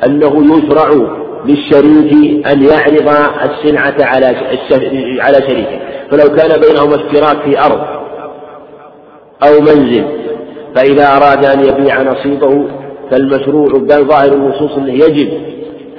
أنه 0.07 0.57
يشرع 0.57 0.91
للشريك 1.47 2.47
أن 2.47 2.63
يعرض 2.63 3.09
السلعة 3.45 3.95
على 4.01 4.27
على 5.21 5.35
شريكه. 5.49 5.79
فلو 6.11 6.37
كان 6.37 6.61
بينهما 6.61 6.95
اشتراك 6.97 7.43
في 7.45 7.59
أرض 7.59 7.81
أو 9.43 9.61
منزل 9.61 10.05
فإذا 10.75 11.17
أراد 11.17 11.45
أن 11.45 11.61
يبيع 11.61 12.03
نصيبه 12.03 12.65
فالمشروع 13.11 13.69
بل 13.69 14.05
ظاهر 14.05 14.33
النصوص 14.33 14.77
أنه 14.77 14.93
يجب 14.93 15.29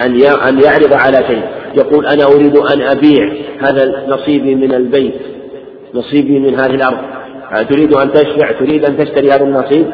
أن 0.02 0.22
أن 0.24 0.62
يعرض 0.64 0.94
على 0.94 1.24
شيء 1.28 1.42
يقول 1.76 2.06
أنا 2.06 2.26
أريد 2.26 2.58
أن 2.58 2.82
أبيع 2.82 3.34
هذا 3.62 4.06
نصيبي 4.08 4.56
من 4.56 4.74
البيت 4.74 5.14
نصيبي 5.94 6.40
من 6.40 6.60
هذه 6.60 6.76
الأرض. 6.76 6.98
تريد 7.70 7.94
أن 7.94 8.12
تشفع؟ 8.14 8.52
تريد 8.52 8.86
أن 8.86 8.98
تشتري 8.98 9.32
هذا 9.32 9.44
النصيب؟ 9.44 9.88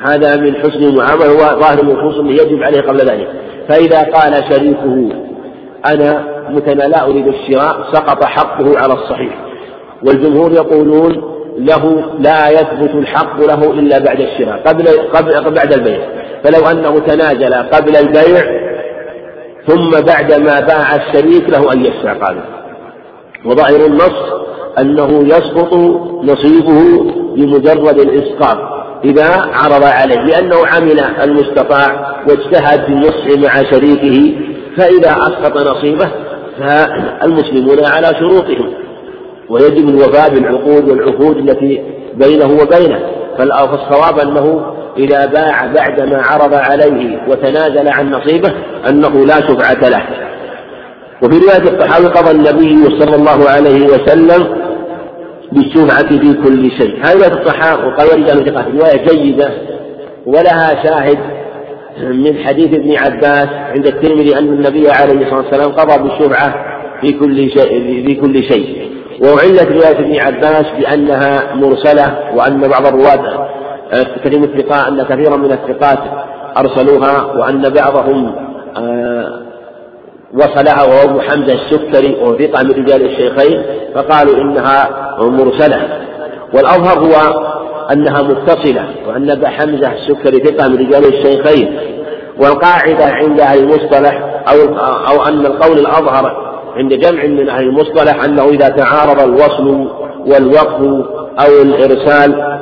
هذا 0.00 0.36
من 0.36 0.54
حسن 0.54 0.82
المعاملة 0.82 1.26
هو 1.26 1.60
ظاهر 1.60 1.80
النصوص 1.82 2.18
أنه 2.18 2.32
يجب 2.32 2.62
عليه 2.62 2.80
قبل 2.80 2.98
ذلك. 2.98 3.28
فإذا 3.68 4.02
قال 4.02 4.44
شريكه 4.52 5.08
أنا 5.86 6.24
مثلا 6.50 6.88
لا 6.88 7.04
أريد 7.04 7.26
الشراء 7.26 7.92
سقط 7.92 8.24
حقه 8.24 8.78
على 8.78 8.94
الصحيح. 8.94 9.34
والجمهور 10.06 10.52
يقولون 10.52 11.22
له 11.58 12.04
لا 12.18 12.48
يثبت 12.48 12.94
الحق 12.94 13.40
له 13.40 13.70
إلا 13.70 13.98
بعد 13.98 14.20
الشراء 14.20 14.62
قبل 14.66 14.86
قبل 14.88 15.54
بعد 15.54 15.72
البيع. 15.72 16.00
فلو 16.44 16.66
أنه 16.70 16.98
تنازل 16.98 17.54
قبل 17.54 17.96
البيع 17.96 18.60
ثم 19.66 19.90
بعد 19.90 20.32
ما 20.32 20.60
باع 20.60 20.96
الشريك 20.96 21.50
له 21.50 21.72
أن 21.72 21.84
يشفع 21.84 22.12
قابل. 22.12 22.40
وظاهر 23.44 23.86
النص 23.86 24.49
أنه 24.78 25.22
يسقط 25.22 25.74
نصيبه 26.24 27.12
بمجرد 27.36 27.98
الإسقاط 27.98 28.58
إذا 29.04 29.26
عرض 29.52 29.84
عليه 29.84 30.20
لأنه 30.20 30.66
عمل 30.66 31.00
المستطاع 31.00 32.16
واجتهد 32.28 32.84
في 32.84 32.92
النصح 32.92 33.26
مع 33.26 33.70
شريكه 33.70 34.34
فإذا 34.76 35.10
أسقط 35.10 35.56
نصيبه 35.70 36.10
فالمسلمون 36.58 37.84
على 37.84 38.06
شروطهم. 38.18 38.72
ويجب 39.48 39.88
الوفاء 39.88 40.30
بالعقود 40.30 40.88
والعهود 40.88 41.36
التي 41.36 41.82
بينه 42.14 42.62
وبينه 42.62 43.00
فالصواب 43.38 44.18
أنه 44.18 44.74
إذا 44.98 45.26
باع 45.26 45.66
بعدما 45.66 46.22
عرض 46.22 46.54
عليه 46.54 47.18
وتنازل 47.28 47.88
عن 47.88 48.10
نصيبه 48.10 48.52
أنه 48.88 49.26
لا 49.26 49.34
شفعة 49.34 49.88
له. 49.88 50.02
وفي 51.22 51.38
رواية 51.38 51.68
الطحاوي 51.68 52.06
قضى 52.06 52.30
النبي 52.30 52.98
صلى 53.00 53.16
الله 53.16 53.50
عليه 53.50 53.86
وسلم 53.86 54.59
بالشفعة 55.52 56.08
في 56.08 56.34
كل 56.34 56.70
شيء. 56.70 56.96
هذه 57.04 57.14
رواية 57.16 57.32
الطحاوي 57.32 57.86
وقال 57.86 58.08
ورجال 58.08 58.54
رواية 58.74 59.04
جيدة 59.06 59.50
ولها 60.26 60.82
شاهد 60.84 61.18
من 61.98 62.44
حديث 62.44 62.74
ابن 62.74 62.96
عباس 62.98 63.48
عند 63.48 63.86
الترمذي 63.86 64.38
أن 64.38 64.44
النبي 64.48 64.90
عليه 64.90 65.12
الصلاة 65.26 65.36
والسلام 65.36 65.72
قضى 65.72 66.02
بالشفعة 66.08 66.54
في 67.00 67.12
كل 67.12 67.36
شيء 67.50 68.04
في 68.06 68.14
كل 68.14 68.42
شيء. 68.44 68.90
وعلت 69.22 69.68
رواية 69.72 69.98
ابن 69.98 70.20
عباس 70.20 70.66
بأنها 70.78 71.54
مرسلة 71.54 72.18
وأن 72.34 72.60
بعض 72.68 72.86
الرواة 72.86 73.48
كثير 74.24 74.38
من 74.38 74.44
الثقات 74.44 74.86
أن 74.86 75.02
كثيرا 75.02 75.36
من 75.36 75.52
الثقات 75.52 75.98
أرسلوها 76.56 77.24
وأن 77.24 77.62
بعضهم 77.68 78.34
آه، 78.76 79.42
وصلها 80.34 80.84
وهو 80.84 81.10
أبو 81.10 81.20
حمزة 81.20 81.52
السكري 81.52 82.14
وهو 82.14 82.32
من 82.32 82.70
رجال 82.70 83.06
الشيخين 83.06 83.62
فقالوا 83.94 84.34
إنها 84.34 84.88
مرسلة. 85.20 85.88
والأظهر 86.54 86.98
هو 86.98 87.44
أنها 87.92 88.22
متصلة 88.22 88.88
وأن 89.08 89.30
أبا 89.30 89.48
حمزة 89.48 89.92
السكري 89.92 90.38
ثقة 90.38 90.68
من 90.68 90.78
رجال 90.78 91.04
الشيخين. 91.04 91.78
والقاعدة 92.38 93.04
عند 93.04 93.40
أهل 93.40 93.58
المصطلح 93.58 94.42
أو 94.48 94.74
أو 95.08 95.24
أن 95.24 95.46
القول 95.46 95.78
الأظهر 95.78 96.50
عند 96.76 96.94
جمع 96.94 97.24
من 97.24 97.48
أهل 97.48 97.64
المصطلح 97.64 98.24
أنه 98.24 98.48
إذا 98.48 98.68
تعارض 98.68 99.20
الوصل 99.20 99.90
والوقف 100.26 100.80
أو 101.40 101.62
الإرسال 101.62 102.58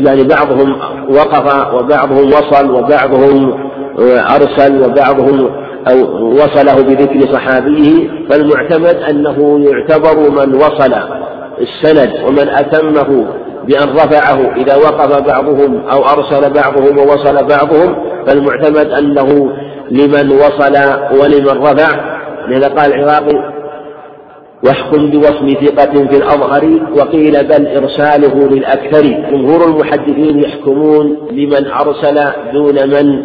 ويعني 0.00 0.24
بعضهم 0.24 0.76
وقف 1.10 1.74
وبعضهم 1.74 2.28
وصل 2.28 2.70
وبعضهم 2.70 3.68
أرسل 4.36 4.82
وبعضهم 4.84 5.50
أو 5.90 6.26
وصله 6.32 6.82
بذكر 6.82 7.32
صحابيه 7.32 8.08
فالمعتمد 8.30 8.96
أنه 9.10 9.60
يعتبر 9.60 10.30
من 10.30 10.54
وصل 10.54 10.94
السند 11.60 12.12
ومن 12.26 12.48
أتمه 12.48 13.26
بأن 13.66 13.88
رفعه 13.88 14.54
إذا 14.56 14.76
وقف 14.76 15.26
بعضهم 15.26 15.86
أو 15.88 16.04
أرسل 16.04 16.52
بعضهم 16.52 16.98
ووصل 16.98 17.46
بعضهم 17.46 17.96
فالمعتمد 18.26 18.90
أنه 18.92 19.52
لمن 19.90 20.30
وصل 20.32 20.74
ولمن 21.20 21.62
رفع 21.62 22.18
لذا 22.48 22.68
قال 22.68 22.94
العراقي 22.94 23.57
واحكم 24.64 25.10
بوصم 25.10 25.48
ثقة 25.48 26.06
في 26.06 26.16
الأظهر 26.16 26.80
وقيل 26.96 27.44
بل 27.48 27.66
إرساله 27.66 28.48
للأكثر. 28.48 29.02
جمهور 29.02 29.64
المحدثين 29.66 30.38
يحكمون 30.38 31.16
لمن 31.30 31.66
أرسل 31.66 32.20
دون 32.52 32.74
من 32.74 33.24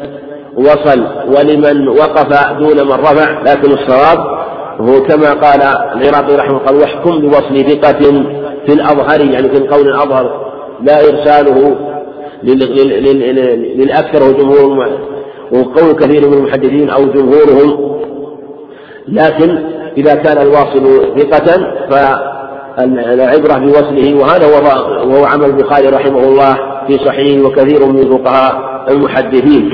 وصل 0.56 1.06
ولمن 1.28 1.88
وقف 1.88 2.58
دون 2.60 2.88
من 2.88 2.92
رفع. 2.92 3.42
لكن 3.42 3.72
الصواب 3.72 4.20
هو 4.80 5.04
كما 5.04 5.34
قال 5.34 5.62
العراقي 5.96 6.36
رحمه 6.36 6.70
الله 6.70 6.82
واحكم 6.82 7.22
بوصل 7.22 7.66
ثقة 7.70 8.24
في 8.66 8.74
الأظهر. 8.74 9.22
يعني 9.22 9.50
في 9.50 9.58
القول 9.58 9.88
الأظهر 9.88 10.54
لا 10.84 11.00
إرساله 11.10 11.76
للأكثر. 13.76 14.24
وجمهور 14.24 14.88
وقول 15.52 15.94
كثير 15.94 16.30
من 16.30 16.38
المحدثين 16.38 16.90
أو 16.90 17.06
جمهورهم. 17.06 17.94
لكن 19.08 19.83
إذا 19.98 20.16
كان 20.16 20.38
الواصل 20.42 21.14
ثقة 21.20 21.48
فالعبرة 22.78 23.58
بوصله 23.58 24.16
وهذا 24.16 24.46
هو 24.46 24.64
وهو 25.10 25.26
عمل 25.26 25.46
البخاري 25.46 25.88
رحمه 25.88 26.20
الله 26.20 26.54
في 26.88 26.94
صحيحه 27.06 27.46
وكثير 27.48 27.86
من 27.86 28.18
فقهاء 28.18 28.74
المحدثين. 28.90 29.70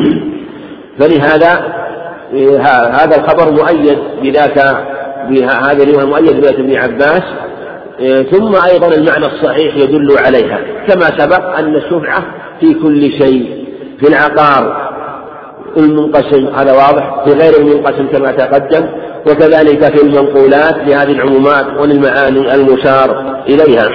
فلهذا 1.00 1.80
هذا 2.92 3.16
الخبر 3.16 3.52
مؤيد 3.52 4.00
بذاك 4.22 4.86
بهذه 5.30 5.84
الرواية 5.84 6.06
مؤيد 6.06 6.32
بذات 6.42 6.54
ابن 6.54 6.76
عباس. 6.76 7.24
ثم 8.32 8.56
أيضا 8.72 8.88
المعنى 8.96 9.26
الصحيح 9.26 9.76
يدل 9.76 10.18
عليها 10.26 10.60
كما 10.88 11.06
سبق 11.18 11.58
أن 11.58 11.76
الشفعة 11.76 12.24
في 12.60 12.74
كل 12.74 13.12
شيء 13.12 13.66
في 14.00 14.08
العقار 14.08 14.90
المنقسم 15.78 16.48
هذا 16.48 16.72
واضح 16.72 17.24
في 17.26 17.32
غير 17.34 17.54
المنقسم 17.60 18.08
كما 18.08 18.32
تقدم. 18.32 18.86
وكذلك 19.28 19.96
في 19.96 20.02
المنقولات 20.04 20.78
لهذه 20.78 21.12
العمومات 21.12 21.66
وللمعاني 21.80 22.56
المشار 22.56 23.40
إليها. 23.48 23.90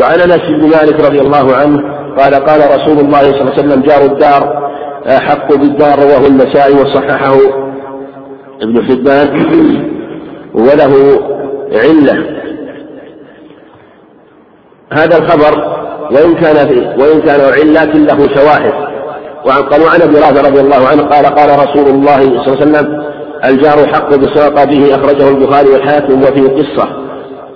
وعن 0.00 0.20
أنس 0.20 0.42
بن 0.48 0.68
مالك 0.68 1.00
رضي 1.00 1.20
الله 1.20 1.56
عنه 1.56 1.82
قال 2.18 2.34
قال 2.34 2.60
رسول 2.60 2.98
الله 2.98 3.20
صلى 3.20 3.40
الله 3.40 3.52
عليه 3.52 3.62
وسلم 3.62 3.82
جار 3.82 4.04
الدار 4.04 4.70
أحق 5.06 5.54
بالدار 5.54 5.98
رواه 5.98 6.26
النسائي 6.26 6.74
وصححه 6.74 7.36
ابن 8.62 8.82
حبان 8.84 9.28
وله 10.54 11.20
علة. 11.72 12.38
هذا 14.92 15.18
الخبر 15.18 15.78
وإن 16.12 16.34
كان 16.34 16.56
وإن 17.00 17.20
كان 17.20 17.40
علة 17.40 17.92
له 17.92 18.34
شواهد. 18.34 18.72
وعن 19.46 19.62
قال 19.62 19.82
وعن 19.82 20.02
أبي 20.02 20.14
رافع 20.14 20.48
رضي 20.48 20.60
الله 20.60 20.88
عنه 20.88 21.02
قال 21.02 21.26
قال 21.26 21.68
رسول 21.68 21.88
الله 21.88 22.16
صلى 22.16 22.54
الله 22.54 22.60
عليه 22.60 22.62
وسلم 22.62 23.07
الجار 23.44 23.86
حق 23.86 24.14
بسرق 24.14 24.64
به 24.64 24.94
أخرجه 24.94 25.28
البخاري 25.28 25.68
والحاكم 25.68 26.22
وفيه 26.22 26.48
قصة 26.48 26.88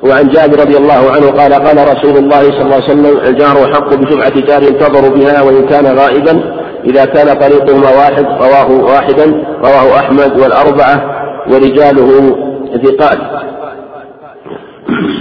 وعن 0.02 0.28
جابر 0.28 0.60
رضي 0.60 0.76
الله 0.76 1.10
عنه 1.10 1.30
قال 1.30 1.52
قال 1.52 1.96
رسول 1.96 2.16
الله 2.16 2.42
صلى 2.42 2.62
الله 2.62 2.74
عليه 2.74 2.84
وسلم 2.84 3.06
الجار 3.26 3.74
حق 3.74 3.94
بشفعة 3.94 4.40
جار 4.40 4.62
ينتظر 4.62 5.14
بها 5.14 5.42
وإن 5.42 5.66
كان 5.66 5.98
غائبا. 5.98 6.62
إذا 6.84 7.04
كان 7.04 7.38
طريقهما 7.38 7.88
واحد 7.88 8.24
رواه 8.24 8.70
واحدا 8.70 9.44
رواه 9.58 9.98
أحمد 9.98 10.40
والأربعة 10.40 11.24
ورجاله 11.50 12.36
ثقات. 12.84 13.18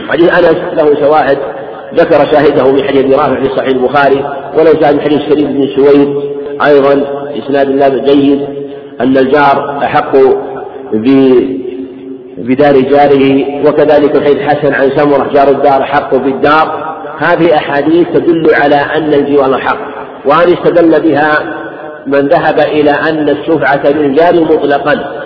حديث 0.09 0.29
أنس 0.29 0.57
له 0.73 0.99
شواهد. 0.99 1.37
ذكر 1.95 2.31
شاهده 2.31 2.71
من 2.71 2.83
حديث 2.83 3.15
رافع 3.15 3.43
في 3.43 3.49
صحيح 3.57 3.67
البخاري 3.67 4.25
ولو 4.57 4.73
جاء 4.73 4.93
من 4.93 5.01
حديث 5.01 5.19
شريف 5.19 5.47
بن 5.47 5.67
سويد 5.75 6.15
أيضا 6.65 6.93
إسناد 7.37 7.69
الله 7.69 7.87
جيد 7.89 8.41
أن 9.01 9.17
الجار 9.17 9.79
أحق 9.83 10.15
بدار 12.37 12.73
جاره 12.79 13.45
وكذلك 13.67 14.23
حديث 14.23 14.37
حسن 14.39 14.73
عن 14.73 14.89
سمرة 14.97 15.29
جار 15.33 15.49
الدار 15.49 15.83
حق 15.83 16.15
بالدار. 16.15 16.91
هذه 17.17 17.55
أحاديث 17.55 18.07
تدل 18.13 18.55
على 18.55 18.75
أن 18.75 19.13
الجوار 19.13 19.57
حق 19.59 19.77
وهذه 20.25 20.53
استدل 20.53 21.01
بها 21.01 21.39
من 22.07 22.27
ذهب 22.27 22.59
إلى 22.59 22.91
أن 22.91 23.29
الشفعة 23.29 23.91
للجار 23.91 24.41
مطلقا. 24.41 25.21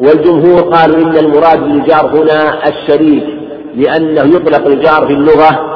والجمهور 0.00 0.60
قالوا 0.60 0.96
إن 0.96 1.16
المراد 1.16 1.60
بالجار 1.60 2.06
هنا 2.06 2.68
الشريك 2.68 3.24
لأنه 3.76 4.36
يطلق 4.36 4.66
الجار 4.66 5.06
في 5.06 5.12
اللغة 5.12 5.70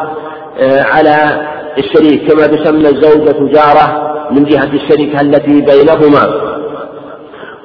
آه، 0.61 0.83
على 0.83 1.47
الشريك 1.79 2.33
كما 2.33 2.47
تسمى 2.47 2.89
الزوجة 2.89 3.53
جارة 3.53 4.15
من 4.31 4.45
جهة 4.45 4.71
الشركة 4.75 5.21
التي 5.21 5.61
بينهما. 5.61 6.58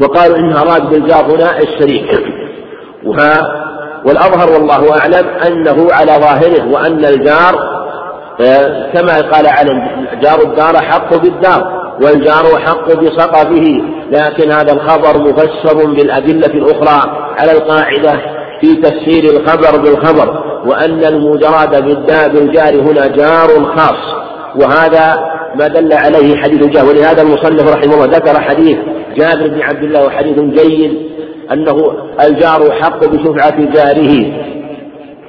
وقالوا 0.02 0.38
إن 0.38 0.54
أراد 0.54 0.90
بالجار 0.90 1.36
هنا 1.36 1.60
الشريك. 1.60 2.34
والأظهر 4.06 4.52
والله 4.52 5.00
أعلم 5.00 5.28
أنه 5.28 5.88
على 5.92 6.12
ظاهره 6.12 6.72
وأن 6.72 7.06
الجار 7.06 7.74
آه، 8.42 8.92
كما 8.94 9.22
قال 9.22 9.48
على 9.48 9.70
جار 10.22 10.42
الدار 10.42 10.78
حق 10.78 11.16
بالدار 11.16 11.84
والجار 12.02 12.60
حق 12.60 12.88
بسقفه 12.94 13.82
لكن 14.12 14.52
هذا 14.52 14.74
الخبر 14.74 15.18
مفسر 15.18 15.86
بالأدلة 15.86 16.48
الأخرى 16.48 17.12
على 17.40 17.52
القاعدة 17.52 18.12
في 18.62 18.76
تفسير 18.76 19.24
الخبر 19.24 19.82
بالخبر 19.82 20.44
وأن 20.66 21.04
المجرد 21.06 21.86
بالجار 22.34 22.82
هنا 22.82 23.08
جار 23.08 23.66
خاص. 23.76 24.24
وهذا 24.56 25.33
ما 25.56 25.68
دل 25.68 25.94
عليه 25.94 26.36
حديث 26.36 26.64
جابر. 26.64 26.90
ولهذا 26.90 27.22
المصنف 27.22 27.70
رحمه 27.76 27.94
الله 27.94 28.18
ذكر 28.18 28.42
حديث 28.42 28.78
جابر 29.18 29.48
بن 29.48 29.62
عبد 29.62 29.84
الله 29.84 30.06
وحديث 30.06 30.40
جيد 30.40 30.98
أنه 31.52 31.94
الجار 32.22 32.72
حق 32.72 33.06
بشفعة 33.06 33.74
جاره. 33.74 34.14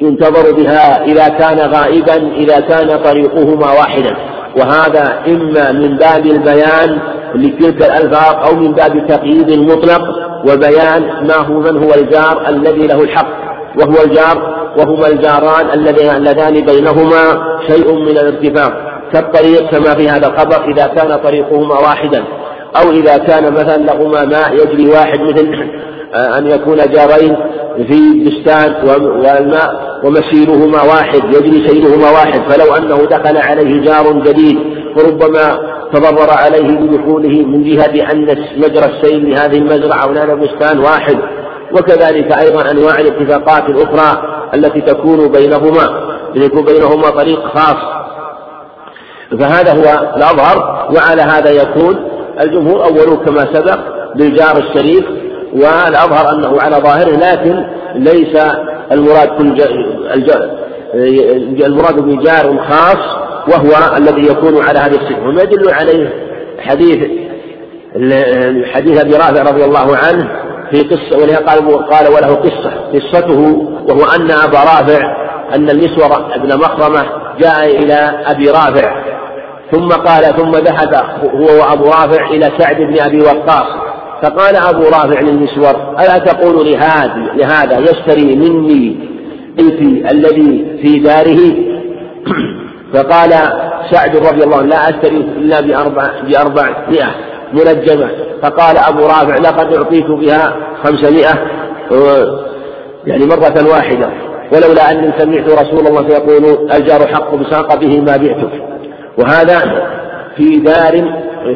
ينتظر 0.00 0.52
بها 0.52 1.04
إذا 1.04 1.28
كان 1.28 1.58
غائبا 1.58 2.16
إذا 2.36 2.60
كان 2.60 2.88
طريقهما 3.02 3.72
واحدا. 3.72 4.16
وهذا 4.58 5.22
إما 5.26 5.72
من 5.72 5.96
باب 5.96 6.26
البيان 6.26 6.98
لتلك 7.34 7.82
الألفاظ 7.82 8.48
أو 8.48 8.56
من 8.56 8.72
باب 8.72 9.06
تقييد 9.08 9.50
المطلق 9.50 10.02
وبيان 10.48 11.26
ما 11.28 11.36
هو 11.36 11.60
من 11.60 11.84
هو 11.84 11.94
الجار 11.94 12.48
الذي 12.48 12.86
له 12.86 13.02
الحق. 13.02 13.44
وهو 13.78 14.04
الجار 14.04 14.54
وهما 14.78 15.08
الجاران 15.08 15.70
اللذان 15.74 16.64
بينهما 16.64 17.44
شيء 17.66 17.92
من 17.92 18.08
الارتفاق 18.08 18.93
كالطريق 19.14 19.70
كما 19.70 19.94
في 19.94 20.08
هذا 20.08 20.26
الخبر 20.26 20.70
إذا 20.70 20.86
كان 20.86 21.18
طريقهما 21.18 21.74
واحدا. 21.74 22.24
أو 22.76 22.90
إذا 22.90 23.16
كان 23.16 23.52
مثلا 23.52 23.76
لهما 23.76 24.24
ماء 24.24 24.54
يجري 24.54 24.86
واحد 24.86 25.20
مثل 25.20 25.70
آه، 26.14 26.38
أن 26.38 26.46
يكون 26.46 26.76
جارين 26.76 27.36
في 27.76 28.24
بستان 28.24 28.88
والماء 28.88 30.00
ومسيرهما 30.04 30.82
واحد 30.82 31.24
يجري 31.24 31.68
سيرهما 31.68 32.10
واحد. 32.10 32.40
فلو 32.50 32.74
أنه 32.74 32.96
دخل 32.96 33.36
عليه 33.36 33.80
جار 33.80 34.12
جديد 34.12 34.58
فربما 34.96 35.58
تضرر 35.92 36.30
عليه 36.30 36.78
بدخوله 36.78 37.46
من 37.46 37.64
جهة 37.64 38.12
أن 38.12 38.36
مجرى 38.56 38.84
السيل 38.84 39.30
لهذه 39.30 39.58
المزرعة 39.58 40.04
أو 40.04 40.12
لهذا 40.12 40.32
البستان 40.32 40.78
واحد. 40.78 41.18
وكذلك 41.72 42.32
أيضا 42.32 42.70
أنواع 42.70 42.98
الاتفاقات 42.98 43.68
الأخرى 43.68 44.22
التي 44.54 44.80
تكون 44.80 45.28
بينهما 45.28 46.14
يكون 46.34 46.64
بينهما 46.64 47.10
طريق 47.10 47.46
خاص. 47.46 48.04
فهذا 49.30 49.72
هو 49.72 50.14
الأظهر 50.16 50.88
وعلى 50.96 51.22
هذا 51.22 51.50
يكون 51.50 51.96
الجمهور 52.40 52.84
أولوه 52.84 53.16
كما 53.16 53.40
سبق 53.54 53.78
بالجار 54.16 54.56
الشريف 54.56 55.04
والأظهر 55.52 56.32
أنه 56.32 56.60
على 56.60 56.76
ظاهره 56.76 57.16
لكن 57.16 57.66
ليس 57.94 58.36
المراد 58.92 59.28
كل 59.28 59.62
المراد 61.64 62.00
بجار 62.00 62.58
خاص 62.68 63.24
وهو 63.48 63.96
الذي 63.96 64.26
يكون 64.26 64.62
على 64.62 64.78
هذه 64.78 64.94
الصفة. 64.94 65.28
وما 65.28 65.42
يدل 65.42 65.70
عليه 65.70 66.12
حديث 66.58 66.98
حديث 68.74 69.00
أبي 69.00 69.12
رافع 69.12 69.42
رضي 69.42 69.64
الله 69.64 69.96
عنه 69.96 70.28
في 70.70 70.82
قصة 70.82 71.22
ولها 71.22 71.36
قال 71.36 71.86
قال 71.86 72.08
وله 72.08 72.34
قصة 72.34 72.72
قصته 72.94 73.40
وهو 73.88 74.04
أن 74.16 74.30
أبا 74.30 74.58
رافع 74.58 75.24
أن 75.54 75.70
المسور 75.70 76.34
ابن 76.34 76.56
مخرمة 76.58 77.06
جاء 77.40 77.82
إلى 77.82 78.22
أبي 78.26 78.50
رافع 78.50 79.04
ثم 79.74 79.88
قال 79.88 80.24
ثم 80.24 80.50
ذهب 80.50 80.94
هو 81.34 81.60
وأبو 81.60 81.84
رافع 81.84 82.30
إلى 82.30 82.50
سعد 82.58 82.76
بن 82.76 83.00
أبي 83.00 83.20
وقاص 83.20 83.66
فقال 84.22 84.56
أبو 84.56 84.82
رافع 84.82 85.20
للمسور 85.20 85.94
ألا 86.00 86.18
تقول 86.18 86.70
لهذا 86.70 87.32
لهذا 87.36 87.78
يشتري 87.78 88.36
مني 88.36 88.96
بيتي 89.56 90.10
الذي 90.10 90.78
في 90.82 90.98
داره؟ 90.98 91.54
فقال 92.94 93.30
سعد 93.90 94.16
رضي 94.16 94.44
الله 94.44 94.56
عنه 94.56 94.66
لا 94.66 94.88
أشتري 94.88 95.16
إلا 95.16 95.60
بأربع 95.60 96.10
بأربعمائة 96.28 97.14
منجمة. 97.52 98.10
فقال 98.42 98.78
أبو 98.78 99.00
رافع 99.06 99.36
لقد 99.36 99.74
أعطيت 99.74 100.06
بها 100.06 100.56
خمسمائة 100.84 101.34
يعني 103.06 103.26
مرة 103.26 103.70
واحدة 103.70 104.08
ولولا 104.52 104.90
أني 104.90 105.12
سمعت 105.18 105.48
رسول 105.48 105.86
الله 105.86 106.08
يقول 106.08 106.72
الجار 106.72 107.06
حق 107.06 107.34
بساق 107.34 107.74
به 107.74 108.00
ما 108.00 108.16
بعتك 108.16 108.73
وهذا 109.18 109.86
في 110.36 110.56
دار 110.56 110.92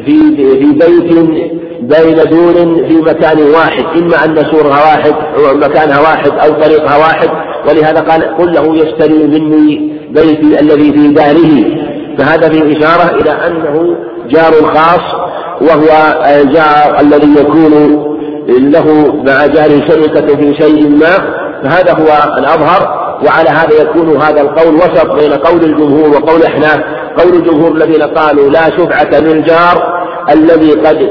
في 0.05 0.35
في 0.35 0.71
بيت 0.73 1.13
بين 1.81 2.15
دور 2.15 2.53
في 2.87 3.01
مكان 3.01 3.37
واحد. 3.55 3.85
إما 3.97 4.25
أن 4.25 4.35
سورها 4.51 4.81
واحد 4.81 5.13
أو 5.37 5.57
مكانها 5.57 6.01
واحد 6.01 6.31
أو 6.31 6.61
طريقها 6.61 6.97
واحد. 6.97 7.29
ولهذا 7.69 7.99
قال 7.99 8.37
قل 8.37 8.53
له 8.53 8.75
يشتري 8.75 9.27
مني 9.27 9.91
بيتي 10.09 10.59
الذي 10.59 10.93
في 10.93 11.07
داره. 11.07 11.89
فهذا 12.17 12.49
فيه 12.49 12.77
إشارة 12.77 13.21
إلى 13.21 13.31
أنه 13.31 13.95
جار 14.29 14.53
خاص 14.53 15.15
وهو 15.61 16.21
الجار 16.41 16.99
الذي 16.99 17.41
يكون 17.41 17.73
له 18.49 19.15
مع 19.25 19.45
جار 19.45 19.69
شركة 19.87 20.35
في 20.35 20.55
شيء 20.55 20.89
ما. 20.89 21.39
فهذا 21.63 21.91
هو 21.93 22.37
الأظهر. 22.37 23.08
وعلى 23.25 23.49
هذا 23.49 23.81
يكون 23.81 24.21
هذا 24.21 24.41
القول 24.41 24.75
وسط 24.75 25.11
بين 25.11 25.33
قول 25.33 25.63
الجمهور 25.63 26.09
وقول 26.09 26.41
الأحناف 26.41 26.79
قول 27.17 27.33
الجمهور 27.33 27.71
الذين 27.71 28.01
قالوا 28.01 28.49
لا 28.49 28.69
شفعة 28.69 29.19
للجار 29.19 30.03
الذي 30.29 30.71
قد 30.71 31.09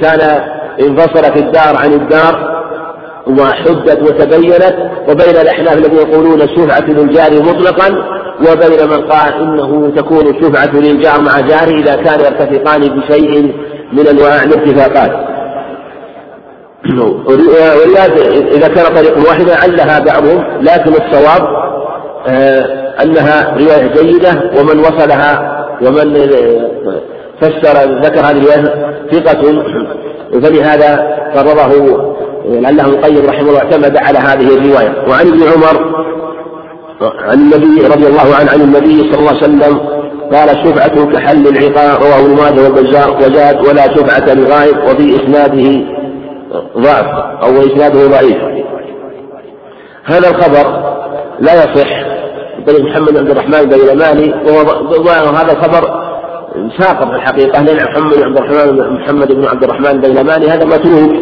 كان 0.00 0.42
انفصلت 0.80 1.36
الدار 1.36 1.76
عن 1.76 1.92
الدار 1.92 2.52
وحدت 3.26 4.02
وتبينت 4.02 4.76
وبين 5.08 5.36
الأحناف 5.36 5.72
الذين 5.72 5.98
يقولون 6.08 6.42
الشفعة 6.42 6.84
للجار 6.90 7.42
مطلقا 7.42 7.88
وبين 8.40 8.88
من 8.90 9.10
قال 9.10 9.34
إنه 9.34 9.92
تكون 9.96 10.26
الشفعة 10.26 10.76
للجار 10.76 11.20
مع 11.20 11.40
جاره 11.40 11.80
إذا 11.80 11.96
كان 11.96 12.20
يرتفقان 12.20 12.80
بشيء 12.80 13.54
من 13.92 14.06
أنواع 14.06 14.42
الاتفاقات. 14.42 15.31
ورياض 16.90 18.10
إذا 18.54 18.68
كان 18.68 18.94
طريق 18.96 19.28
واحدا 19.28 19.56
علها 19.56 19.98
بعضهم 19.98 20.44
لكن 20.60 20.92
الصواب 20.92 21.42
آه، 22.26 22.92
أنها 23.02 23.56
رواية 23.58 23.92
جيدة 24.02 24.50
ومن 24.58 24.78
وصلها 24.78 25.58
ومن 25.82 26.14
فسر 27.40 28.00
ذكر 28.02 28.20
هذه 28.20 28.30
الرواية 28.30 28.94
ثقة. 29.12 29.64
فلهذا 30.32 30.96
قرره 31.36 32.14
لعله 32.48 32.84
القيم 32.84 33.26
رحمه 33.26 33.48
الله 33.48 33.58
اعتمد 33.58 33.96
على 33.96 34.18
هذه 34.18 34.54
الرواية. 34.54 35.04
وعن 35.08 35.28
ابن 35.28 35.42
عمر 35.42 36.02
عن 37.02 37.38
النبي 37.38 37.86
رضي 37.86 38.06
الله 38.06 38.34
عنه 38.34 38.50
عن 38.50 38.60
النبي 38.60 39.12
صلى 39.12 39.18
الله 39.18 39.28
عليه 39.28 39.38
وسلم 39.38 39.78
قال 40.32 40.48
شفعة 40.48 41.12
كحل 41.12 41.46
العقاء 41.48 42.02
رواه 42.02 42.20
ابن 42.20 42.34
ماجه 42.34 42.62
والبزار 42.62 43.16
وزاد 43.16 43.60
ولا 43.68 43.94
شفعة 43.94 44.34
لغائب 44.34 44.76
وفي 44.78 45.16
إسناده 45.16 46.01
ضعف 46.76 47.06
أو 47.42 47.50
إسناده 47.60 48.06
ضعيف. 48.06 48.36
هذا 50.04 50.30
الخبر 50.30 50.94
لا 51.40 51.54
يصح. 51.54 52.02
طريق 52.66 52.80
محمد 52.84 53.16
عبد 53.16 53.30
الرحمن 53.30 53.68
بن 53.68 53.74
اليماني 53.74 54.34
وهو 54.46 55.34
هذا 55.36 55.52
الخبر 55.52 56.02
ساقط 56.78 57.08
في 57.08 57.16
الحقيقة. 57.16 57.62
لأن 57.62 57.76
محمد 57.76 58.22
عبد 58.22 58.36
الرحمن 58.38 58.94
محمد 58.94 59.32
بن 59.32 59.46
عبد 59.46 59.64
الرحمن 59.64 60.00
بن 60.00 60.04
اليماني 60.04 60.46
هذا 60.46 60.64
متروك 60.64 61.12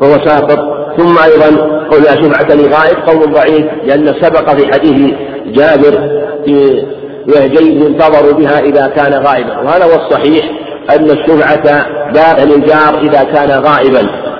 وهو 0.00 0.24
ساقط. 0.24 0.58
ثم 0.96 1.18
أيضا 1.18 1.62
قول 1.90 2.02
لا 2.02 2.14
شفعة 2.14 2.54
لغائب 2.54 2.96
قول 3.06 3.32
ضعيف 3.32 3.66
لأن 3.84 4.06
سبق 4.06 4.50
في 4.50 4.72
حديث 4.72 5.14
جابر 5.46 6.22
في 6.44 6.86
جيد 7.28 7.82
ينتظر 7.82 8.32
بها 8.32 8.60
إذا 8.60 8.86
كان 8.86 9.12
غائبا. 9.26 9.58
وهذا 9.58 9.84
هو 9.84 10.06
الصحيح 10.06 10.44
أن 10.90 11.10
الشفعة 11.10 11.86
باق 12.12 12.44
للجار 12.44 12.98
إذا 13.00 13.22
كان 13.24 13.50
غائبا. 13.64 14.31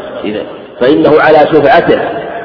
فإنه 0.80 1.10
على 1.20 1.38
شفعته 1.38 2.00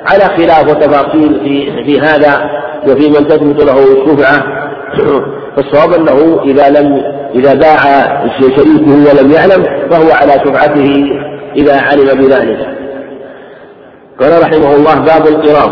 على 0.08 0.24
خلاف 0.24 0.70
وتفاصيل 0.70 1.40
في 1.44 1.84
في 1.84 2.00
هذا 2.00 2.50
وفي 2.88 3.10
من 3.10 3.28
تثبت 3.28 3.64
له 3.64 3.84
الشفعة. 3.84 4.44
فالصواب 5.56 5.94
أنه 5.94 6.44
إذا 6.44 6.70
لم 6.70 7.02
إذا 7.36 7.54
باع 7.54 7.80
شريكه 8.40 8.92
ولم 8.92 9.32
يعلم 9.32 9.64
فهو 9.90 10.12
على 10.12 10.32
شفعته 10.32 11.12
إذا 11.56 11.82
علم 11.82 12.22
بذلك. 12.22 12.68
قال 14.22 14.42
رحمه 14.42 14.76
الله 14.76 14.96
باب 14.96 15.28
القراض 15.28 15.72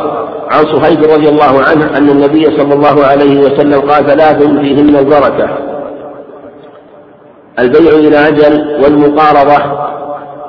عن 0.52 0.64
صهيب 0.64 1.04
رضي 1.04 1.30
الله 1.30 1.64
عنه 1.64 1.98
أن 1.98 2.10
النبي 2.10 2.46
صلى 2.46 2.74
الله 2.74 3.06
عليه 3.06 3.40
وسلم 3.40 3.80
قال 3.80 4.06
ثلاث 4.06 4.38
فيهن 4.38 4.96
البركة. 4.96 5.50
البيع 7.60 7.92
إلى 7.92 8.28
أجل 8.28 8.84
والمقارضة 8.84 9.86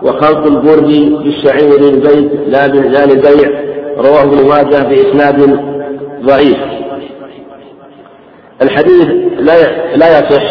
وخلط 0.07 0.47
البر 0.47 0.81
بالشعير 1.25 1.81
للبيت 1.81 2.33
لا 2.47 3.07
للبيع. 3.07 3.51
رواه 3.99 4.23
ابن 4.23 4.49
ماجه 4.49 4.83
بإسناد 4.83 5.61
ضعيف. 6.23 6.59
الحديث 8.63 9.09
لا 9.39 9.55
لا 9.97 10.19
يصح 10.19 10.43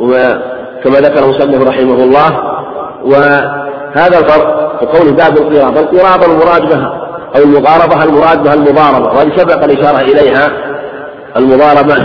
وكما 0.00 1.00
ذكر 1.00 1.24
المصنف 1.24 1.68
رحمه 1.68 2.04
الله. 2.04 2.30
وهذا 3.04 4.18
الفرق 4.18 4.82
وقول 4.82 5.12
باب 5.12 5.38
القراض 5.38 5.78
القراض 5.78 6.24
المراد 6.24 6.68
بها 6.68 7.10
أو 7.36 7.42
المضاربة 7.42 8.04
المراد 8.04 8.42
بها 8.42 8.54
المضاربة 8.54 9.06
وهذه 9.06 9.36
سبق 9.36 9.64
الإشارة 9.64 10.00
إليها 10.00 10.52
المضاربة. 11.36 11.96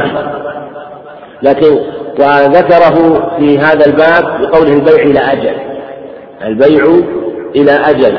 لكن 1.44 1.80
وذكره 2.20 3.28
في 3.38 3.60
هذا 3.60 3.86
الباب 3.86 4.42
بقوله 4.42 4.74
البيع 4.74 4.96
إلى 4.96 5.20
أجل. 5.20 5.75
البيع 6.44 6.86
إلى 7.56 7.72
أجل. 7.72 8.18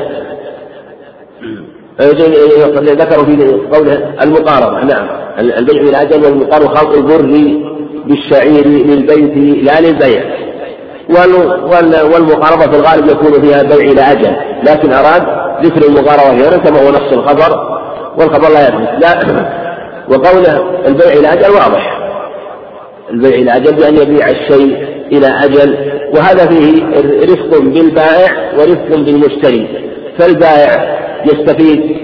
ذكروا 2.95 3.25
في 3.25 3.61
قوله 3.71 4.23
المقاربة. 4.23 4.83
نعم. 4.83 5.07
البيع 5.39 5.81
إلى 5.81 6.01
أجل 6.01 6.25
والمقاربة 6.25 6.75
خلط 6.75 6.97
البر 6.97 7.21
بالشعير 8.05 8.67
للبيت 8.67 9.63
لا 9.63 9.81
للبيع. 9.81 10.23
والمقاربة 12.13 12.71
في 12.71 12.75
الغالب 12.79 13.09
يكون 13.09 13.41
فيها 13.41 13.61
البيع 13.61 13.91
إلى 13.91 14.01
أجل. 14.01 14.35
لكن 14.63 14.93
أراد 14.93 15.23
ذكر 15.65 15.87
المقاربة 15.87 16.31
هنا 16.31 16.57
كما 16.57 16.81
هو 16.81 16.89
نص 16.89 17.13
الخبر. 17.13 17.77
والخبر 18.17 18.49
لا 18.49 18.67
يثبت. 18.67 19.03
لا. 19.03 19.19
وقوله 20.11 20.63
البيع 20.87 21.07
إلى 21.07 21.33
أجل 21.33 21.49
واضح. 21.49 21.97
البيع 23.09 23.35
إلى 23.35 23.55
أجل 23.55 23.75
بأن 23.75 23.97
يبيع 23.97 24.29
الشيء 24.29 24.97
إلى 25.11 25.27
أجل 25.27 25.96
وهذا 26.13 26.45
فيه 26.45 26.83
رفق 27.23 27.59
بالبائع 27.59 28.51
ورفق 28.57 28.95
بالمشتري 28.95 29.67
فالبائع 30.19 30.97
يستفيد 31.25 31.97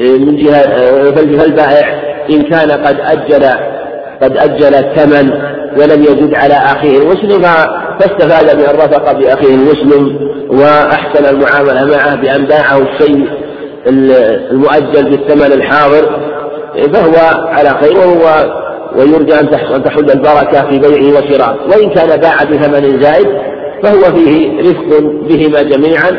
من 0.00 0.36
جهة 0.36 0.64
فالبائع 1.10 2.02
إن 2.30 2.42
كان 2.42 2.70
قد 2.70 2.96
أجل 3.00 3.46
قد 4.22 4.36
أجل 4.36 4.74
الثمن 4.74 5.30
ولم 5.78 6.02
يجد 6.02 6.34
على 6.34 6.54
أخيه 6.54 6.98
المسلم 6.98 7.42
فاستفاد 8.00 8.56
بأن 8.56 8.76
رفق 8.76 9.12
بأخيه 9.12 9.54
المسلم 9.54 10.18
وأحسن 10.50 11.24
المعاملة 11.34 11.96
معه 11.96 12.14
بأن 12.14 12.44
باعه 12.44 12.78
الشيء 12.78 13.28
المؤجل 13.86 15.10
بالثمن 15.10 15.52
الحاضر 15.52 16.20
فهو 16.92 17.46
على 17.48 17.68
خير 17.70 17.98
وهو 17.98 18.61
ويرجى 18.96 19.40
أن 19.40 19.50
تحل 19.84 20.10
البركة 20.10 20.70
في 20.70 20.78
بيعه 20.78 21.18
وشرائه. 21.18 21.56
وإن 21.70 21.90
كان 21.90 22.20
باع 22.20 22.36
بثمن 22.44 23.00
زائد 23.00 23.26
فهو 23.82 24.16
فيه 24.16 24.60
رفق 24.60 25.00
بهما 25.00 25.62
جميعا. 25.62 26.10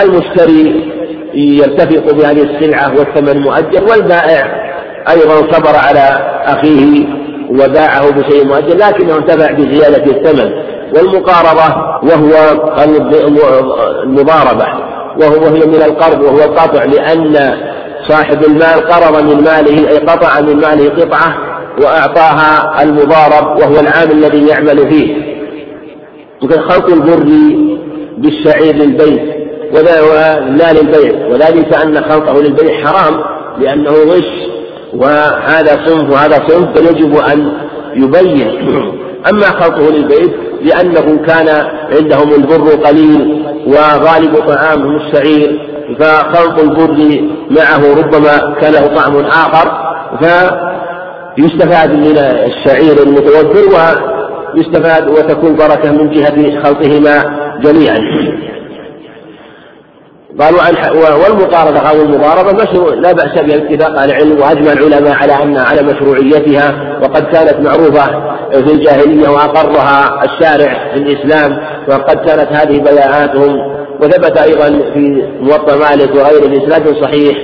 المشتري 0.00 0.92
يرتفق 1.34 2.12
بهذه 2.12 2.42
السلعة 2.42 2.92
والثمن 2.98 3.42
مؤجل 3.42 3.82
والبائع 3.90 4.62
أيضا 5.10 5.52
صبر 5.52 5.76
على 5.76 6.20
أخيه 6.44 7.06
وباعه 7.50 8.10
بشيء 8.10 8.44
مؤجل 8.44 8.78
لكنه 8.78 9.16
انتفع 9.16 9.52
بزيادة 9.52 10.04
الثمن. 10.04 10.50
والمقاربة 10.96 11.76
وهو 12.02 12.32
المضاربة 14.02 14.66
وهو 15.20 15.46
هي 15.46 15.66
من 15.66 15.82
القرض 15.82 16.22
وهو 16.22 16.38
القطع 16.38 16.84
لأن 16.84 17.56
صاحب 18.08 18.44
المال 18.44 18.88
قرض 18.88 19.22
من 19.22 19.44
ماله 19.44 19.88
أي 19.88 19.98
قطع 19.98 20.40
من 20.40 20.56
ماله 20.56 20.90
قطعة 20.90 21.51
وأعطاها 21.78 22.82
المضارب 22.82 23.58
وهو 23.58 23.80
العامل 23.80 24.12
الذي 24.12 24.46
يعمل 24.46 24.90
فيه. 24.90 25.16
وكان 26.42 26.60
خلط 26.60 26.92
البر 26.92 27.56
بالشعير 28.18 28.74
للبيت 28.74 29.22
ولا 29.74 30.72
للبيع. 30.72 31.26
وذلك 31.26 31.74
أن 31.74 32.02
خلطه 32.02 32.42
للبيع 32.42 32.84
حرام 32.84 33.24
لأنه 33.58 33.90
غش 33.90 34.48
وهذا 34.94 35.86
صنف 35.86 36.10
وهذا 36.12 36.42
صنف 36.48 36.78
فيجب 36.78 37.16
أن 37.16 37.52
يبين. 37.94 38.50
أما 39.30 39.44
خلطه 39.44 39.90
للبيت 39.90 40.32
لأنه 40.62 41.26
كان 41.26 41.48
عندهم 41.92 42.32
البر 42.34 42.86
قليل 42.86 43.44
وغالب 43.66 44.36
طعامهم 44.36 44.96
الشعير 44.96 45.72
فخلط 45.98 46.58
البر 46.58 47.22
معه 47.50 47.94
ربما 47.94 48.54
كان 48.60 48.72
له 48.72 48.86
طعم 48.86 49.16
آخر 49.16 49.92
فيستفاد 51.36 51.92
من 51.92 52.18
الشعير 52.18 53.02
المتوفر 53.02 53.64
ويستفاد 54.54 55.08
وتكون 55.08 55.56
بركة 55.56 55.92
من 55.92 56.10
جهة 56.10 56.62
خلطهما 56.62 57.38
جميعا. 57.62 57.98
قالوا 60.40 60.62
عن 60.62 60.74
والمقاربة 60.96 61.78
أو 61.78 62.02
المضاربة 62.02 62.52
مشروع 62.52 62.94
لا 62.94 63.12
بأس 63.12 63.38
بها 63.38 63.56
باتفاق 63.58 63.98
أهل 63.98 64.10
العلم 64.10 64.40
وأجمع 64.40 64.72
العلماء 64.72 65.12
على 65.12 65.42
أن 65.42 65.56
على 65.56 65.82
مشروعيتها 65.82 66.98
وقد 67.02 67.22
كانت 67.22 67.60
معروفة 67.60 68.32
في 68.50 68.72
الجاهلية 68.72 69.28
وأقرها 69.28 70.24
الشارع 70.24 70.92
في 70.94 70.98
الإسلام 70.98 71.58
وقد 71.88 72.16
كانت 72.16 72.52
هذه 72.52 72.80
بياعاتهم 72.80 73.56
وثبت 74.00 74.38
أيضا 74.38 74.68
في 74.94 75.22
موطأ 75.40 75.76
مالك 75.76 76.14
وغيره 76.14 76.46
بإسناد 76.48 76.96
صحيح. 77.02 77.38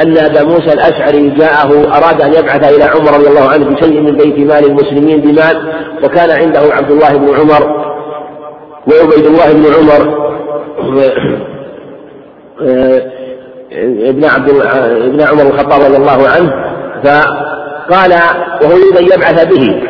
أن 0.00 0.18
أبا 0.18 0.42
موسى 0.42 0.72
الأشعري 0.72 1.30
جاءه 1.30 1.98
أراد 1.98 2.20
أن 2.20 2.32
يبعث 2.32 2.74
إلى 2.74 2.84
عمر 2.84 3.14
رضي 3.14 3.28
الله 3.28 3.48
عنه 3.48 3.66
بشيء 3.66 4.00
من 4.00 4.16
بيت 4.16 4.38
مال 4.38 4.64
المسلمين 4.64 5.20
بمال 5.20 5.72
وكان 6.04 6.30
عنده 6.30 6.60
عبد 6.60 6.90
الله 6.90 7.16
بن 7.16 7.40
عمر 7.40 7.92
وعبيد 8.86 9.26
الله 9.26 9.52
بن 9.52 9.64
عمر 9.74 10.22
آه، 12.62 13.02
ابن 14.08 14.24
عبد 14.24 14.50
ابن 15.04 15.20
عمر 15.20 15.42
الخطاب 15.42 15.80
رضي 15.82 15.96
الله 15.96 16.28
عنه 16.28 16.52
فقال 17.04 18.12
وهو 18.62 18.76
يريد 18.76 18.96
أن 18.96 19.04
يبعث 19.04 19.46
به 19.46 19.82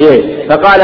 إيه 0.00 0.48
فقال 0.48 0.80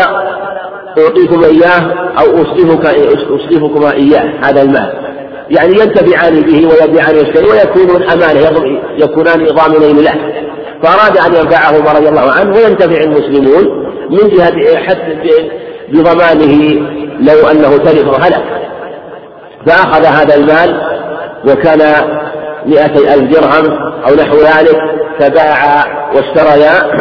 أعطيكم 0.98 1.44
إياه 1.44 1.92
أو 2.18 2.42
أسلفك 2.42 2.86
أسلفكما 2.86 3.92
إياه 3.92 4.32
هذا 4.42 4.62
المال. 4.62 5.03
يعني 5.50 5.80
ينتفعان 5.80 6.40
به 6.40 6.68
ويبيعان 6.68 7.16
يشتري 7.16 7.46
ويكونون 7.46 8.02
أمانة 8.02 8.80
يكونان 8.98 9.46
ضامنين 9.46 9.98
له. 9.98 10.14
فأراد 10.82 11.18
أن 11.18 11.34
ينفعهما 11.34 11.92
رضي 11.92 12.08
الله 12.08 12.32
عنه 12.32 12.56
وينتفع 12.56 13.00
المسلمون 13.00 13.84
من 14.10 14.28
جهة 14.28 14.76
حتى 14.76 15.50
بضمانه 15.88 16.80
لو 17.20 17.48
أنه 17.48 17.76
تلف 17.76 18.08
وهلك 18.08 18.44
فأخذ 19.66 20.04
هذا 20.04 20.34
المال 20.34 20.80
وكان 21.48 21.80
مئتي 22.66 23.14
ألف 23.14 23.38
درهم 23.38 23.72
أو 24.08 24.14
نحو 24.14 24.36
ذلك 24.36 24.78
فباع 25.18 25.84
واشتريا 26.14 26.98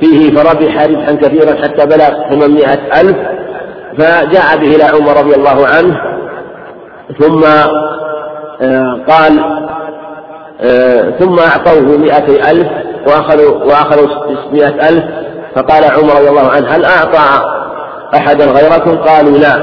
فيه 0.00 0.34
فربح 0.34 0.82
ربحا 0.82 1.14
كثيرا 1.14 1.62
حتى 1.62 1.86
بلغ 1.86 2.10
ثمانمائة 2.30 3.00
ألف. 3.00 3.16
فجاء 3.98 4.56
به 4.56 4.76
إلى 4.76 4.84
عمر 4.84 5.16
رضي 5.16 5.34
الله 5.34 5.66
عنه 5.66 6.11
ثم 7.18 7.44
آه، 8.62 9.04
قال 9.08 9.40
آه، 10.60 11.10
ثم 11.10 11.38
أعطوه 11.38 11.98
مئتي 11.98 12.50
ألف 12.50 12.68
وأخذوا 13.06 13.64
وأخذوا 13.64 14.08
ستمائة 14.46 14.88
ألف. 14.88 15.04
فقال 15.54 15.84
عمر 15.84 16.14
رضي 16.14 16.28
الله 16.28 16.50
عنه 16.50 16.66
هل 16.66 16.84
أعطى 16.84 17.44
أحدا 18.14 18.44
غيركم؟ 18.44 18.96
قالوا 18.96 19.38
لا. 19.38 19.54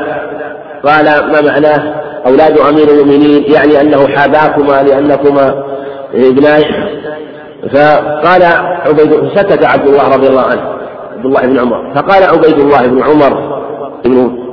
قال 0.85 1.05
ما 1.05 1.41
معناه؟ 1.41 1.93
أولاد 2.27 2.59
أمير 2.59 2.89
المؤمنين 2.89 3.43
يعني 3.53 3.81
أنه 3.81 4.07
حاباكما 4.07 4.83
لأنكما 4.83 5.63
ابناي. 6.13 6.63
فقال 7.73 8.43
عبيد 8.85 9.29
سكت 9.35 9.65
عبد 9.65 9.87
الله 9.87 10.15
رضي 10.15 10.27
الله 10.27 10.41
عنه 10.41 10.61
عبد 11.15 11.25
الله 11.25 11.41
بن 11.41 11.59
عمر. 11.59 11.93
فقال 11.95 12.23
عبيد 12.23 12.59
الله 12.59 12.87
بن 12.87 13.03
عمر 13.03 13.59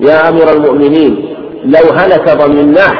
يا 0.00 0.28
أمير 0.28 0.52
المؤمنين 0.52 1.35
لو 1.66 1.92
هلك 1.94 2.30
ضمناه 2.30 2.92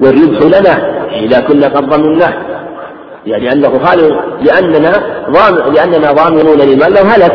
والربح 0.00 0.58
لنا 0.58 0.96
إذا 1.12 1.40
كنا 1.40 1.66
قد 1.66 1.88
ضمناه. 1.88 2.32
يعني 3.26 3.52
أنه 3.52 3.84
خالق 3.84 4.24
لأننا 4.40 4.92
ضامن 5.30 5.74
لأننا 5.74 6.12
ضامنون 6.12 6.58
لمن؟ 6.58 6.94
لو 6.94 7.02
هلك. 7.02 7.32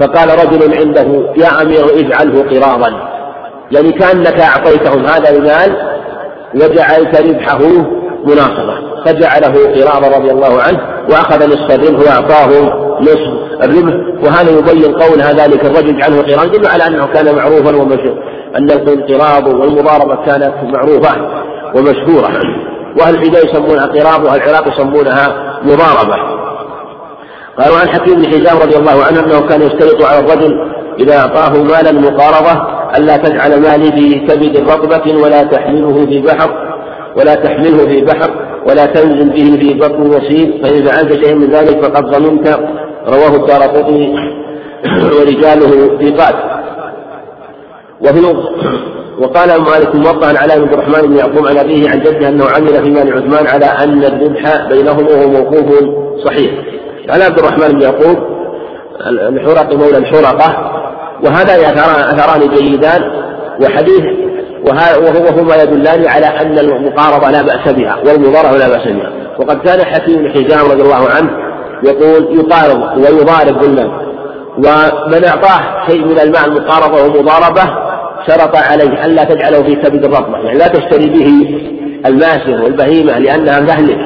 فقال 0.00 0.28
رجل 0.28 0.78
عنده 0.78 1.32
يا 1.36 1.62
أمير 1.62 1.84
اجعله 1.84 2.42
قراضا. 2.50 2.90
يعني 3.72 3.92
كأنك 3.92 4.40
أعطيتهم 4.40 5.06
هذا 5.06 5.30
المال 5.30 5.76
وجعلت 6.54 7.20
ربحه 7.20 7.58
مناصبة. 8.24 9.04
فجعله 9.04 9.74
قراضا 9.74 10.16
رضي 10.18 10.30
الله 10.30 10.62
عنه 10.62 10.78
وأخذ 11.10 11.46
نصف 11.48 11.70
الربح 11.70 12.06
وأعطاهم 12.06 12.86
نصف 13.00 13.62
الربح. 13.62 14.24
وهذا 14.24 14.50
يبين 14.50 14.94
قول 14.94 15.20
ذلك 15.20 15.64
الرجل 15.64 15.96
اجعله 15.96 16.22
قراضا. 16.22 16.44
يدل 16.44 16.66
على 16.66 16.86
أنه 16.86 17.06
كان 17.06 17.34
معروفا 17.34 17.76
ومشهورا 17.76 18.35
أن 18.58 18.70
القراض 18.70 19.46
والمضاربة 19.46 20.24
كانت 20.26 20.52
معروفة 20.62 21.12
ومشهورة 21.74 22.30
وأهل 22.98 23.14
الحجاز 23.14 23.44
يسمونها 23.44 23.86
قراض 23.86 24.24
وأهل 24.24 24.42
العراق 24.42 24.68
يسمونها 24.68 25.56
مضاربة. 25.62 26.16
قالوا 27.58 27.78
عن 27.78 27.88
حكيم 27.88 28.14
بن 28.14 28.26
حزام 28.26 28.58
رضي 28.58 28.76
الله 28.76 29.04
عنه 29.04 29.20
أنه 29.20 29.40
كان 29.48 29.62
يشترط 29.62 30.02
على 30.04 30.18
الرجل 30.20 30.72
إذا 30.98 31.18
أعطاه 31.18 31.62
مالا 31.62 31.92
مقارضة 31.92 32.76
ألا 32.96 33.16
تجعل 33.16 33.60
مالي 33.60 33.92
في 33.92 34.18
كبد 34.18 34.70
رطبة 34.70 35.16
ولا 35.22 35.42
تحمله 35.42 36.06
في 36.06 36.20
بحر 36.22 36.50
ولا 37.16 37.34
تحمله 37.34 37.86
في 37.86 38.00
بحر 38.00 38.30
ولا 38.66 38.86
تنزل 38.86 39.30
به 39.30 39.58
في 39.60 39.74
بطن 39.74 40.02
وسيل 40.02 40.60
فإن 40.62 40.86
فعلت 40.86 41.12
شيئا 41.24 41.34
من 41.34 41.50
ذلك 41.50 41.80
فقد 41.84 42.06
ظلمت 42.14 42.48
رواه 43.08 43.36
الدار 43.36 43.60
ورجاله 45.18 45.98
ثقات 46.00 46.34
وفي 48.00 48.36
وقال 49.18 49.48
مالك 49.48 49.94
موطئا 49.94 50.38
على 50.38 50.52
عبد 50.52 50.72
الرحمن 50.72 51.08
بن 51.08 51.16
يعقوب 51.16 51.46
عن 51.46 51.58
أبيه 51.58 51.90
عن 51.90 52.00
جده 52.00 52.28
أنه 52.28 52.44
عمل 52.44 52.84
في 52.84 52.90
مال 52.90 53.12
عثمان 53.12 53.46
على 53.46 53.64
أن 53.64 54.04
الذبح 54.04 54.68
بينهم 54.68 55.06
وهو 55.06 55.28
موقوف 55.28 55.84
صحيح. 56.24 56.50
قال 57.10 57.22
عبد 57.22 57.38
الرحمن 57.38 57.68
بن 57.68 57.80
يعقوب 57.80 58.18
الحرق 59.10 59.74
مولى 59.74 59.96
الحرقة. 59.96 60.72
وهذا 61.24 61.70
أثران 62.10 62.48
جيدان 62.54 63.02
وحديث 63.62 64.04
وهما 64.66 65.62
يدلان 65.62 66.08
على 66.08 66.26
أن 66.26 66.58
المقاربة 66.58 67.30
لا 67.30 67.42
بأس 67.42 67.74
بها 67.74 67.96
والمضاربة 68.06 68.56
لا 68.56 68.68
بأس 68.68 68.88
بها. 68.88 69.12
وقد 69.38 69.60
كان 69.60 69.84
حكيم 69.84 70.16
بن 70.16 70.30
حزام 70.30 70.70
رضي 70.70 70.82
الله 70.82 71.08
عنه 71.08 71.30
يقول 71.84 72.38
يقارب 72.38 72.98
ويضارب 72.98 73.60
بالمال 73.60 73.90
ومن 74.58 75.24
أعطاه 75.24 75.86
شيء 75.88 76.04
من 76.04 76.20
الماء 76.20 76.44
المقاربة 76.46 77.02
والمضاربة 77.02 77.85
شرط 78.26 78.56
عليه 78.56 79.04
ألا 79.06 79.24
تجعله 79.24 79.62
في 79.62 79.74
كبد 79.74 80.04
الرطبة 80.04 80.38
يعني 80.38 80.58
لا 80.58 80.68
تشتري 80.68 81.06
به 81.06 81.58
الماسر 82.06 82.62
والبهيمة 82.62 83.18
لأنها 83.18 83.60
تهلك 83.60 83.98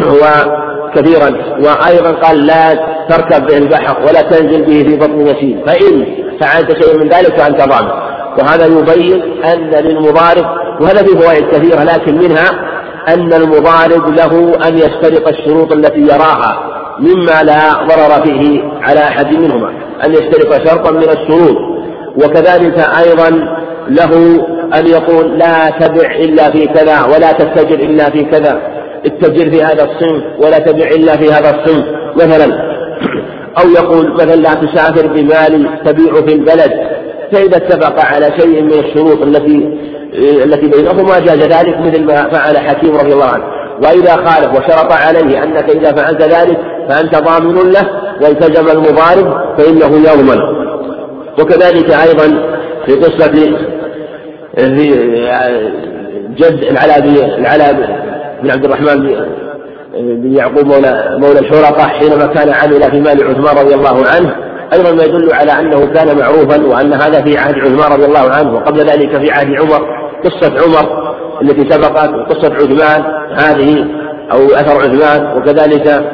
وكثيرا 0.00 1.30
وأيضا 1.60 2.10
قال 2.10 2.46
لا 2.46 2.74
تركب 3.08 3.46
به 3.46 3.58
البحر 3.58 3.96
ولا 4.08 4.22
تنزل 4.22 4.62
به 4.62 4.82
في 4.88 4.96
بطن 4.96 5.18
نسيم 5.18 5.62
فإن 5.66 6.06
فعلت 6.40 6.84
شيء 6.84 6.98
من 6.98 7.08
ذلك 7.08 7.40
فأنت 7.40 7.56
ضامن 7.56 7.90
وهذا 8.38 8.66
يبين 8.66 9.22
أن 9.44 9.70
للمضارب 9.70 10.46
وهذا 10.80 11.04
فيه 11.04 11.20
فوائد 11.20 11.44
كثيرة 11.48 11.82
لكن 11.84 12.18
منها 12.18 12.48
أن 13.08 13.32
المضارب 13.32 14.14
له 14.14 14.54
أن 14.68 14.78
يشترط 14.78 15.28
الشروط 15.28 15.72
التي 15.72 16.00
يراها 16.00 16.64
مما 16.98 17.42
لا 17.42 17.72
ضرر 17.72 18.22
فيه 18.24 18.62
على 18.82 19.00
أحد 19.00 19.32
منهما 19.32 19.68
أن 20.04 20.12
يشترط 20.12 20.68
شرطا 20.68 20.90
من 20.90 21.02
الشروط. 21.02 21.77
وكذلك 22.24 22.78
أيضا 22.78 23.30
له 23.88 24.44
أن 24.74 24.86
يقول 24.86 25.38
لا 25.38 25.70
تبع 25.70 26.14
إلا 26.14 26.50
في 26.50 26.66
كذا 26.66 27.04
ولا 27.04 27.32
تتجر 27.32 27.74
إلا 27.74 28.10
في 28.10 28.24
كذا. 28.24 28.60
اتجر 29.06 29.50
في 29.50 29.62
هذا 29.62 29.84
الصنف 29.84 30.22
ولا 30.38 30.58
تبع 30.58 30.86
إلا 30.88 31.16
في 31.16 31.32
هذا 31.32 31.50
الصنف. 31.50 31.84
مثلا 32.16 32.78
أو 33.62 33.70
يقول 33.70 34.12
مثلا 34.12 34.34
لا 34.34 34.54
تسافر 34.54 35.06
بمال 35.06 35.68
تبيع 35.84 36.12
في 36.12 36.32
البلد. 36.32 36.72
فإذا 37.32 37.56
اتفق 37.56 38.04
على 38.04 38.32
شيء 38.38 38.62
من 38.62 38.72
الشروط 38.72 39.22
التي 39.22 39.78
التي 40.44 40.66
بينهما 40.66 41.18
جاز 41.18 41.38
ذلك 41.38 41.78
مثل 41.80 42.04
ما 42.04 42.28
فعل 42.28 42.58
حكيم 42.58 42.96
رضي 42.96 43.12
الله 43.12 43.26
عنه. 43.26 43.44
وإذا 43.82 44.16
خالف 44.16 44.50
وشرط 44.50 44.92
عليه 44.92 45.42
أنك 45.42 45.70
إذا 45.70 45.92
فعلت 45.92 46.22
ذلك 46.22 46.58
فأنت 46.88 47.16
ضامن 47.16 47.70
له 47.70 47.88
والتزم 48.22 48.78
المضارب 48.78 49.56
فإنه 49.58 50.10
يضمن. 50.10 50.57
وكذلك 51.40 51.90
أيضا 51.90 52.58
في 52.86 52.94
قصة 52.94 53.32
في 54.56 54.90
جد 56.36 56.64
العلاء 56.70 56.98
العلاء 57.38 57.72
بن 58.42 58.50
عبد 58.50 58.64
الرحمن 58.64 59.16
بن 59.98 60.36
يعقوب 60.36 60.66
مولى 60.66 61.16
مولى 61.18 61.38
الحرقة 61.38 61.82
حينما 61.82 62.26
كان 62.26 62.48
عمل 62.48 62.90
في 62.90 63.00
مال 63.00 63.26
عثمان 63.28 63.64
رضي 63.64 63.74
الله 63.74 64.06
عنه. 64.06 64.34
أيضا 64.72 64.92
ما 64.92 65.04
يدل 65.04 65.32
على 65.32 65.52
أنه 65.52 65.86
كان 65.86 66.18
معروفا 66.18 66.66
وأن 66.66 66.92
هذا 66.92 67.22
في 67.22 67.38
عهد 67.38 67.54
عثمان 67.54 67.92
رضي 67.92 68.04
الله 68.04 68.30
عنه 68.30 68.54
وقبل 68.54 68.78
ذلك 68.78 69.18
في 69.18 69.30
عهد 69.30 69.46
عمر 69.46 69.86
قصة 70.24 70.52
عمر 70.62 71.14
التي 71.42 71.70
سبقت 71.70 72.10
وقصة 72.14 72.54
عثمان 72.54 73.04
هذه 73.34 73.86
أو 74.32 74.46
أثر 74.46 74.80
عثمان 74.80 75.36
وكذلك 75.36 76.04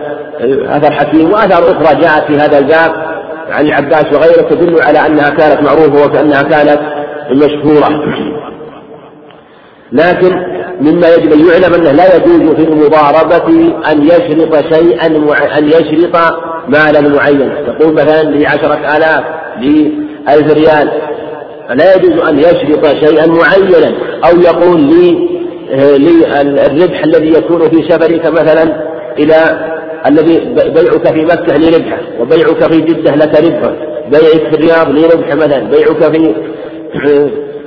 أثر 0.69 0.93
حكيم 0.93 1.33
وآثار 1.33 1.63
أخرى 1.63 2.01
جاءت 2.01 2.25
في 2.27 2.37
هذا 2.37 2.59
الباب. 2.59 3.14
عن 3.55 3.67
العباس 3.67 4.05
وغيره 4.13 4.49
تدل 4.49 4.83
على 4.83 5.07
أنها 5.07 5.31
كانت 5.31 5.63
معروفة 5.63 6.07
وكأنها 6.07 6.43
كانت 6.43 6.81
مشهورة. 7.31 8.05
لكن 9.93 10.37
مما 10.81 11.09
يجب 11.09 11.33
أن 11.33 11.47
يعلم 11.47 11.75
أنه 11.75 11.93
لا 11.93 12.17
يجوز 12.17 12.55
في 12.55 12.63
المضاربة 12.63 13.73
أن 13.93 14.03
يشرط 14.03 14.75
شيئا 14.75 15.07
أن 15.59 15.69
يشرط 15.69 16.17
مالا 16.69 17.01
معينا. 17.01 17.59
يقول 17.61 17.95
مثلا 17.95 18.23
لي 18.23 18.47
عشرة 18.47 18.97
آلاف 18.97 19.25
لي 19.59 19.93
ألف 20.29 20.53
ريال. 20.53 20.91
لا 21.71 21.95
يجوز 21.97 22.29
أن 22.29 22.39
يشرط 22.39 22.87
شيئا 22.87 23.27
معينا. 23.27 23.95
أو 24.25 24.41
يقول 24.41 24.81
لي 24.81 25.35
لي 25.99 26.41
الربح 26.67 27.05
الذي 27.05 27.33
يكون 27.33 27.71
في 27.71 27.83
سفرك 27.89 28.27
مثلا 28.27 28.63
إلى 29.19 29.35
الذي 30.07 30.39
بيعك 30.55 31.13
في 31.13 31.25
مكة 31.25 31.57
لربحه 31.57 31.99
وبيعك 32.21 32.73
في 32.73 32.81
جدة 32.81 33.15
لك 33.15 33.41
ربحه 33.41 33.73
بيعك 34.11 34.51
في 34.51 34.55
الرياض 34.55 34.91
لربح 34.91 35.35
مثلا. 35.35 35.59
بيعك 35.59 36.13
في 36.13 36.35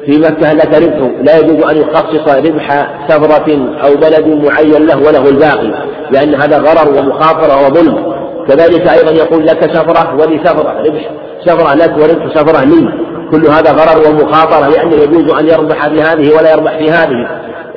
في 0.06 0.20
مكة 0.20 0.54
لك 0.54 0.74
ربح. 0.84 1.12
لا 1.22 1.38
يجوز 1.38 1.64
أن 1.64 1.78
يخصص 1.78 2.28
ربح 2.46 2.88
سفرة 3.10 3.76
أو 3.84 3.96
بلد 3.96 4.28
معين 4.28 4.86
له 4.86 4.98
وله 4.98 5.30
الباقي 5.30 5.88
لأن 6.12 6.36
هذا 6.36 6.58
غرر 6.58 7.00
ومخاطرة 7.00 7.66
وظلم. 7.68 8.18
كذلك 8.48 8.88
أيضا 8.88 9.12
يقول 9.12 9.46
لك 9.46 9.74
سفرة 9.74 10.16
ولي 10.16 10.40
سفرة 10.46 10.84
ربح 10.86 11.12
سفرة 11.46 11.74
لك 11.74 11.98
وربح 11.98 12.36
سفرة 12.36 12.64
لي. 12.64 13.08
كل 13.32 13.48
هذا 13.48 13.72
غرر 13.72 14.10
ومخاطرة 14.10 14.68
لأنه 14.70 14.96
يجوز 14.96 15.34
أن 15.34 15.48
يربح 15.48 15.88
في 15.88 16.02
هذه 16.02 16.36
ولا 16.36 16.52
يربح 16.52 16.78
في 16.78 16.92
هذه 16.92 17.28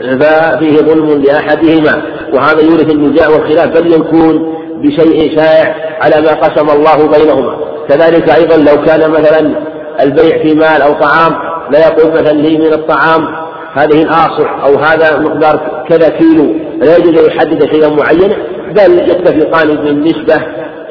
ففيه 0.00 0.76
ظلم 0.76 1.22
لأحدهما. 1.22 2.02
وهذا 2.32 2.60
يورث 2.60 2.90
النزاع 2.90 3.28
والخلاف. 3.28 3.68
بل 3.78 3.92
يكون 3.92 4.54
بشيء 4.82 5.36
شائع 5.36 5.74
على 6.00 6.20
ما 6.20 6.32
قسم 6.32 6.70
الله 6.70 7.18
بينهما. 7.18 7.56
كذلك 7.88 8.30
أيضا 8.30 8.56
لو 8.56 8.82
كان 8.82 9.10
مثلا 9.10 9.54
البيع 10.02 10.42
في 10.42 10.54
مال 10.54 10.82
أو 10.82 10.92
طعام 10.92 11.32
لا 11.70 11.78
يقول 11.78 12.12
مثلا 12.12 12.32
لي 12.32 12.58
من 12.58 12.72
الطعام 12.72 13.26
هذه 13.74 14.02
الآصع 14.02 14.64
أو 14.66 14.78
هذا 14.78 15.18
مقدار 15.18 15.84
كذا 15.88 16.08
كيلو 16.08 16.54
لا 16.78 16.96
يجوز 16.96 17.18
أن 17.18 17.26
يحدد 17.26 17.64
شيئا 17.64 17.88
معينا. 17.88 18.36
بل 18.70 19.10
يتفقان 19.10 19.68
بالنسبة 19.68 20.42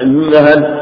مثلا 0.03 0.79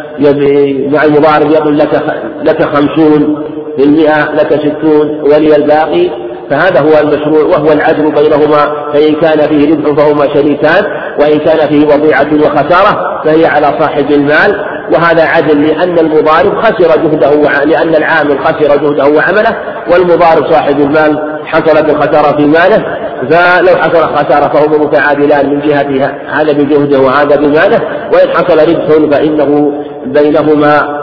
مع 0.92 1.04
المضارب 1.04 1.52
يقول 1.52 1.78
لك 1.78 2.04
لك 2.44 2.64
خمسون 2.64 3.44
في 3.78 3.84
المئة 3.84 4.32
لك 4.32 4.54
ستون 4.54 5.22
ولي 5.22 5.56
الباقي 5.56 6.10
فهذا 6.50 6.80
هو 6.80 7.00
المشروع 7.02 7.44
وهو 7.44 7.72
العدل 7.72 8.12
بينهما 8.12 8.92
فإن 8.94 9.16
كان 9.16 9.40
فيه 9.40 9.74
ربح 9.74 10.04
فهما 10.04 10.34
شريكان 10.34 10.84
وإن 11.20 11.40
كان 11.40 11.68
فيه 11.68 11.86
وضيعة 11.86 12.34
وخسارة 12.34 13.22
فهي 13.26 13.46
على 13.46 13.66
صاحب 13.80 14.12
المال. 14.12 14.66
وهذا 14.94 15.24
عدل 15.24 15.68
لأن 15.68 16.00
المضارب 16.00 16.62
خسر 16.62 17.02
جهده 17.04 17.64
لأن 17.66 17.96
العامل 17.96 18.40
خسر 18.40 18.78
جهده 18.78 19.06
وعمله 19.06 19.58
والمضارب 19.92 20.52
صاحب 20.52 20.80
المال 20.80 21.40
حصلت 21.46 21.90
الخسارة 21.90 22.38
في 22.38 22.46
ماله. 22.46 22.84
فلو 23.30 23.78
حصل 23.78 24.16
خسارة 24.16 24.48
فهما 24.54 24.78
متعادلان 24.86 25.50
من 25.50 25.60
جهة 25.60 26.12
هذا 26.30 26.54
بجهده 26.54 27.00
وهذا 27.00 27.36
بماله. 27.36 27.82
وإن 28.14 28.30
حصل 28.30 28.60
ربح 28.60 29.18
فإنه 29.18 29.72
بينهما 30.06 30.98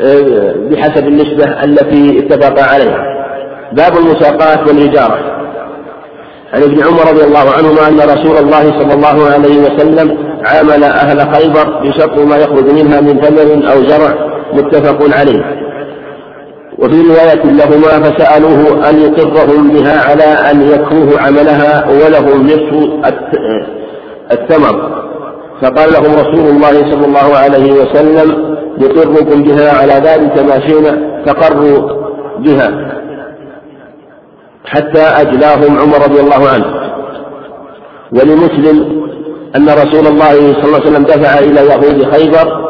آه، 0.00 0.54
بحسب 0.70 1.08
النسبة 1.08 1.64
التي 1.64 2.18
اتفقا 2.18 2.62
عليها. 2.62 3.15
باب 3.72 3.96
المساقات 3.98 4.68
والإجارة 4.68 5.36
عن 6.54 6.62
ابن 6.62 6.84
عمر 6.86 7.00
رضي 7.12 7.24
الله 7.24 7.50
عنهما 7.58 7.88
أن 7.88 8.00
رسول 8.10 8.36
الله 8.36 8.62
صلى 8.62 8.94
الله 8.94 9.26
عليه 9.34 9.58
وسلم 9.58 10.18
عامل 10.44 10.84
أهل 10.84 11.34
خيبر 11.34 11.80
بشطر 11.82 12.24
ما 12.24 12.36
يخرج 12.36 12.70
منها 12.70 13.00
من 13.00 13.20
ثمر 13.20 13.72
أو 13.72 13.82
زرع 13.88 14.14
متفق 14.52 15.18
عليه. 15.18 15.66
وفي 16.78 17.00
رواية 17.08 17.42
لهما 17.44 18.10
فسألوه 18.10 18.90
أن 18.90 19.00
يقرهم 19.00 19.68
بها 19.68 20.10
على 20.10 20.24
أن 20.24 20.62
يكفوه 20.62 21.20
عملها 21.20 21.90
وله 21.90 22.36
نصف 22.36 22.88
الثمر 24.32 25.06
فقال 25.62 25.92
لهم 25.92 26.14
رسول 26.14 26.48
الله 26.50 26.72
صلى 26.90 27.06
الله 27.06 27.36
عليه 27.36 27.72
وسلم 27.72 28.56
يقركم 28.80 29.42
بها 29.42 29.78
على 29.78 29.92
ذلك 29.92 30.38
ما 30.38 30.60
شئنا 30.68 31.22
فقروا 31.26 32.06
بها. 32.38 32.96
حتى 34.66 35.02
أجلاهم 35.02 35.78
عمر 35.78 35.96
رضي 35.96 36.20
الله 36.20 36.48
عنه. 36.48 36.66
ولمسلم 38.12 39.06
أن 39.56 39.68
رسول 39.68 40.06
الله 40.06 40.32
صلى 40.32 40.64
الله 40.64 40.80
عليه 40.80 40.90
وسلم 40.90 41.04
دفع 41.04 41.38
إلى 41.38 41.60
يهود 41.60 42.14
خيبر 42.14 42.66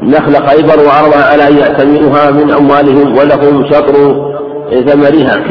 نخل 0.00 0.46
خيبر 0.48 0.86
وعرضها 0.86 1.24
على 1.32 1.48
أن 1.48 1.56
يأتمنها 1.56 2.30
من 2.30 2.50
أموالهم 2.50 3.18
ولهم 3.18 3.66
شطر 3.70 3.94
ثمرها. 4.86 5.44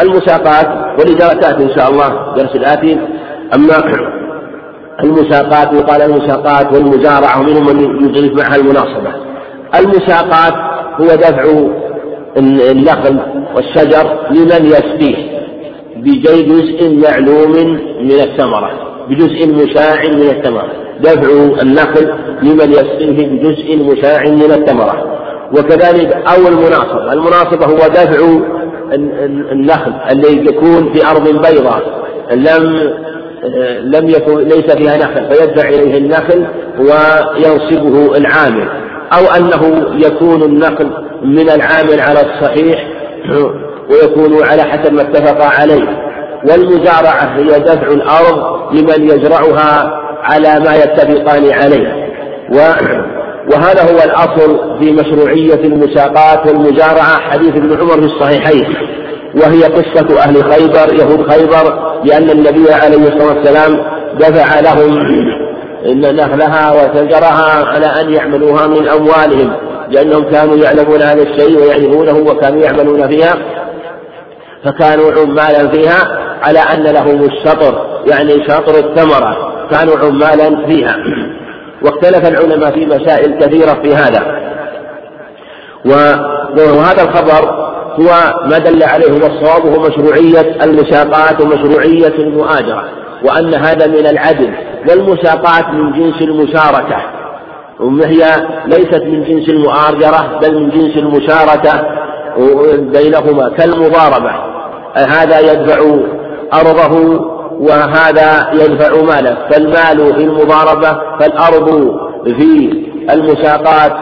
المساقات 0.00 0.68
ولدركات 1.00 1.60
إن 1.60 1.70
شاء 1.76 1.90
الله 1.90 2.34
درس 2.36 2.56
الآتي. 2.56 2.98
أما 3.54 3.74
المساقات 5.04 5.72
يقال 5.72 6.02
المساقات 6.02 6.72
والمزارعة 6.72 7.40
ومنهم 7.40 7.66
من 7.66 8.04
يضيف 8.04 8.32
معها 8.32 8.56
المناصبة 8.56 9.10
المساقات 9.74 10.54
هو 11.00 11.06
دفع 11.06 11.44
النخل 12.36 13.18
والشجر 13.56 14.18
لمن 14.30 14.66
يسقيه 14.66 15.16
بجزء 15.96 16.98
معلوم 17.02 17.80
من 18.00 18.20
الثمرة 18.20 18.70
بجزء 19.08 19.54
مشاع 19.54 20.02
من 20.02 20.22
الثمرة. 20.22 20.72
دفع 21.00 21.62
النخل 21.62 22.12
لمن 22.42 22.72
يسقيه 22.72 23.26
بجزء 23.26 23.76
مشاع 23.76 24.22
من 24.22 24.52
الثمرة. 24.52 25.18
وكذلك 25.52 26.12
أو 26.12 26.48
المناصبة 26.48 27.12
المناصبة 27.12 27.66
هو 27.66 27.88
دفع 27.88 28.38
النخل 29.52 29.92
الذي 30.10 30.46
يكون 30.46 30.92
في 30.92 31.06
أرض 31.06 31.28
بيضاء 31.28 32.06
لم 32.32 32.92
لم 33.80 34.08
يكن 34.08 34.38
ليس 34.38 34.76
فيها 34.76 34.96
نخل 34.96 35.26
فيدفع 35.34 35.68
إليه 35.68 35.98
النخل 35.98 36.46
وينصبه 36.78 38.16
العامل. 38.16 38.68
أو 39.12 39.24
أنه 39.36 39.86
يكون 40.06 40.42
النقل 40.42 40.90
من 41.22 41.50
العامل 41.50 42.00
على 42.00 42.20
الصحيح 42.20 42.86
ويكون 43.90 44.44
على 44.44 44.62
حسب 44.62 44.92
ما 44.92 45.02
اتفق 45.02 45.60
عليه. 45.60 46.06
والمزارعة 46.50 47.36
هي 47.36 47.60
دفع 47.60 47.88
الأرض 47.88 48.72
لمن 48.74 49.04
يزرعها 49.04 50.00
على 50.22 50.60
ما 50.60 50.74
يتفقان 50.74 51.52
عليه. 51.52 52.06
و 52.52 52.58
وهذا 53.52 53.82
هو 53.82 54.04
الأصل 54.04 54.78
في 54.78 54.92
مشروعية 54.92 55.64
المساقات 55.64 56.46
والمزارعة 56.46 57.20
حديث 57.20 57.56
ابن 57.56 57.80
عمر 57.80 58.00
في 58.00 58.06
الصحيحين. 58.06 58.74
وهي 59.36 59.62
قصة 59.62 60.22
أهل 60.22 60.52
خيبر 60.52 60.94
يهود 60.94 61.30
خيبر 61.30 61.96
لأن 62.04 62.30
النبي 62.30 62.72
عليه 62.72 63.08
الصلاة 63.08 63.36
والسلام 63.36 63.78
دفع 64.18 64.60
لهم 64.60 64.98
إن 65.84 66.16
نخلها 66.16 66.72
وشجرها 66.72 67.64
على 67.64 67.86
أن 67.86 68.12
يعملوها 68.12 68.66
من 68.66 68.88
أموالهم 68.88 69.52
لأنهم 69.90 70.30
كانوا 70.30 70.56
يعلمون 70.56 71.02
هذا 71.02 71.22
الشيء 71.22 71.58
ويعرفونه 71.58 72.30
وكانوا 72.30 72.62
يعملون 72.62 73.08
فيها 73.08 73.34
فكانوا 74.64 75.12
عمالا 75.12 75.68
فيها 75.68 76.18
على 76.42 76.58
أن 76.58 76.82
لهم 76.82 77.24
الشطر 77.24 78.00
يعني 78.06 78.44
شطر 78.48 78.78
الثمرة 78.78 79.52
كانوا 79.70 79.96
عمالا 79.98 80.66
فيها. 80.66 80.96
واختلف 81.82 82.28
العلماء 82.28 82.70
في 82.70 82.86
مسائل 82.86 83.38
كثيرة 83.38 83.82
في 83.82 83.94
هذا. 83.94 84.22
وهذا 86.56 87.02
الخبر 87.02 87.66
هو 88.00 88.34
ما 88.50 88.58
دل 88.58 88.82
عليه 88.82 89.10
هو 89.10 89.26
الصواب 89.26 89.64
وهو 89.64 89.80
مشروعية 89.80 90.64
المساقات 90.64 91.40
ومشروعية 91.40 92.14
المؤاجرة 92.18 92.84
وأن 93.24 93.54
هذا 93.54 93.86
من 93.86 94.06
العدل 94.06 94.50
والمساقات 94.88 95.68
من 95.70 95.92
جنس 95.92 96.22
المشاركة. 96.22 96.96
وهي 97.80 98.24
ليست 98.66 99.02
من 99.02 99.24
جنس 99.24 99.48
المؤاجرة 99.48 100.38
بل 100.42 100.54
من 100.54 100.70
جنس 100.70 100.96
المشاركة 100.96 101.84
بينهما 102.78 103.48
كالمضاربة. 103.48 104.32
هذا 104.96 105.40
يدفع 105.40 105.78
أرضه 106.54 107.20
وهذا 107.60 108.52
يدفع 108.52 109.02
ماله. 109.02 109.36
فالمال 109.50 110.14
في 110.14 110.24
المضاربة 110.24 111.00
فالأرض 111.20 111.96
في 112.24 112.84
المساقات 113.10 113.92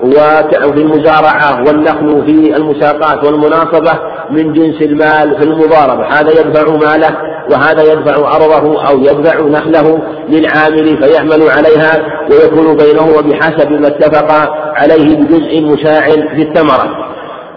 وفي 0.00 0.80
المزارعة 0.82 1.64
والنخل 1.66 2.22
في 2.26 2.56
المساقات 2.56 3.24
والمناصبة 3.24 3.92
من 4.30 4.52
جنس 4.52 4.82
المال 4.82 5.36
في 5.38 5.44
المضاربة. 5.44 6.06
هذا 6.06 6.30
يدفع 6.30 6.70
ماله 6.70 7.16
وهذا 7.50 7.82
يدفع 7.82 8.36
أرضه 8.36 8.88
أو 8.88 8.98
يدفع 8.98 9.40
نخله 9.40 10.02
للعامل 10.28 11.02
فيعمل 11.02 11.42
عليها 11.50 12.06
ويكون 12.30 12.76
بينه 12.76 13.18
وبحسب 13.18 13.72
ما 13.72 13.86
اتفق 13.86 14.32
عليه 14.74 15.16
بجزء 15.16 15.60
مشاع 15.60 16.06
في 16.10 16.42
الثمرة. 16.42 17.06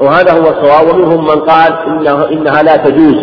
وهذا 0.01 0.31
هو 0.31 0.49
الصواب. 0.49 0.95
ومنهم 0.95 1.23
من 1.23 1.41
قال 1.41 1.73
إنه 1.87 2.29
إنها 2.31 2.63
لا 2.63 2.75
تجوز 2.75 3.15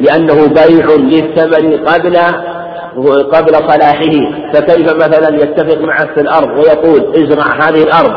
لأنه 0.00 0.46
بيع 0.46 0.86
للثمر 0.96 1.76
قبل 1.86 2.16
قبل 3.32 3.54
صلاحه. 3.54 4.12
فكيف 4.54 4.92
مثلا 4.92 5.42
يتفق 5.42 5.80
معك 5.80 6.10
في 6.14 6.20
الأرض 6.20 6.48
ويقول 6.58 7.14
ازرع 7.16 7.68
هذه 7.68 7.82
الأرض 7.82 8.12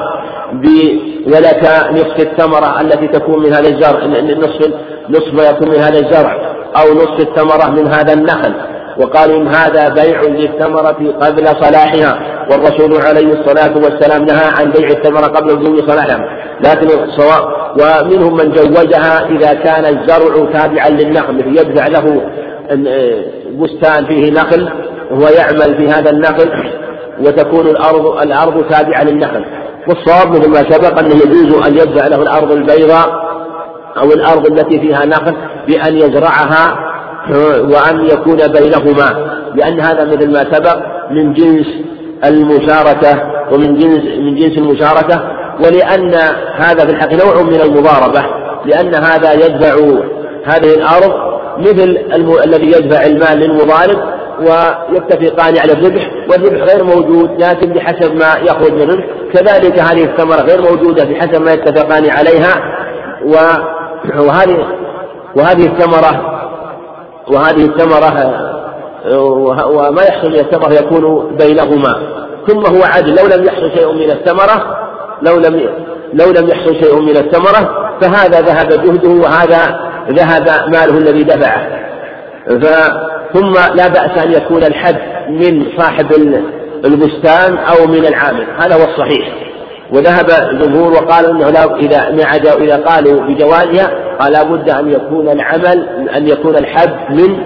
ولك 1.27 1.63
نصف 1.91 2.19
الثمرة 2.19 2.81
التي 2.81 3.07
تكون 3.07 3.43
من 3.43 3.53
هذا 3.53 3.69
الزرع 3.69 4.05
نصف 4.05 4.71
نصف 5.09 5.33
ما 5.33 5.43
يكون 5.43 5.69
من 5.69 5.75
هذا 5.75 5.99
الزرع 5.99 6.52
أو 6.77 6.93
نصف 6.93 7.19
الثمرة 7.19 7.69
من 7.71 7.87
هذا 7.87 8.13
النخل. 8.13 8.53
وقالوا 8.97 9.37
إن 9.37 9.47
هذا 9.47 9.89
بيع 9.89 10.21
للثمرة 10.21 10.97
قبل 11.21 11.47
صلاحها. 11.47 12.19
والرسول 12.51 13.01
عليه 13.01 13.33
الصلاة 13.33 13.77
والسلام 13.77 14.25
نهى 14.25 14.45
عن 14.59 14.71
بيع 14.71 14.87
الثمرة 14.87 15.27
قبل 15.27 15.51
وجود 15.51 15.91
صلاحها. 15.91 16.19
لكن 16.65 16.87
الصواب 17.03 17.53
ومنهم 17.79 18.37
من 18.37 18.51
جوزها 18.51 19.25
إذا 19.29 19.53
كان 19.53 19.85
الزرع 19.85 20.51
تابعا 20.53 20.89
للنخل. 20.89 21.57
يدفع 21.57 21.87
له 21.87 22.21
بستان 23.59 24.05
فيه 24.05 24.31
نخل. 24.31 24.69
وهو 25.11 25.27
يعمل 25.27 25.77
في 25.77 25.87
هذا 25.87 26.09
النخل. 26.09 26.49
وتكون 27.19 27.67
الأرض 27.67 28.05
الأرض 28.21 28.65
تابعة 28.69 29.03
للنخل. 29.03 29.45
والصواب 29.87 30.31
مثل 30.31 30.49
ما 30.49 30.69
سبق 30.69 30.99
أنه 30.99 31.15
يجوز 31.15 31.67
أن 31.67 31.73
يدفع 31.73 32.07
له 32.07 32.21
الأرض 32.21 32.51
البيضاء 32.51 33.23
أو 33.97 34.11
الأرض 34.11 34.45
التي 34.51 34.79
فيها 34.79 35.05
نخل. 35.05 35.35
بأن 35.67 35.97
يزرعها 35.97 36.93
وأن 37.59 38.05
يكون 38.05 38.47
بينهما 38.47 39.33
لأن 39.55 39.79
هذا 39.79 40.05
مثل 40.05 40.31
ما 40.31 40.39
سبق 40.39 40.77
من 41.11 41.33
جنس 41.33 41.67
المشاركة 42.25 43.21
ومن 43.51 43.77
جنس 43.77 44.03
من 44.19 44.35
جنس 44.35 44.57
المشاركة 44.57 45.21
ولأن 45.59 46.13
هذا 46.55 46.85
في 46.85 46.91
الحقيقة 46.91 47.25
نوع 47.25 47.43
من 47.43 47.61
المضاربة 47.61 48.25
لأن 48.65 48.95
هذا 48.95 49.33
يدفع 49.33 49.75
هذه 50.45 50.73
الأرض 50.73 51.13
مثل 51.57 51.97
الم... 52.13 52.37
الذي 52.45 52.67
يدفع 52.67 53.05
المال 53.05 53.37
للمضارب 53.39 53.97
ويتفقان 54.39 55.57
على 55.57 55.73
الربح 55.73 56.11
والربح 56.29 56.73
غير 56.73 56.83
موجود 56.83 57.43
لكن 57.43 57.73
بحسب 57.73 58.15
ما 58.15 58.35
يخرج 58.41 58.73
من 58.73 58.81
الربح 58.81 59.05
كذلك 59.33 59.79
هذه 59.79 60.03
الثمرة 60.03 60.41
غير 60.41 60.61
موجودة 60.61 61.03
بحسب 61.03 61.41
ما 61.41 61.51
يتفقان 61.51 62.09
عليها 62.09 62.53
وهذه 64.15 64.67
وهذه 65.35 65.65
الثمرة 65.65 66.39
وهذه 67.27 67.65
الثمرة 67.65 68.43
وما 69.67 70.03
يحصل 70.03 70.29
من 70.29 70.39
الثمرة 70.39 70.73
يكون 70.73 71.35
بينهما. 71.37 71.93
ثم 72.47 72.75
هو 72.75 72.83
عدل 72.83 73.15
لو 73.15 73.27
لم 73.37 73.45
يحصل 73.45 73.71
شيء 73.75 73.91
من 73.91 74.11
الثمرة 74.11 74.77
لو 75.21 75.37
لم 75.37 75.69
لو 76.13 76.31
لم 76.31 76.49
يحصل 76.49 76.75
شيء 76.75 76.99
من 76.99 77.17
الثمرة 77.17 77.91
فهذا 78.01 78.41
ذهب 78.41 78.69
جهده 78.69 79.09
وهذا 79.09 79.79
ذهب 80.09 80.49
ماله 80.67 80.97
الذي 80.97 81.23
دفعه. 81.23 81.67
ثم 83.33 83.53
لا 83.53 83.87
بأس 83.87 84.25
أن 84.25 84.31
يكون 84.31 84.63
الحد 84.63 84.97
من 85.29 85.65
صاحب 85.77 86.13
البستان 86.85 87.57
أو 87.57 87.87
من 87.87 88.05
العامل. 88.05 88.47
هذا 88.57 88.75
هو 88.75 88.83
الصحيح. 88.83 89.42
وذهب 89.93 90.31
الجمهور 90.51 90.91
وقالوا 90.91 91.31
إنه 91.31 91.49
لا 91.49 91.75
إذا 91.75 92.09
إذا 92.53 92.77
قالوا 92.77 93.21
بجوازها 93.21 93.91
قال 94.19 94.31
لابد 94.31 94.69
أن 94.69 94.91
يكون 94.91 95.29
العمل 95.29 96.09
أن 96.15 96.27
يكون 96.27 96.55
الحب 96.55 96.89
من 97.09 97.37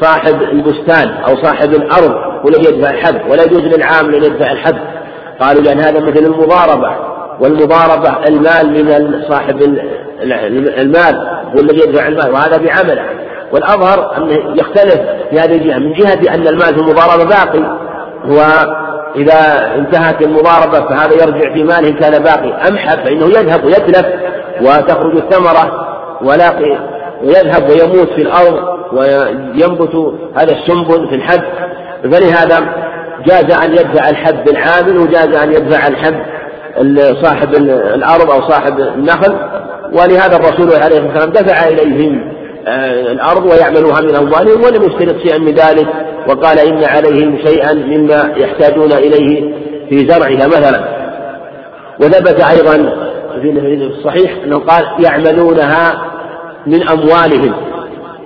صاحب 0.00 0.42
البستان 0.42 1.08
أو 1.08 1.36
صاحب 1.36 1.74
الأرض 1.74 2.12
هو 2.42 2.48
الذي 2.48 2.68
يدفع 2.68 2.90
الحب 2.90 3.30
ولا 3.30 3.42
يجوز 3.42 3.60
للعامل 3.60 4.14
أن 4.14 4.24
يدفع 4.24 4.52
الحب. 4.52 4.76
قالوا 5.40 5.62
لأن 5.62 5.80
هذا 5.80 6.00
مثل 6.00 6.18
المضاربة 6.18 6.96
والمضاربة 7.40 8.28
المال 8.28 8.84
من 8.84 9.22
صاحب 9.28 9.62
المال 10.78 11.16
هو 11.54 11.60
الذي 11.60 11.88
يدفع 11.88 12.08
المال 12.08 12.30
وهذا 12.30 12.56
بعمله. 12.56 13.04
والأظهر 13.52 14.16
انه 14.16 14.32
يختلف 14.32 15.00
في 15.30 15.40
هذه 15.40 15.56
الجهة 15.56 15.78
من 15.78 15.92
جهة 15.92 16.34
ان 16.34 16.48
المال 16.48 16.74
في 16.74 16.80
المضاربة 16.80 17.24
باقي 17.24 17.78
وإذا 19.16 19.74
انتهت 19.74 20.22
المضاربة 20.22 20.80
فهذا 20.88 21.12
يرجع 21.12 21.54
في 21.54 21.62
ماله 21.62 22.00
كان 22.00 22.22
باقي. 22.22 22.68
أمحب 22.68 22.98
فإنه 23.04 23.26
يذهب 23.26 23.64
ويتلف 23.64 24.06
وتخرج 24.60 25.16
الثمرة 25.16 25.88
ولاقي 26.22 26.78
ويذهب 27.24 27.70
ويموت 27.70 28.08
في 28.08 28.22
الأرض 28.22 28.58
وينبت 28.92 30.14
هذا 30.36 30.52
السنبل 30.52 31.08
في 31.08 31.14
الحب. 31.14 31.42
فلهذا 32.02 32.74
جاز 33.26 33.64
أن 33.64 33.72
يدفع 33.72 34.08
الحب 34.08 34.48
العامل 34.48 34.98
وجاز 34.98 35.36
أن 35.36 35.52
يدفع 35.52 35.86
الحب 35.86 36.22
صاحب 37.22 37.54
الأرض 37.94 38.30
أو 38.30 38.48
صاحب 38.48 38.80
النخل. 38.80 39.36
ولهذا 39.92 40.36
الرسول 40.36 40.82
عليه 40.82 40.98
الصلاة 40.98 41.06
والسلام 41.06 41.30
دفع 41.30 41.68
إليهم 41.68 42.32
آه، 42.66 43.12
الأرض 43.12 43.44
ويعملوها 43.44 44.00
من 44.00 44.16
أموالهم 44.16 44.64
ولم 44.64 44.82
يشترط 44.82 45.22
شيئا 45.22 45.38
من 45.38 45.54
ذلك. 45.54 45.86
وقال 46.28 46.58
إن 46.58 46.84
عليهم 46.84 47.38
شيئا 47.46 47.74
مما 47.74 48.32
يحتاجون 48.36 48.92
إليه 48.92 49.54
في 49.88 49.98
زرعها 50.08 50.46
مثلا. 50.46 50.84
وثبت 52.00 52.40
أيضا 52.40 52.76
في 53.42 53.50
الصحيح 53.74 54.36
أنه 54.44 54.58
قال 54.58 54.84
يعملونها 55.04 56.02
من 56.66 56.88
أموالهم. 56.88 57.54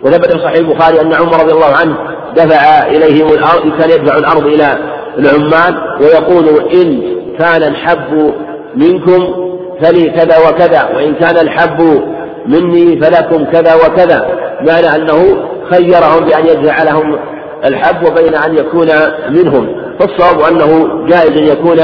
وثبت 0.05 0.33
في 0.33 0.39
صحيح 0.39 0.59
البخاري 0.59 1.01
أن 1.01 1.15
عمر 1.15 1.43
رضي 1.43 1.53
الله 1.53 1.77
عنه 1.77 1.97
دفع 2.37 2.87
إليهم 2.87 3.29
الأرض 3.29 3.81
كان 3.81 3.91
يدفع 3.91 4.17
الأرض 4.19 4.47
إلى 4.47 4.79
العمال 5.19 5.97
ويقول 6.01 6.49
إن 6.75 7.03
كان 7.39 7.63
الحب 7.63 8.35
منكم 8.75 9.47
فلي 9.83 10.11
كذا 10.11 10.49
وكذا 10.49 10.89
وإن 10.95 11.15
كان 11.15 11.37
الحب 11.39 12.03
مني 12.47 13.01
فلكم 13.01 13.45
كذا 13.45 13.75
وكذا. 13.75 14.29
معنى 14.61 14.97
أنه 14.97 15.37
خيرهم 15.71 16.25
بأن 16.25 16.47
يدفع 16.47 16.83
لهم 16.83 17.19
الحب 17.65 18.07
وبين 18.07 18.35
أن 18.35 18.55
يكون 18.57 18.89
منهم 19.31 19.69
فالصواب 20.01 20.41
أنه 20.41 20.89
جائز 21.07 21.31
أن 21.31 21.45
يكون 21.45 21.79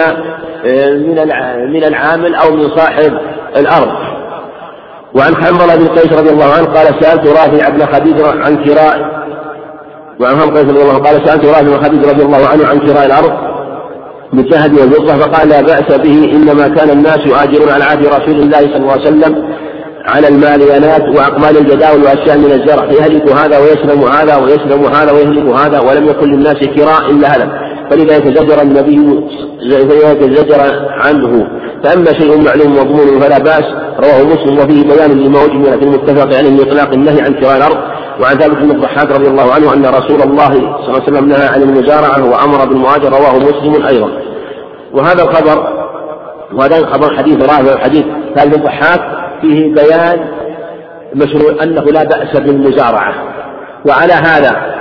آه، 0.67 0.91
من 0.91 1.15
من 1.73 1.85
العامل 1.85 2.35
أو 2.35 2.51
من 2.51 2.69
صاحب 2.77 3.13
الأرض. 3.57 3.93
وعن 5.15 5.37
حنظلة 5.37 5.77
بن 5.77 5.87
قيس 5.87 6.13
رضي 6.13 6.31
الله 6.31 6.53
عنه 6.53 6.67
قال 6.67 6.87
سألت 7.01 7.27
رافع 7.27 7.69
بن 7.69 7.87
خديج 7.87 8.21
عن 8.21 8.65
كراء 8.65 9.23
وعن 10.21 10.37
حنظلة 10.37 10.61
رضي 10.61 10.83
الله 10.83 10.95
عنه 10.95 11.03
قال 11.05 11.27
سألت 11.27 11.45
رافع 11.45 11.63
بن 11.63 11.83
خديج 11.85 12.05
رضي 12.05 12.23
الله 12.23 12.49
عنه 12.49 12.67
عن 12.67 12.79
كراء 12.79 13.07
الأرض 13.07 13.33
بالذهب 14.33 14.73
والفضة 14.73 15.17
فقال 15.17 15.49
لا 15.49 15.61
بأس 15.61 15.97
به 15.99 16.33
إنما 16.33 16.69
كان 16.69 16.91
الناس 16.91 17.19
يؤاجرون 17.27 17.69
على 17.69 17.85
عهد 17.85 18.07
رسول 18.07 18.35
الله 18.35 18.59
صلى 18.61 18.77
الله 18.77 18.93
عليه 18.93 19.03
وسلم 19.03 19.55
على 20.07 20.29
الماليانات 20.29 21.03
وأقمال 21.17 21.57
الجداول 21.57 22.03
وأشياء 22.03 22.39
من 22.39 22.53
الزرع. 22.53 22.87
فيهلك 22.87 23.33
هذا 23.33 23.59
ويسلم 23.59 24.03
هذا 24.05 24.37
ويسلم 24.37 24.85
هذا 24.85 25.13
ويهلك 25.13 25.47
هذا 25.47 25.81
ولم 25.81 26.09
يكن 26.09 26.27
للناس 26.27 26.57
كراء 26.57 27.11
إلا 27.11 27.29
هلك. 27.29 27.51
فلذا 27.91 28.17
يتزجر 28.17 28.63
النبي 28.63 29.21
يتزجر 29.91 30.61
عنه. 30.91 31.47
فأما 31.85 32.13
شيء 32.13 32.43
معلوم 32.43 32.73
مضمون 32.73 33.21
فلا 33.21 33.39
بأس 33.39 33.65
رواه 33.99 34.23
مسلم 34.23 34.59
وفيه 34.59 34.83
بيان 34.83 35.11
لما 35.11 35.43
وجد 35.43 35.79
في 35.79 35.85
المتفق 35.85 36.37
عليه 36.37 36.51
من 36.51 36.61
إطلاق 36.61 36.93
النهي 36.93 37.21
عن 37.21 37.35
كراء 37.35 37.57
الأرض. 37.57 37.77
وعن 38.21 38.39
ثابت 38.39 38.57
بن 38.57 38.71
الضحاك 38.71 39.11
رضي 39.11 39.27
الله 39.27 39.53
عنه 39.53 39.75
أن 39.75 39.87
رسول 39.87 40.23
الله 40.23 40.51
صلى 40.51 40.89
الله 40.89 41.03
عليه 41.03 41.03
وسلم 41.03 41.29
نهى 41.29 41.47
عن 41.47 41.63
المزارعة 41.63 42.31
وأمر 42.31 42.65
بالمهاجر 42.65 43.09
رواه 43.09 43.39
مسلم 43.39 43.87
أيضا. 43.87 44.11
وهذا 44.93 45.23
الخبر 45.23 45.83
وهذا 46.55 46.79
الخبر 46.79 47.17
حديث 47.17 47.43
رافع 47.43 47.79
حديث 47.79 48.05
بن 48.37 48.55
الضحاك 48.55 49.01
فيه 49.43 49.75
بيان 49.75 50.29
مشروع 51.15 51.63
أنه 51.63 51.83
لا 51.83 52.05
بأس 52.05 52.37
بالمزارعة. 52.41 53.15
وعلى 53.87 54.13
هذا 54.13 54.75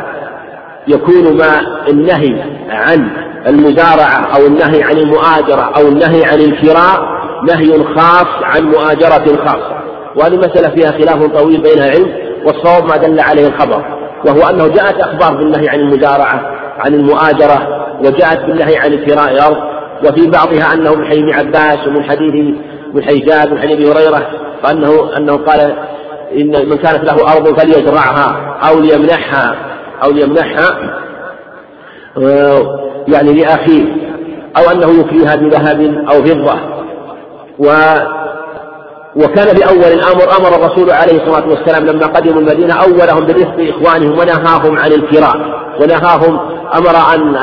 يكون 0.88 1.38
ما 1.38 1.62
النهي 1.90 2.44
عن 2.70 3.10
المزارعة 3.48 4.36
أو 4.36 4.46
النهي 4.48 4.84
عن 4.84 4.98
المؤاجرة 4.98 5.72
أو 5.78 5.88
النهي 5.88 6.26
عن 6.26 6.40
الكراء 6.40 7.22
نهي 7.48 7.84
خاص 7.84 8.28
عن 8.44 8.64
مؤاجرة 8.64 9.46
خاصة. 9.46 9.82
وهذه 10.16 10.36
مسألة 10.38 10.70
فيها 10.70 10.92
خلاف 10.92 11.26
طويل 11.26 11.62
بين 11.62 11.78
العلم 11.84 12.12
والصواب 12.46 12.86
ما 12.86 12.98
دل 12.98 13.20
عليه 13.20 13.48
الخبر 13.48 13.84
وهو 14.26 14.50
أنه 14.50 14.68
جاءت 14.68 15.00
أخبار 15.00 15.38
بالنهي 15.38 15.70
عن 15.70 15.80
المزارعة 15.80 16.42
عن 16.80 16.94
المؤاجرة 16.94 17.88
وجاءت 18.00 18.46
بالنهي 18.46 18.78
عن 18.78 19.06
كراء 19.06 19.32
الأرض 19.32 19.58
وفي 20.06 20.28
بعضها 20.28 20.74
أنه 20.74 20.96
من 20.96 21.06
حديث 21.06 21.36
عباس 21.36 21.88
ومن 21.88 22.04
حديث 22.04 22.56
من 22.94 23.02
من 23.52 23.60
حديث 23.60 23.72
أبي 23.72 23.92
هريرة 23.92 24.28
وأنه 24.64 25.18
أنه 25.18 25.38
قال 25.38 25.74
إن 26.36 26.70
من 26.70 26.78
كانت 26.78 27.04
له 27.04 27.34
أرض 27.34 27.60
فليزرعها 27.60 28.58
أو 28.70 28.80
ليمنحها 28.80 29.56
أو 30.04 30.12
ليمنحها 30.12 30.98
يعني 33.08 33.34
لأخيه 33.34 33.86
أو 34.58 34.72
أنه 34.72 35.00
يكريها 35.00 35.36
بذهب 35.36 36.06
أو 36.12 36.24
فضة. 36.24 36.60
و 37.60 37.66
وكان 39.16 39.56
في 39.56 39.70
أول 39.70 39.84
الأمر 39.84 40.24
أمر 40.40 40.56
الرسول 40.56 40.92
عليه 40.92 41.24
الصلاة 41.24 41.50
والسلام 41.50 41.86
لما 41.86 42.06
قدموا 42.06 42.42
المدينة 42.42 42.74
أولهم 42.74 43.26
برفق 43.26 43.56
إخوانهم 43.60 44.20
ونهاهم 44.20 44.78
عن 44.78 44.92
الكراء 44.92 45.36
ونهاهم 45.82 46.40
أمر 46.76 46.96
عن 46.96 47.36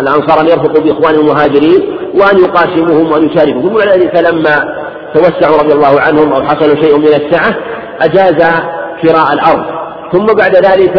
الأنصار 0.00 0.40
أن 0.40 0.46
يرفقوا 0.46 0.80
بإخوانهم 0.80 1.20
المهاجرين 1.20 1.96
وأن 2.20 2.38
يقاسموهم 2.38 3.12
وأن 3.12 3.28
يشاركوا 3.28 3.62
ثم 3.62 3.78
ذلك 3.78 4.16
لما 4.16 4.74
توسعوا 5.14 5.56
رضي 5.62 5.72
الله 5.72 6.00
عنهم 6.00 6.32
أو 6.32 6.42
حصل 6.42 6.82
شيء 6.82 6.98
من 6.98 7.06
السعة 7.06 7.54
أجاز 8.00 8.52
كراء 9.02 9.32
الأرض. 9.32 9.64
ثم 10.12 10.26
بعد 10.26 10.56
ذلك 10.56 10.94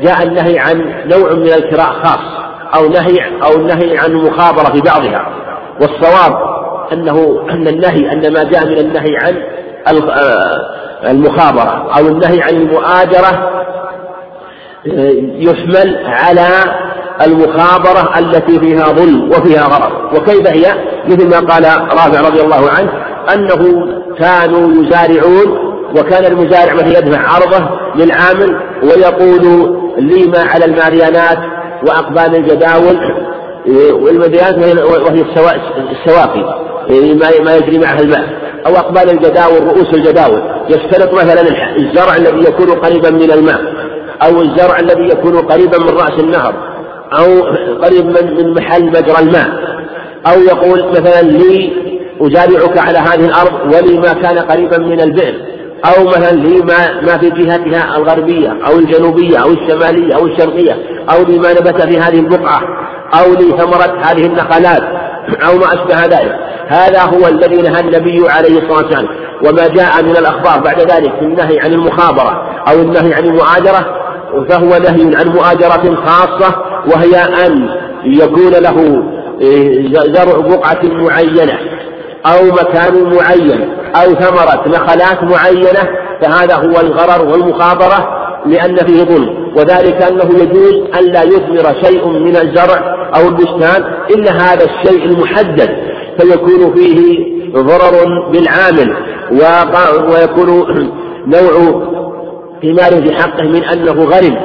جاء 0.00 0.22
النهي 0.22 0.58
عن 0.58 0.94
نوع 1.06 1.32
من 1.32 1.52
الكراء 1.52 1.92
خاص 2.02 2.20
أو 2.74 2.88
نهي 2.88 3.18
أو 3.42 3.56
النهي 3.56 3.98
عن 3.98 4.10
المخابرة 4.10 4.72
في 4.72 4.80
بعضها. 4.80 5.28
والصواب 5.80 6.58
أنه 6.92 7.46
أن 7.50 7.68
النهي 7.68 8.12
أن 8.12 8.32
ما 8.32 8.42
جاء 8.42 8.66
من 8.66 8.78
النهي 8.78 9.16
عن 9.16 9.34
آه، 10.10 10.78
المخابرة 11.10 11.90
أو 11.98 12.08
النهي 12.08 12.42
عن 12.42 12.54
المؤاجرة 12.54 13.50
آه، 14.86 15.12
يحمل 15.38 15.98
على 16.06 16.48
المخابرة 17.26 18.18
التي 18.18 18.60
فيها 18.60 18.84
ظلم 18.84 19.30
وفيها 19.30 19.64
غرض 19.64 20.14
وكيف 20.14 20.46
هي؟ 20.46 20.74
مثل 21.08 21.28
ما 21.30 21.40
قال 21.40 21.64
رافع 21.90 22.20
رضي 22.28 22.40
الله 22.40 22.70
عنه 22.70 22.92
أنه 23.34 23.86
كانوا 24.18 24.82
يزارعون 24.82 25.68
وكان 25.96 26.24
المزارع 26.24 26.72
الذي 26.72 26.94
يدفع 26.94 27.20
عرضه 27.20 27.68
للعامل 27.96 28.60
ويقول 28.82 29.42
لي 29.98 30.26
ما 30.26 30.38
على 30.38 30.64
الماريانات 30.64 31.38
وأقبال 31.86 32.36
الجداول 32.36 32.98
والمديانات 33.92 34.78
وهي 35.06 35.24
السواقي 35.90 36.68
ما 37.44 37.56
يجري 37.56 37.78
معها 37.78 38.00
الماء. 38.00 38.24
أو 38.66 38.76
أقبال 38.76 39.10
الجداول 39.10 39.62
رؤوس 39.66 39.94
الجداول. 39.94 40.42
يشترط 40.68 41.14
مثلا 41.14 41.40
الزرع 41.76 42.16
الذي 42.16 42.48
يكون 42.48 42.70
قريبا 42.70 43.10
من 43.10 43.30
الماء 43.32 43.60
أو 44.22 44.40
الزرع 44.42 44.78
الذي 44.80 45.08
يكون 45.08 45.38
قريبا 45.38 45.78
من 45.78 45.88
رأس 45.88 46.20
النهر. 46.20 46.54
أو 47.12 47.42
قريب 47.82 48.06
من 48.06 48.54
محل 48.54 48.86
مجرى 48.86 49.18
الماء. 49.18 49.48
أو 50.26 50.40
يقول 50.40 50.84
مثلا 50.90 51.22
لي 51.22 51.72
أجارعك 52.20 52.78
على 52.78 52.98
هذه 52.98 53.24
الأرض 53.26 53.74
ولي 53.74 53.98
ما 53.98 54.12
كان 54.12 54.38
قريبا 54.38 54.78
من 54.78 55.00
البئر. 55.00 55.34
أو 55.84 56.04
مثلا 56.04 56.32
لما 56.32 57.00
ما 57.00 57.18
في 57.18 57.30
جهتها 57.30 57.96
الغربية 57.96 58.56
أو 58.66 58.78
الجنوبية 58.78 59.38
أو 59.38 59.50
الشمالية 59.50 60.14
أو 60.16 60.26
الشرقية 60.26 60.76
أو 61.10 61.22
لما 61.22 61.52
نبت 61.52 61.82
في 61.82 61.98
هذه 61.98 62.18
البقعة 62.18 62.60
أو 63.14 63.32
لثمرة 63.32 64.00
هذه 64.02 64.26
النخلات 64.26 64.82
أو 65.48 65.58
ما 65.58 65.66
أشبه 65.66 66.04
ذلك. 66.04 66.34
هذا 66.68 67.02
هو 67.02 67.28
الذي 67.28 67.62
نهى 67.62 67.80
النبي 67.80 68.28
عليه 68.28 68.58
الصلاة 68.58 68.76
والسلام. 68.76 69.08
وما 69.44 69.68
جاء 69.68 70.02
من 70.02 70.16
الأخبار 70.16 70.60
بعد 70.60 70.80
ذلك 70.80 71.12
في 71.18 71.24
النهي 71.24 71.60
عن 71.60 71.72
المخابرة 71.72 72.62
أو 72.68 72.80
النهي 72.80 73.14
عن 73.14 73.24
المؤاجرة 73.24 74.07
فهو 74.48 74.68
نهي 74.68 75.16
عن 75.16 75.28
مؤاجرة 75.28 75.94
خاصة 76.06 76.54
وهي 76.94 77.16
أن 77.46 77.68
يكون 78.04 78.52
له 78.52 79.02
إيه، 79.40 79.88
زرع 79.92 80.38
بقعة 80.40 80.80
معينة 80.82 81.58
أو 82.26 82.46
مكان 82.46 83.14
معين 83.14 83.68
أو 83.96 84.14
ثمرة 84.14 84.68
نخلات 84.68 85.22
معينة 85.22 85.88
فهذا 86.22 86.54
هو 86.54 86.80
الغرر 86.80 87.28
والمخابرة 87.28 88.18
لأن 88.46 88.76
فيه 88.76 89.04
ظلم. 89.04 89.48
وذلك 89.56 90.02
أنه 90.02 90.42
يجوز 90.42 90.74
أن 90.98 91.04
لا 91.04 91.22
يثمر 91.22 91.82
شيء 91.84 92.08
من 92.08 92.36
الزرع 92.36 93.08
أو 93.16 93.28
البستان 93.28 93.84
إلا 94.10 94.32
هذا 94.32 94.64
الشيء 94.64 95.04
المحدد 95.04 95.70
فيكون 96.18 96.74
فيه 96.74 97.26
ضرر 97.52 98.28
بالعامل 98.32 98.94
ويكون 100.10 100.90
نوع 101.26 101.82
ثمار 102.62 103.02
في 103.06 103.14
حقه 103.14 103.44
من 103.44 103.64
أنه 103.64 104.04
غرم 104.04 104.36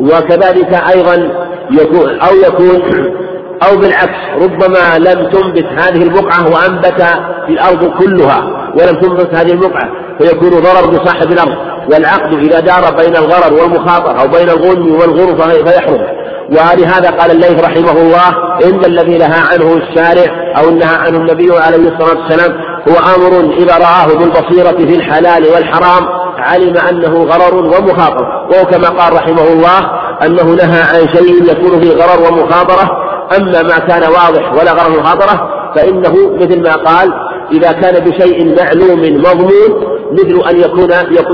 وكذلك 0.00 0.74
أيضا 0.94 1.30
يكون 1.70 2.20
أو 2.20 2.36
يكون 2.46 2.82
أو 3.68 3.76
بالعكس 3.76 4.42
ربما 4.42 4.98
لم 4.98 5.30
تنبت 5.30 5.64
هذه 5.64 6.02
البقعة 6.02 6.52
وأنبت 6.54 7.02
في 7.46 7.52
الأرض 7.52 7.84
كلها 7.84 8.68
ولم 8.74 9.00
تنبت 9.00 9.34
هذه 9.34 9.52
البقعة 9.52 9.90
فيكون 10.18 10.50
ضرر 10.50 10.86
بصاحب 10.90 11.32
الأرض 11.32 11.56
والعقد 11.92 12.32
إذا 12.32 12.60
دار 12.60 12.96
بين 12.96 13.16
الغرر 13.16 13.54
والمخاطرة 13.54 14.20
أو 14.22 14.28
بين 14.28 14.48
الغنم 14.48 14.94
والغرف 14.94 15.42
فيحرم. 15.68 16.06
ولهذا 16.50 17.10
قال 17.10 17.30
الليث 17.30 17.64
رحمه 17.64 17.92
الله 17.92 18.28
إن 18.64 18.84
الذي 18.84 19.18
نهى 19.18 19.40
عنه 19.52 19.76
الشارع 19.76 20.52
أو 20.58 20.70
نهى 20.70 20.96
عنه 20.96 21.18
النبي 21.18 21.58
عليه 21.58 21.88
الصلاة 21.88 22.20
والسلام 22.20 22.52
هو 22.88 23.14
أمر 23.16 23.54
إذا 23.54 23.78
رآه 23.78 24.06
بالبصيرة 24.06 24.86
في 24.86 24.96
الحلال 24.96 25.44
والحرام 25.54 26.08
علم 26.38 26.76
أنه 26.76 27.24
غرر 27.24 27.54
ومخاطرة 27.54 28.48
وهو 28.50 28.64
كما 28.64 28.88
قال 28.88 29.12
رحمه 29.12 29.48
الله 29.52 29.90
أنه 30.26 30.42
نهى 30.42 30.80
عن 30.80 31.08
شيء 31.08 31.52
يكون 31.52 31.80
فيه 31.80 31.92
غرر 31.92 32.32
ومخاطرة 32.32 33.08
أما 33.36 33.62
ما 33.62 33.78
كان 33.78 34.02
واضح 34.02 34.52
ولا 34.52 34.72
غرر 34.72 34.98
ومخاطرة 34.98 35.50
فإنه 35.76 36.14
مثل 36.34 36.62
ما 36.62 36.76
قال 36.76 37.12
إذا 37.52 37.72
كان 37.72 38.04
بشيء 38.04 38.56
معلوم 38.62 39.00
مضمون 39.00 39.98
مثل 40.12 40.48
أن 40.50 40.60
يكون 40.60 40.90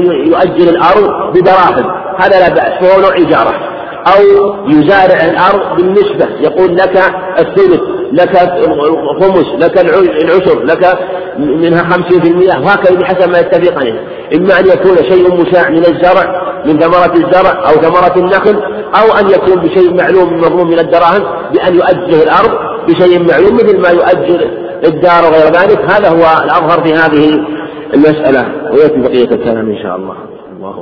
يؤجل 0.07 0.69
الأرض 0.69 1.33
بدراهم. 1.35 1.91
هذا 2.19 2.41
لا 2.41 2.49
بأس 2.49 2.73
فهو 2.81 3.01
نوع 3.01 3.17
إجارة. 3.17 3.74
أو 4.07 4.23
يزارع 4.69 5.25
الأرض 5.25 5.77
بالنسبة. 5.77 6.29
يقول 6.41 6.77
لك 6.77 6.97
الثلث 7.39 7.81
لك 8.13 8.37
الخمس 8.69 9.47
لك 9.59 9.79
العشر 9.79 10.63
لك 10.65 10.99
منها 11.39 11.83
خمسين 11.85 12.21
في 12.21 12.29
المئة. 12.29 12.59
وهكذا 12.61 13.01
بحسب 13.01 13.31
ما 13.31 13.39
يتفق 13.39 13.79
عليه. 13.79 14.01
إما 14.35 14.61
أن 14.61 14.67
يكون 14.67 14.97
شيء 14.97 15.35
مشاع 15.41 15.71
من 15.71 15.85
الزرع 15.85 16.45
من 16.67 16.79
ثمرة 16.79 17.15
الزرع 17.15 17.69
أو 17.69 17.75
ثمرة 17.75 18.19
النخل 18.19 18.63
أو 18.95 19.19
أن 19.19 19.31
يكون 19.31 19.57
بشيء 19.57 19.95
معلوم 19.95 20.41
مضمون 20.41 20.67
من 20.67 20.79
الدراهم 20.79 21.23
بأن 21.53 21.75
يؤجل 21.75 22.23
الأرض 22.23 22.51
بشيء 22.89 23.29
معلوم 23.29 23.55
مثل 23.55 23.81
ما 23.81 23.89
يؤجل 23.89 24.65
الدار 24.85 25.25
وغير 25.25 25.47
ذلك. 25.47 25.81
هذا 25.81 26.09
هو 26.09 26.45
الأظهر 26.45 26.83
في 26.85 26.95
هذه 26.95 27.47
المسألة. 27.95 28.73
ويأتي 28.73 29.01
بقية 29.01 29.35
الكلام 29.37 29.71
إن 29.71 29.79
شاء 29.83 29.97
الله 29.97 30.15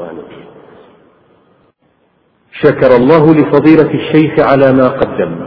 أعلم 0.02 0.22
شكر 2.60 2.96
الله 2.96 3.34
لفضيلة 3.34 3.90
الشيخ 3.94 4.40
على 4.40 4.72
ما 4.72 4.88
قدم 4.88 5.46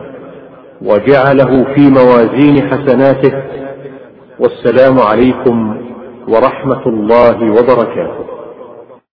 وجعله 0.82 1.66
في 1.76 1.90
موازين 1.90 2.70
حسناته 2.70 3.44
والسلام 4.40 5.00
عليكم 5.00 5.78
ورحمة 6.28 6.88
الله 6.88 7.52
وبركاته. 7.52 8.35